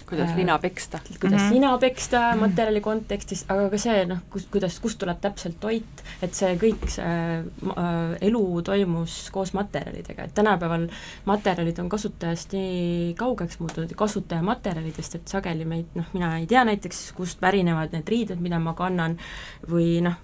kuidas 0.08 0.30
äh, 0.30 0.36
lina 0.36 0.58
peksta. 0.58 0.98
kuidas 1.20 1.40
mm 1.40 1.48
-hmm. 1.48 1.52
lina 1.52 1.78
peksta 1.78 2.36
materjali 2.36 2.80
kontekstis, 2.80 3.44
aga 3.48 3.70
ka 3.70 3.78
see 3.78 4.04
noh, 4.06 4.18
kus, 4.30 4.46
kuidas, 4.52 4.80
kust 4.80 4.98
tuleb 4.98 5.20
täpselt 5.20 5.60
toit, 5.60 6.02
et 6.22 6.34
see 6.34 6.56
kõik, 6.56 6.88
see 6.88 7.04
äh, 7.04 8.16
elu 8.20 8.62
toimus 8.62 9.30
koos 9.32 9.52
materjalidega, 9.52 10.24
et 10.24 10.34
tänapäeval 10.34 10.88
materjalid 11.24 11.78
on 11.78 11.88
kasutajast 11.88 12.52
nii 12.52 13.14
kaugeks 13.18 13.58
muutunud, 13.60 13.94
kasutajamaterjalidest, 13.96 15.14
et 15.14 15.28
sageli 15.28 15.64
meid, 15.64 15.86
noh, 15.94 16.06
mina 16.12 16.38
ei 16.38 16.46
tea 16.46 16.64
näiteks, 16.64 17.12
kust 17.12 17.40
pärinevad 17.40 17.92
need 17.92 18.08
riided, 18.08 18.40
mida 18.40 18.58
ma 18.58 18.74
kannan, 18.74 19.18
või 19.70 20.00
noh, 20.02 20.14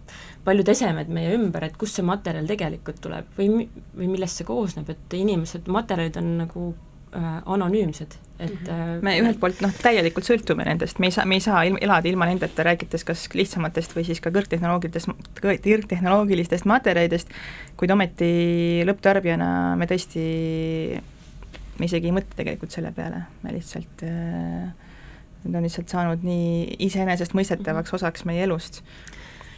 paljud 0.44 0.68
esemed 0.68 1.08
meie 1.08 1.34
ümber, 1.34 1.64
et 1.64 1.76
kust 1.76 1.98
see 1.98 2.06
materjal 2.06 2.46
tegelikult 2.46 3.00
tuleb 3.02 3.26
või, 3.38 3.68
või 3.96 4.08
millest 4.14 4.40
see 4.40 4.46
koosneb, 4.46 4.88
et 4.90 5.14
inimesed, 5.14 5.68
materjalid 5.70 6.16
on 6.16 6.32
nagu 6.38 6.72
anonüümsed, 7.12 8.16
et 8.38 8.54
mhm. 8.54 8.68
äh, 8.72 9.02
me 9.04 9.14
ühelt 9.20 9.40
poolt 9.40 9.60
noh, 9.64 9.72
täielikult 9.84 10.26
sõltume 10.28 10.64
nendest, 10.68 11.00
me 11.02 11.10
ei 11.10 11.14
saa, 11.14 11.26
me 11.28 11.38
ei 11.38 11.44
saa 11.44 11.62
ilm, 11.68 11.78
elada 11.84 12.08
ilma 12.08 12.28
nendeta, 12.28 12.64
rääkides 12.66 13.04
kas 13.08 13.26
lihtsamatest 13.36 13.96
või 13.96 14.06
siis 14.08 14.22
ka 14.24 14.32
kõrgtehnoloogilistest, 14.34 15.42
kõrgtehnoloogilistest 15.42 16.68
materjalidest, 16.70 17.34
kuid 17.80 17.92
ometi 17.94 18.32
lõpptarbijana 18.88 19.48
me 19.80 19.88
tõesti, 19.90 20.22
me 21.78 21.90
isegi 21.90 22.10
ei 22.10 22.16
mõtle 22.16 22.38
tegelikult 22.38 22.74
selle 22.74 22.94
peale, 22.96 23.26
me 23.44 23.58
lihtsalt 23.58 24.06
äh, 24.08 24.72
Need 25.42 25.56
on 25.58 25.64
lihtsalt 25.66 25.90
saanud 25.90 26.20
nii 26.22 26.76
iseenesestmõistetavaks 26.86 27.90
mhm. 27.90 27.96
osaks 27.98 28.22
meie 28.28 28.44
elust 28.46 28.78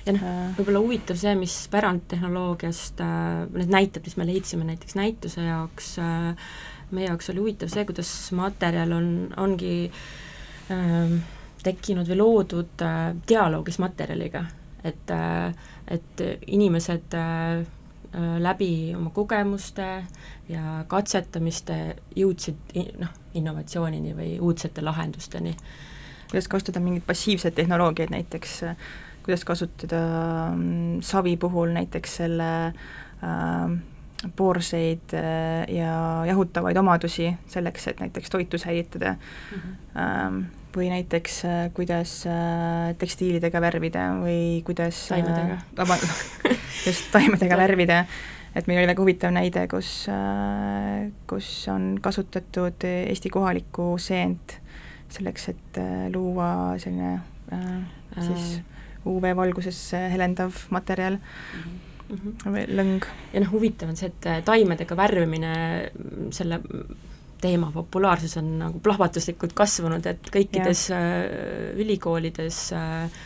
ja 0.05 0.15
noh, 0.15 0.23
äh. 0.25 0.53
võib-olla 0.59 0.83
huvitav 0.85 1.19
see, 1.21 1.35
mis 1.39 1.55
pärandtehnoloogiast 1.73 3.01
äh,, 3.05 3.45
need 3.57 3.73
näited, 3.73 4.05
mis 4.07 4.17
me 4.21 4.27
leidsime 4.29 4.67
näiteks 4.69 4.97
näituse 4.99 5.47
jaoks 5.47 5.95
äh,, 6.03 6.49
meie 6.95 7.11
jaoks 7.11 7.31
oli 7.33 7.43
huvitav 7.45 7.73
see, 7.73 7.85
kuidas 7.89 8.11
materjal 8.37 8.93
on, 8.97 9.09
ongi 9.37 9.77
äh, 10.73 11.15
tekkinud 11.65 12.09
või 12.11 12.21
loodud 12.21 12.85
äh, 12.85 13.07
dialoogis 13.29 13.81
materjaliga, 13.83 14.47
et 14.85 15.15
äh,, 15.15 15.55
et 15.89 16.21
inimesed 16.47 17.15
äh, 17.15 17.61
äh, 17.61 18.37
läbi 18.41 18.95
oma 18.97 19.11
kogemuste 19.11 19.89
ja 20.49 20.85
katsetamiste 20.89 21.97
jõudsid 22.17 22.77
noh, 23.01 23.13
innovatsioonini 23.35 24.15
või 24.17 24.31
uudsete 24.41 24.85
lahendusteni. 24.85 25.57
kuidas 26.31 26.49
kasutada 26.49 26.81
mingeid 26.81 27.05
passiivseid 27.07 27.55
tehnoloogiaid 27.55 28.11
näiteks, 28.11 28.63
kuidas 29.23 29.45
kasutada 29.45 30.01
mm, 30.55 31.03
savi 31.03 31.37
puhul 31.37 31.73
näiteks 31.77 32.17
selle 32.17 32.51
äh, 32.67 33.77
poorseid 34.37 35.15
äh, 35.15 35.65
ja 35.75 36.25
jahutavaid 36.29 36.77
omadusi 36.77 37.31
selleks, 37.51 37.89
et 37.89 38.01
näiteks 38.01 38.31
toitu 38.31 38.59
säilitada 38.59 39.15
mm. 39.15 39.61
-hmm. 39.61 40.45
või 40.77 40.89
näiteks 40.91 41.45
äh, 41.45 41.71
kuidas 41.75 42.27
äh, 42.27 42.95
tekstiilidega 42.99 43.61
värvida 43.61 44.09
või 44.21 44.63
kuidas 44.65 45.07
taimedega. 45.09 45.59
vabandust, 45.77 46.49
just 46.87 47.11
taimedega 47.13 47.57
värvida, 47.57 48.05
et 48.55 48.67
meil 48.67 48.79
oli 48.79 48.93
väga 48.93 49.03
huvitav 49.03 49.33
näide, 49.33 49.69
kus, 49.69 50.07
kus 51.27 51.69
on 51.69 51.99
kasutatud 52.01 52.85
Eesti 52.85 53.31
kohalikku 53.31 53.95
seent 53.99 54.61
selleks, 55.09 55.49
et 55.49 55.81
luua 56.15 56.79
selline 56.79 57.19
siis 58.21 58.61
UV-valguses 59.07 59.93
helendav 60.11 60.53
materjal 60.71 61.19
mm. 61.19 61.61
-hmm 61.61 61.94
mm 62.09 62.21
-hmm. 62.21 62.69
lõng. 62.79 63.09
ja 63.33 63.41
noh, 63.41 63.51
huvitav 63.53 63.89
on 63.89 63.97
see, 63.97 64.13
et 64.13 64.27
äh, 64.27 64.43
taimedega 64.45 64.97
värvimine, 64.97 65.55
selle 66.31 66.61
teema 67.45 67.71
populaarsus 67.75 68.37
on 68.41 68.51
nagu 68.63 68.81
plahvatuslikult 68.85 69.55
kasvanud, 69.57 70.07
et 70.09 70.29
kõikides 70.33 70.89
ja. 70.91 71.01
äh, 71.01 71.81
ülikoolides 71.83 72.61
äh, 72.77 73.19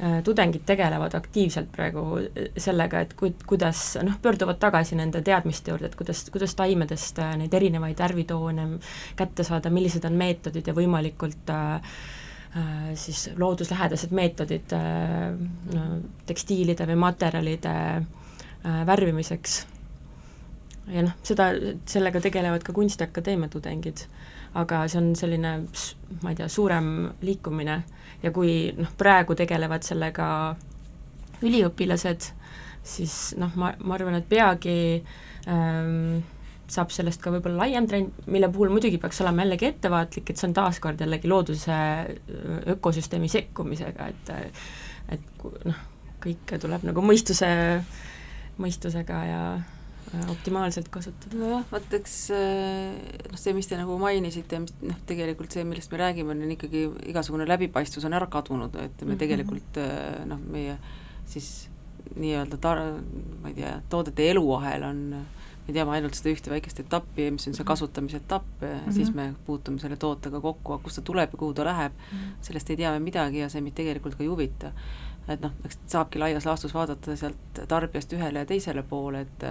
äh, 0.00 0.20
tudengid 0.24 0.64
tegelevad 0.68 1.16
aktiivselt 1.18 1.68
praegu 1.74 2.04
sellega, 2.56 3.04
et 3.04 3.12
ku-, 3.18 3.34
kuidas 3.46 3.98
noh, 4.06 4.16
pöörduvad 4.22 4.60
tagasi 4.62 4.96
nende 5.00 5.22
teadmiste 5.26 5.74
juurde, 5.74 5.90
et 5.90 5.98
kuidas, 5.98 6.24
kuidas 6.32 6.56
taimedest 6.58 7.20
neid 7.40 7.58
erinevaid 7.60 8.00
värvitoone 8.00 8.66
kätte 9.18 9.46
saada, 9.46 9.72
millised 9.74 10.08
on 10.08 10.16
meetodid 10.20 10.72
ja 10.72 10.76
võimalikult 10.76 11.52
äh, 11.52 11.92
siis 12.98 13.30
looduslähedased 13.38 14.10
meetodid 14.10 14.72
äh, 14.74 15.30
no, 15.74 15.84
tekstiilide 16.26 16.86
või 16.88 16.96
materjalide 16.98 17.74
äh, 18.00 18.80
värvimiseks. 18.86 19.66
ja 20.90 21.04
noh, 21.06 21.14
seda, 21.22 21.52
sellega 21.86 22.20
tegelevad 22.20 22.64
ka 22.66 22.74
Kunstiakadeemia 22.74 23.48
tudengid, 23.52 24.02
aga 24.58 24.82
see 24.90 24.98
on 24.98 25.12
selline, 25.16 25.52
ma 26.24 26.32
ei 26.32 26.40
tea, 26.40 26.48
suurem 26.50 26.90
liikumine 27.22 27.82
ja 28.22 28.34
kui 28.34 28.72
noh, 28.76 28.90
praegu 28.98 29.38
tegelevad 29.38 29.86
sellega 29.86 30.26
üliõpilased, 31.46 32.32
siis 32.82 33.16
noh, 33.38 33.54
ma, 33.54 33.72
ma 33.78 33.94
arvan, 33.96 34.18
et 34.18 34.28
peagi 34.28 34.78
ähm, 35.48 36.20
saab 36.70 36.92
sellest 36.94 37.22
ka 37.22 37.32
võib-olla 37.34 37.64
laiem 37.64 37.88
trend, 37.90 38.22
mille 38.30 38.50
puhul 38.52 38.72
muidugi 38.72 39.00
peaks 39.02 39.20
olema 39.24 39.44
jällegi 39.44 39.70
ettevaatlik, 39.70 40.30
et 40.30 40.40
see 40.40 40.48
on 40.50 40.56
taaskord 40.56 41.00
jällegi 41.02 41.30
looduse 41.30 41.80
ökosüsteemi 42.76 43.30
sekkumisega, 43.32 44.10
et 44.12 44.32
et 45.10 45.44
noh, 45.66 45.82
kõike 46.22 46.60
tuleb 46.62 46.86
nagu 46.86 47.02
mõistuse, 47.02 47.50
mõistusega 48.60 49.20
ja 49.26 49.42
optimaalselt 50.30 50.88
kasutada. 50.90 51.38
nojah, 51.38 51.64
vot 51.70 51.96
eks 51.98 52.14
noh, 52.34 53.38
see, 53.38 53.54
mis 53.56 53.68
te 53.70 53.78
nagu 53.78 53.98
mainisite, 54.00 54.62
mis 54.62 54.74
noh, 54.82 54.98
tegelikult 55.06 55.54
see, 55.54 55.66
millest 55.66 55.92
me 55.92 56.00
räägime, 56.02 56.34
on 56.34 56.54
ikkagi 56.56 56.86
igasugune 57.12 57.46
läbipaistvus 57.48 58.06
on 58.08 58.16
ära 58.18 58.30
kadunud, 58.30 58.74
et 58.74 59.04
me 59.04 59.14
mhm. 59.14 59.20
tegelikult 59.22 59.82
noh, 60.30 60.42
meie 60.50 60.78
siis 61.30 61.68
nii-öelda 62.16 62.58
tar-, 62.62 62.82
ma 63.42 63.52
ei 63.52 63.58
tea, 63.58 63.76
toodete 63.92 64.26
eluahel 64.32 64.86
on 64.88 65.04
me 65.70 65.76
teame 65.76 65.94
ainult 65.96 66.18
seda 66.18 66.32
ühte 66.34 66.52
väikest 66.52 66.82
etappi, 66.82 67.28
mis 67.34 67.46
on 67.46 67.54
see 67.54 67.62
mhm. 67.62 67.68
kasutamise 67.70 68.20
etapp 68.20 68.48
mm, 68.60 68.72
-hmm. 68.72 68.96
siis 68.96 69.12
me 69.14 69.34
puutume 69.46 69.78
selle 69.78 69.96
tootega 69.96 70.40
kokku, 70.40 70.74
aga 70.74 70.84
kust 70.84 71.00
ta 71.00 71.06
tuleb 71.06 71.36
ja 71.36 71.38
kuhu 71.38 71.54
ta 71.54 71.64
läheb 71.64 71.92
mm, 71.92 72.18
-hmm. 72.18 72.32
sellest 72.48 72.70
ei 72.70 72.76
tea 72.76 72.92
me 72.92 73.04
midagi 73.06 73.38
ja 73.38 73.48
see 73.48 73.60
meid 73.60 73.74
tegelikult 73.78 74.14
ka 74.14 74.24
ei 74.24 74.32
huvita. 74.32 74.72
et 75.28 75.40
noh, 75.40 75.52
eks 75.64 75.78
saabki 75.86 76.18
laias 76.18 76.46
laastus 76.46 76.74
vaadata 76.74 77.16
sealt 77.16 77.60
tarbijast 77.68 78.12
ühele 78.12 78.38
ja 78.38 78.46
teisele 78.46 78.82
poole, 78.82 79.20
et 79.20 79.44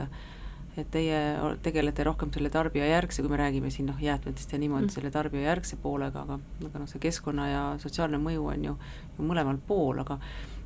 et 0.82 0.89
teie 0.93 1.19
tegelete 1.65 2.05
rohkem 2.07 2.32
selle 2.34 2.51
tarbijajärgse, 2.53 3.23
kui 3.23 3.32
me 3.32 3.39
räägime 3.41 3.71
siin 3.73 3.89
noh, 3.91 3.99
jäätmetest 4.01 4.53
ja 4.53 4.59
niimoodi 4.61 4.88
mm., 4.88 4.93
selle 4.95 5.11
tarbijajärgse 5.13 5.80
poolega, 5.84 6.23
aga, 6.25 6.39
aga 6.69 6.82
noh, 6.84 6.89
see 6.91 7.01
keskkonna 7.03 7.49
ja 7.49 7.61
sotsiaalne 7.82 8.19
mõju 8.21 8.47
on 8.53 8.65
ju, 8.69 8.73
ju 9.17 9.27
mõlemal 9.27 9.59
pool, 9.67 10.01
aga 10.03 10.19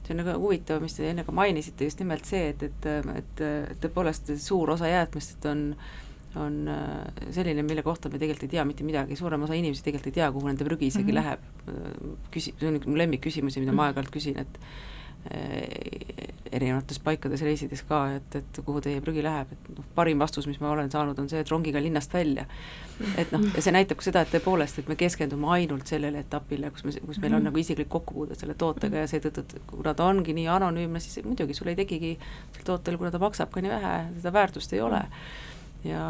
see 0.04 0.16
on 0.16 0.24
nagu 0.24 0.38
huvitav, 0.42 0.82
mis 0.84 0.98
te 0.98 1.10
enne 1.10 1.26
ka 1.28 1.36
mainisite, 1.36 1.88
just 1.88 2.02
nimelt 2.04 2.28
see, 2.30 2.50
et, 2.54 2.64
et, 2.70 2.90
et, 3.18 3.44
tõepoolest 3.84 4.34
suur 4.44 4.76
osa 4.78 4.92
jäätmest 4.92 5.52
on 5.52 5.70
on 6.34 6.56
äh, 6.66 7.28
selline, 7.30 7.62
mille 7.62 7.84
kohta 7.86 8.10
me 8.10 8.18
tegelikult 8.18 8.48
ei 8.48 8.56
tea 8.56 8.64
mitte 8.66 8.82
midagi, 8.82 9.14
suurem 9.16 9.44
osa 9.46 9.54
inimesi 9.54 9.84
tegelikult 9.86 10.10
ei 10.10 10.16
tea, 10.16 10.32
kuhu 10.34 10.48
nende 10.50 10.66
prügi 10.66 10.88
isegi 10.90 11.12
mm 11.12 11.18
-hmm. 11.20 11.22
läheb. 11.22 12.24
küsi-, 12.34 12.56
see 12.58 12.70
on 12.72 12.80
üks 12.80 12.90
mu 12.90 12.98
lemmikküsimusi, 12.98 13.62
mida 13.62 13.76
ma 13.78 13.86
aeg-ajalt 13.92 14.10
küsin, 14.10 14.40
et 14.42 14.58
Äh, 14.58 15.03
erinevates 16.54 17.00
paikades 17.02 17.42
reisides 17.42 17.82
ka, 17.88 18.00
et, 18.18 18.36
et 18.38 18.60
kuhu 18.66 18.82
teie 18.84 19.02
prügi 19.04 19.24
läheb, 19.26 19.54
et 19.56 19.70
noh, 19.74 19.86
parim 19.96 20.22
vastus, 20.22 20.46
mis 20.50 20.60
ma 20.62 20.70
olen 20.74 20.92
saanud, 20.94 21.18
on 21.20 21.30
see, 21.32 21.42
et 21.42 21.50
rongiga 21.50 21.82
linnast 21.82 22.14
välja. 22.14 22.46
et 23.18 23.32
noh, 23.34 23.46
ja 23.56 23.64
see 23.64 23.74
näitab 23.74 24.00
ka 24.00 24.06
seda, 24.06 24.22
et 24.24 24.34
tõepoolest, 24.36 24.84
et 24.84 24.92
me 24.92 24.98
keskendume 25.00 25.50
ainult 25.56 25.90
sellele 25.90 26.22
etapile, 26.22 26.70
kus 26.76 26.86
me, 26.86 26.94
kus 27.08 27.22
meil 27.24 27.34
on 27.34 27.40
mhm. 27.40 27.50
nagu 27.50 27.62
isiklik 27.64 27.90
kokkupuude 27.94 28.38
selle 28.40 28.58
tootega 28.60 29.02
ja 29.02 29.10
seetõttu, 29.10 29.46
et 29.48 29.56
kuna 29.72 29.96
ta 29.98 30.08
ongi 30.10 30.36
nii 30.38 30.46
anonüümne, 30.54 31.02
siis 31.04 31.26
muidugi 31.26 31.58
sul 31.58 31.72
ei 31.74 31.80
tekigi 31.80 32.14
tootel, 32.68 33.00
kuna 33.02 33.14
ta 33.14 33.22
maksab 33.24 33.54
ka 33.54 33.64
nii 33.64 33.74
vähe, 33.74 33.96
seda 34.20 34.36
väärtust 34.38 34.78
ei 34.78 34.84
ole. 34.86 35.02
ja, 35.88 36.06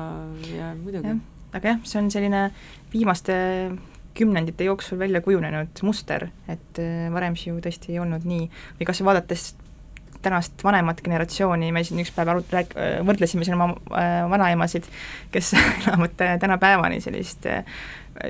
ja 0.51 0.73
muidugi. 0.79 1.15
aga 1.53 1.75
jah, 1.75 1.81
see 1.87 2.01
on 2.01 2.11
selline 2.11 2.47
viimaste 2.91 3.37
kümnendite 4.17 4.67
jooksul 4.67 4.99
välja 4.99 5.21
kujunenud 5.21 5.83
muster, 5.87 6.29
et 6.47 6.79
äh, 6.81 7.09
varem 7.13 7.37
see 7.39 7.51
ju 7.51 7.59
tõesti 7.63 7.93
ei 7.93 7.99
olnud 8.03 8.25
nii, 8.27 8.49
või 8.79 8.89
kas 8.89 9.03
vaadates 9.05 9.53
tänast 10.23 10.63
vanemat 10.63 11.01
generatsiooni, 11.03 11.71
me 11.75 11.83
siin 11.83 11.99
üks 12.03 12.13
päev 12.15 12.31
arut-, 12.31 12.53
rääk-, 12.53 12.77
võrdlesime 13.07 13.43
siin 13.43 13.57
oma 13.57 13.73
äh, 13.91 14.21
vanaemasid, 14.31 14.87
kes 15.33 15.53
elavad 15.87 16.15
tänapäevani 16.39 17.01
sellist 17.03 17.47
äh, 17.49 17.65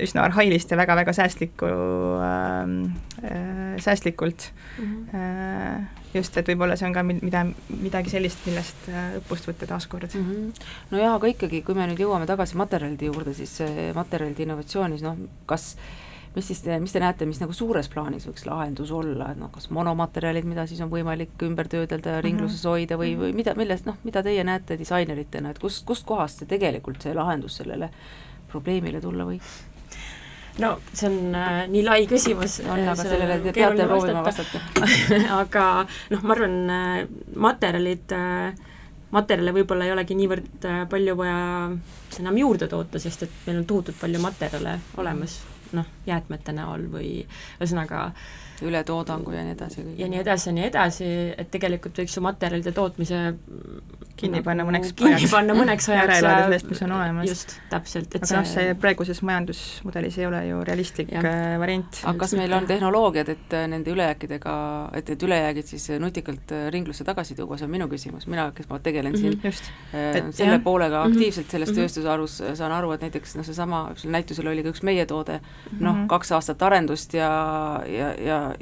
üsna 0.02 0.24
arhailist 0.28 0.72
ja 0.72 0.80
väga-väga 0.80 1.14
säästlikku 1.16 1.68
ähm, 2.24 2.80
äh,, 3.24 3.76
säästlikult 3.84 4.52
mm. 4.80 4.96
-hmm. 5.12 6.03
Just, 6.14 6.38
et 6.38 6.48
võib-olla 6.52 6.78
see 6.80 6.88
on 6.88 6.96
ka 6.96 7.04
mida, 7.08 7.44
midagi 7.74 8.14
sellist, 8.14 8.46
millest 8.48 8.88
õppust 9.20 9.50
võtta 9.50 9.70
taaskord 9.74 10.08
mm. 10.14 10.30
-hmm. 10.30 10.72
no 10.92 11.02
jaa, 11.02 11.16
aga 11.18 11.34
ikkagi, 11.34 11.62
kui 11.66 11.76
me 11.78 11.88
nüüd 11.90 12.02
jõuame 12.06 12.30
tagasi 12.30 12.58
materjalide 12.60 13.12
juurde, 13.12 13.34
siis 13.38 13.60
materjalide 13.96 14.46
innovatsioonis 14.46 15.06
noh, 15.06 15.18
kas 15.50 15.74
mis 16.36 16.48
siis 16.48 16.64
mis 16.82 16.94
te 16.94 17.00
näete, 17.00 17.26
mis 17.30 17.40
nagu 17.42 17.54
suures 17.54 17.90
plaanis 17.94 18.26
võiks 18.28 18.46
lahendus 18.48 18.92
olla, 18.92 19.32
et 19.32 19.40
noh, 19.40 19.52
kas 19.54 19.70
monomaterjalid, 19.70 20.48
mida 20.50 20.66
siis 20.70 20.82
on 20.82 20.90
võimalik 20.90 21.46
ümber 21.46 21.70
töödelda 21.70 22.18
ja 22.18 22.24
ringluses 22.26 22.64
mhm. 22.64 22.72
hoida 22.72 22.98
või, 22.98 23.14
või 23.20 23.34
mida, 23.38 23.54
millest 23.60 23.86
noh, 23.90 24.00
mida 24.04 24.24
teie 24.26 24.44
näete 24.44 24.78
disaineritena, 24.80 25.54
et 25.54 25.62
kust, 25.62 25.86
kustkohast 25.86 26.42
see 26.42 26.50
tegelikult, 26.56 27.02
see 27.06 27.14
lahendus 27.18 27.60
sellele 27.62 27.92
probleemile 28.50 29.02
tulla 29.02 29.28
võiks? 29.30 29.62
No 30.62 30.76
see 30.94 31.10
on 31.10 31.36
äh, 31.36 31.64
nii 31.72 31.82
lai 31.86 32.04
küsimus. 32.10 32.60
on, 32.66 32.84
aga 32.84 32.96
sellele 33.00 33.40
te 33.42 33.56
peate 33.56 33.88
proovima 33.90 34.22
vastata 34.26 34.62
aga 35.42 35.66
noh, 36.14 36.22
ma 36.22 36.36
arvan 36.38 36.60
äh,, 36.70 37.00
materjalid 37.48 38.14
äh,, 38.18 38.70
materjale 39.14 39.56
võib-olla 39.56 39.88
ei 39.88 39.96
olegi 39.96 40.18
niivõrd 40.18 40.70
äh, 40.70 40.84
palju 40.90 41.18
vaja 41.18 41.42
enam 42.22 42.38
juurde 42.38 42.70
toota, 42.70 43.02
sest 43.02 43.26
et 43.26 43.36
meil 43.48 43.64
on 43.64 43.68
tohutult 43.70 43.98
palju 44.02 44.22
materjale 44.22 44.78
olemas, 45.02 45.40
noh, 45.74 45.90
jäätmete 46.06 46.54
näol 46.54 46.88
või 46.94 47.12
ühesõnaga 47.58 48.10
ületoodangu 48.64 49.34
ja 49.34 49.44
nii 49.44 49.56
edasi. 49.56 49.86
ja 49.98 50.08
nii 50.08 50.22
edasi 50.22 50.50
ja 50.50 50.56
nii 50.56 50.68
edasi, 50.70 51.10
et 51.38 51.50
tegelikult 51.52 51.98
võiks 52.00 52.18
ju 52.18 52.24
materjalide 52.24 52.72
tootmise 52.76 53.24
kinni 54.20 54.38
nagu, 54.38 54.46
panna 54.46 54.66
mõneks 54.68 54.94
kinni 54.94 55.16
ajaks. 55.16 55.32
panna 55.34 55.56
mõneks 55.58 55.88
ajaks. 55.90 56.04
ära 56.06 56.18
elada 56.22 56.46
sellest, 56.48 56.68
mis 56.70 56.82
on 56.86 56.94
olemas. 56.96 57.28
just, 57.30 57.56
täpselt, 57.72 58.10
et 58.14 58.26
aga 58.26 58.40
noh, 58.40 58.50
see 58.50 58.76
praeguses 58.80 59.22
majandusmudelis 59.26 60.18
ei 60.22 60.28
ole 60.30 60.42
ju 60.48 60.60
realistlik 60.70 61.14
ja. 61.16 61.24
Äh, 61.26 61.56
variant. 61.62 62.02
aga 62.04 62.14
kas 62.22 62.36
meil 62.38 62.54
on 62.58 62.68
tehnoloogiad, 62.70 63.32
et 63.34 63.56
äh, 63.58 63.66
nende 63.72 63.94
ülejääkidega, 63.94 64.56
et, 65.00 65.14
et 65.16 65.26
ülejäägid 65.28 65.72
siis 65.74 65.90
äh, 65.94 66.02
nutikalt 66.04 66.54
ringlusse 66.76 67.08
tagasi 67.08 67.38
tuua, 67.40 67.58
see 67.58 67.68
on 67.68 67.74
minu 67.74 67.90
küsimus, 67.92 68.28
mina, 68.30 68.50
kes 68.56 68.70
ma 68.70 68.80
tegelen 68.84 69.18
siin 69.18 69.34
mm 69.34 69.42
-hmm, 69.42 69.72
äh, 69.98 70.32
selle 70.32 70.60
jah. 70.60 70.64
poolega 70.64 71.04
mhm. 71.04 71.14
aktiivselt 71.14 71.50
selles 71.50 71.70
mm 71.70 71.76
-hmm. 71.76 71.82
tööstusharus, 71.82 72.42
saan 72.54 72.72
aru, 72.72 72.92
et 72.92 73.02
näiteks 73.02 73.36
noh, 73.36 73.46
seesama, 73.46 73.86
näitusel 74.06 74.48
oli 74.48 74.64
ka 74.64 74.70
üks 74.70 74.84
meie 74.84 75.06
toode 75.06 75.40
mm 75.40 75.44
-hmm., 75.44 75.84
noh, 75.84 76.08
kaks 76.08 76.32
aastat 76.32 76.62
arendust 76.62 77.14
ja, 77.14 77.32
ja, 77.88 78.14
ja 78.20 78.54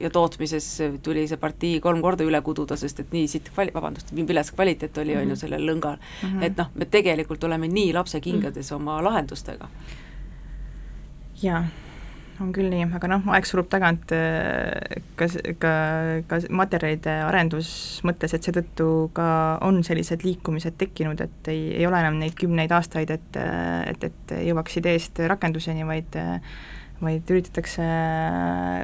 ja 0.00 0.10
tootmises 0.10 0.66
tuli 1.02 1.26
see 1.28 1.38
partii 1.40 1.80
kolm 1.82 2.02
korda 2.02 2.26
üle 2.26 2.40
kududa, 2.46 2.76
sest 2.78 3.00
et 3.02 3.14
nii 3.14 3.26
siit 3.30 3.50
kvali-, 3.50 3.74
vabandust, 3.74 4.12
nii 4.14 4.26
vilets 4.28 4.52
kvaliteet 4.54 4.87
oli, 4.98 5.16
on 5.16 5.26
ju, 5.26 5.34
mhm. 5.34 5.40
sellel 5.42 5.66
lõngal 5.68 5.98
mm. 5.98 6.28
-hmm. 6.28 6.46
et 6.46 6.56
noh, 6.56 6.70
me 6.74 6.84
tegelikult 6.86 7.44
oleme 7.44 7.68
nii 7.68 7.92
lapsekingades 7.92 8.72
oma 8.72 9.02
lahendustega. 9.04 9.68
jaa, 11.42 11.64
on 12.40 12.52
küll 12.54 12.70
nii, 12.70 12.86
aga 12.94 13.10
noh, 13.10 13.28
aeg 13.34 13.46
surub 13.46 13.68
tagant 13.70 14.12
äh, 14.14 15.02
ka, 15.18 15.28
ka, 15.58 15.74
ka 16.30 16.40
materjalide 16.50 17.18
arendus 17.26 18.00
mõttes, 18.06 18.34
et 18.34 18.46
seetõttu 18.46 19.10
ka 19.16 19.28
on 19.66 19.82
sellised 19.84 20.24
liikumised 20.26 20.78
tekkinud, 20.78 21.20
et 21.20 21.52
ei, 21.52 21.68
ei 21.80 21.86
ole 21.86 22.00
enam 22.00 22.18
neid 22.18 22.38
kümneid 22.38 22.72
aastaid, 22.72 23.10
et, 23.10 23.38
et, 23.92 24.10
et 24.10 24.36
jõuaks 24.48 24.80
ideest 24.80 25.22
rakenduseni, 25.34 25.86
vaid 25.88 26.18
vaid 26.98 27.30
üritatakse 27.30 27.84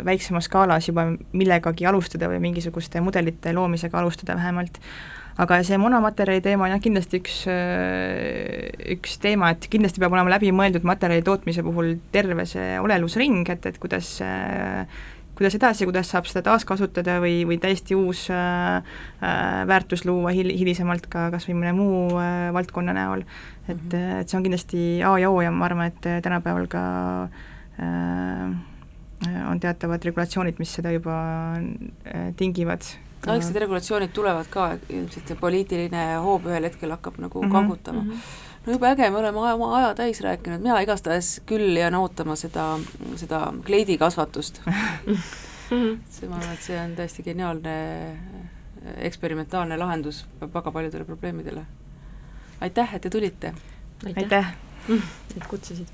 väiksemas 0.07 0.47
skaalas 0.47 0.89
juba 0.89 1.07
millegagi 1.35 1.87
alustada 1.91 2.29
või 2.31 2.41
mingisuguste 2.45 3.03
mudelite 3.03 3.53
loomisega 3.57 3.99
alustada 3.99 4.37
vähemalt. 4.39 4.79
Aga 5.41 5.61
see 5.67 5.79
monomaterjali 5.81 6.43
teema 6.45 6.67
on 6.67 6.75
jah, 6.75 6.83
kindlasti 6.83 7.21
üks, 7.23 7.41
üks 8.95 9.17
teema, 9.23 9.51
et 9.55 9.67
kindlasti 9.71 10.03
peab 10.03 10.15
olema 10.15 10.37
läbimõeldud 10.37 10.87
materjali 10.87 11.25
tootmise 11.27 11.65
puhul 11.67 11.97
terve 12.15 12.47
see 12.47 12.79
olelusring, 12.83 13.43
et, 13.51 13.67
et 13.67 13.81
kuidas 13.83 14.17
kuidas 15.35 15.57
edasi, 15.59 15.89
kuidas 15.89 16.13
saab 16.13 16.29
seda 16.31 16.45
taaskasutada 16.47 17.17
või, 17.19 17.41
või 17.49 17.57
täiesti 17.59 17.97
uus 17.99 18.29
äh, 18.31 19.01
väärtus 19.67 20.05
luua 20.07 20.31
hil-, 20.31 20.53
hilisemalt 20.55 21.09
ka 21.11 21.25
kas 21.35 21.49
või 21.49 21.57
mõne 21.59 21.73
muu 21.75 22.05
äh, 22.23 22.53
valdkonna 22.55 22.95
näol. 22.95 23.25
et 23.67 23.75
mm, 23.75 23.89
-hmm. 23.91 24.21
et 24.21 24.29
see 24.29 24.39
on 24.39 24.47
kindlasti 24.47 24.85
A 25.03 25.19
ja 25.19 25.31
O 25.31 25.41
ja 25.43 25.51
ma 25.51 25.67
arvan, 25.67 25.91
et 25.91 26.23
tänapäeval 26.23 26.71
ka 26.71 26.85
äh, 27.83 28.55
Äh, 29.27 29.51
on 29.51 29.61
teatavad 29.61 30.05
regulatsioonid, 30.05 30.59
mis 30.59 30.73
seda 30.79 30.93
juba 30.93 31.15
äh, 31.57 32.31
tingivad. 33.25 33.35
no 33.35 33.41
eks 33.41 33.51
need 33.51 33.63
regulatsioonid 33.65 34.17
tulevad 34.17 34.51
ka, 34.53 34.71
ilmselt 34.89 35.31
see 35.31 35.39
poliitiline 35.41 36.05
hoob 36.25 36.51
ühel 36.51 36.69
hetkel 36.69 36.93
hakkab 36.95 37.19
nagu 37.19 37.43
mm 37.43 37.49
-hmm, 37.49 37.53
kangutama 37.53 38.03
mm. 38.03 38.11
-hmm 38.11 38.43
no 38.67 38.73
jube 38.73 38.89
äge, 38.89 39.11
me 39.11 39.19
oleme 39.19 39.39
oma 39.39 39.77
aja 39.77 39.95
täis 39.95 40.21
rääkinud, 40.25 40.63
mina 40.63 40.81
igastahes 40.81 41.41
küll 41.47 41.77
jään 41.77 41.95
ootama 41.95 42.37
seda, 42.37 42.79
seda 43.21 43.53
kleidikasvatust 43.65 44.61
see, 45.69 46.29
ma 46.29 46.37
arvan, 46.37 46.53
et 46.53 46.63
see 46.63 46.79
on 46.81 46.95
täiesti 46.97 47.23
geniaalne 47.23 47.75
eksperimentaalne 49.09 49.77
lahendus 49.81 50.25
väga 50.41 50.71
paljudele 50.73 51.05
probleemidele. 51.05 51.67
aitäh, 52.61 52.95
et 52.95 53.03
te 53.03 53.11
tulite! 53.11 53.55
aitäh, 54.07 54.23
aitäh.! 54.23 54.53
et 55.37 55.47
kutsusid! 55.49 55.89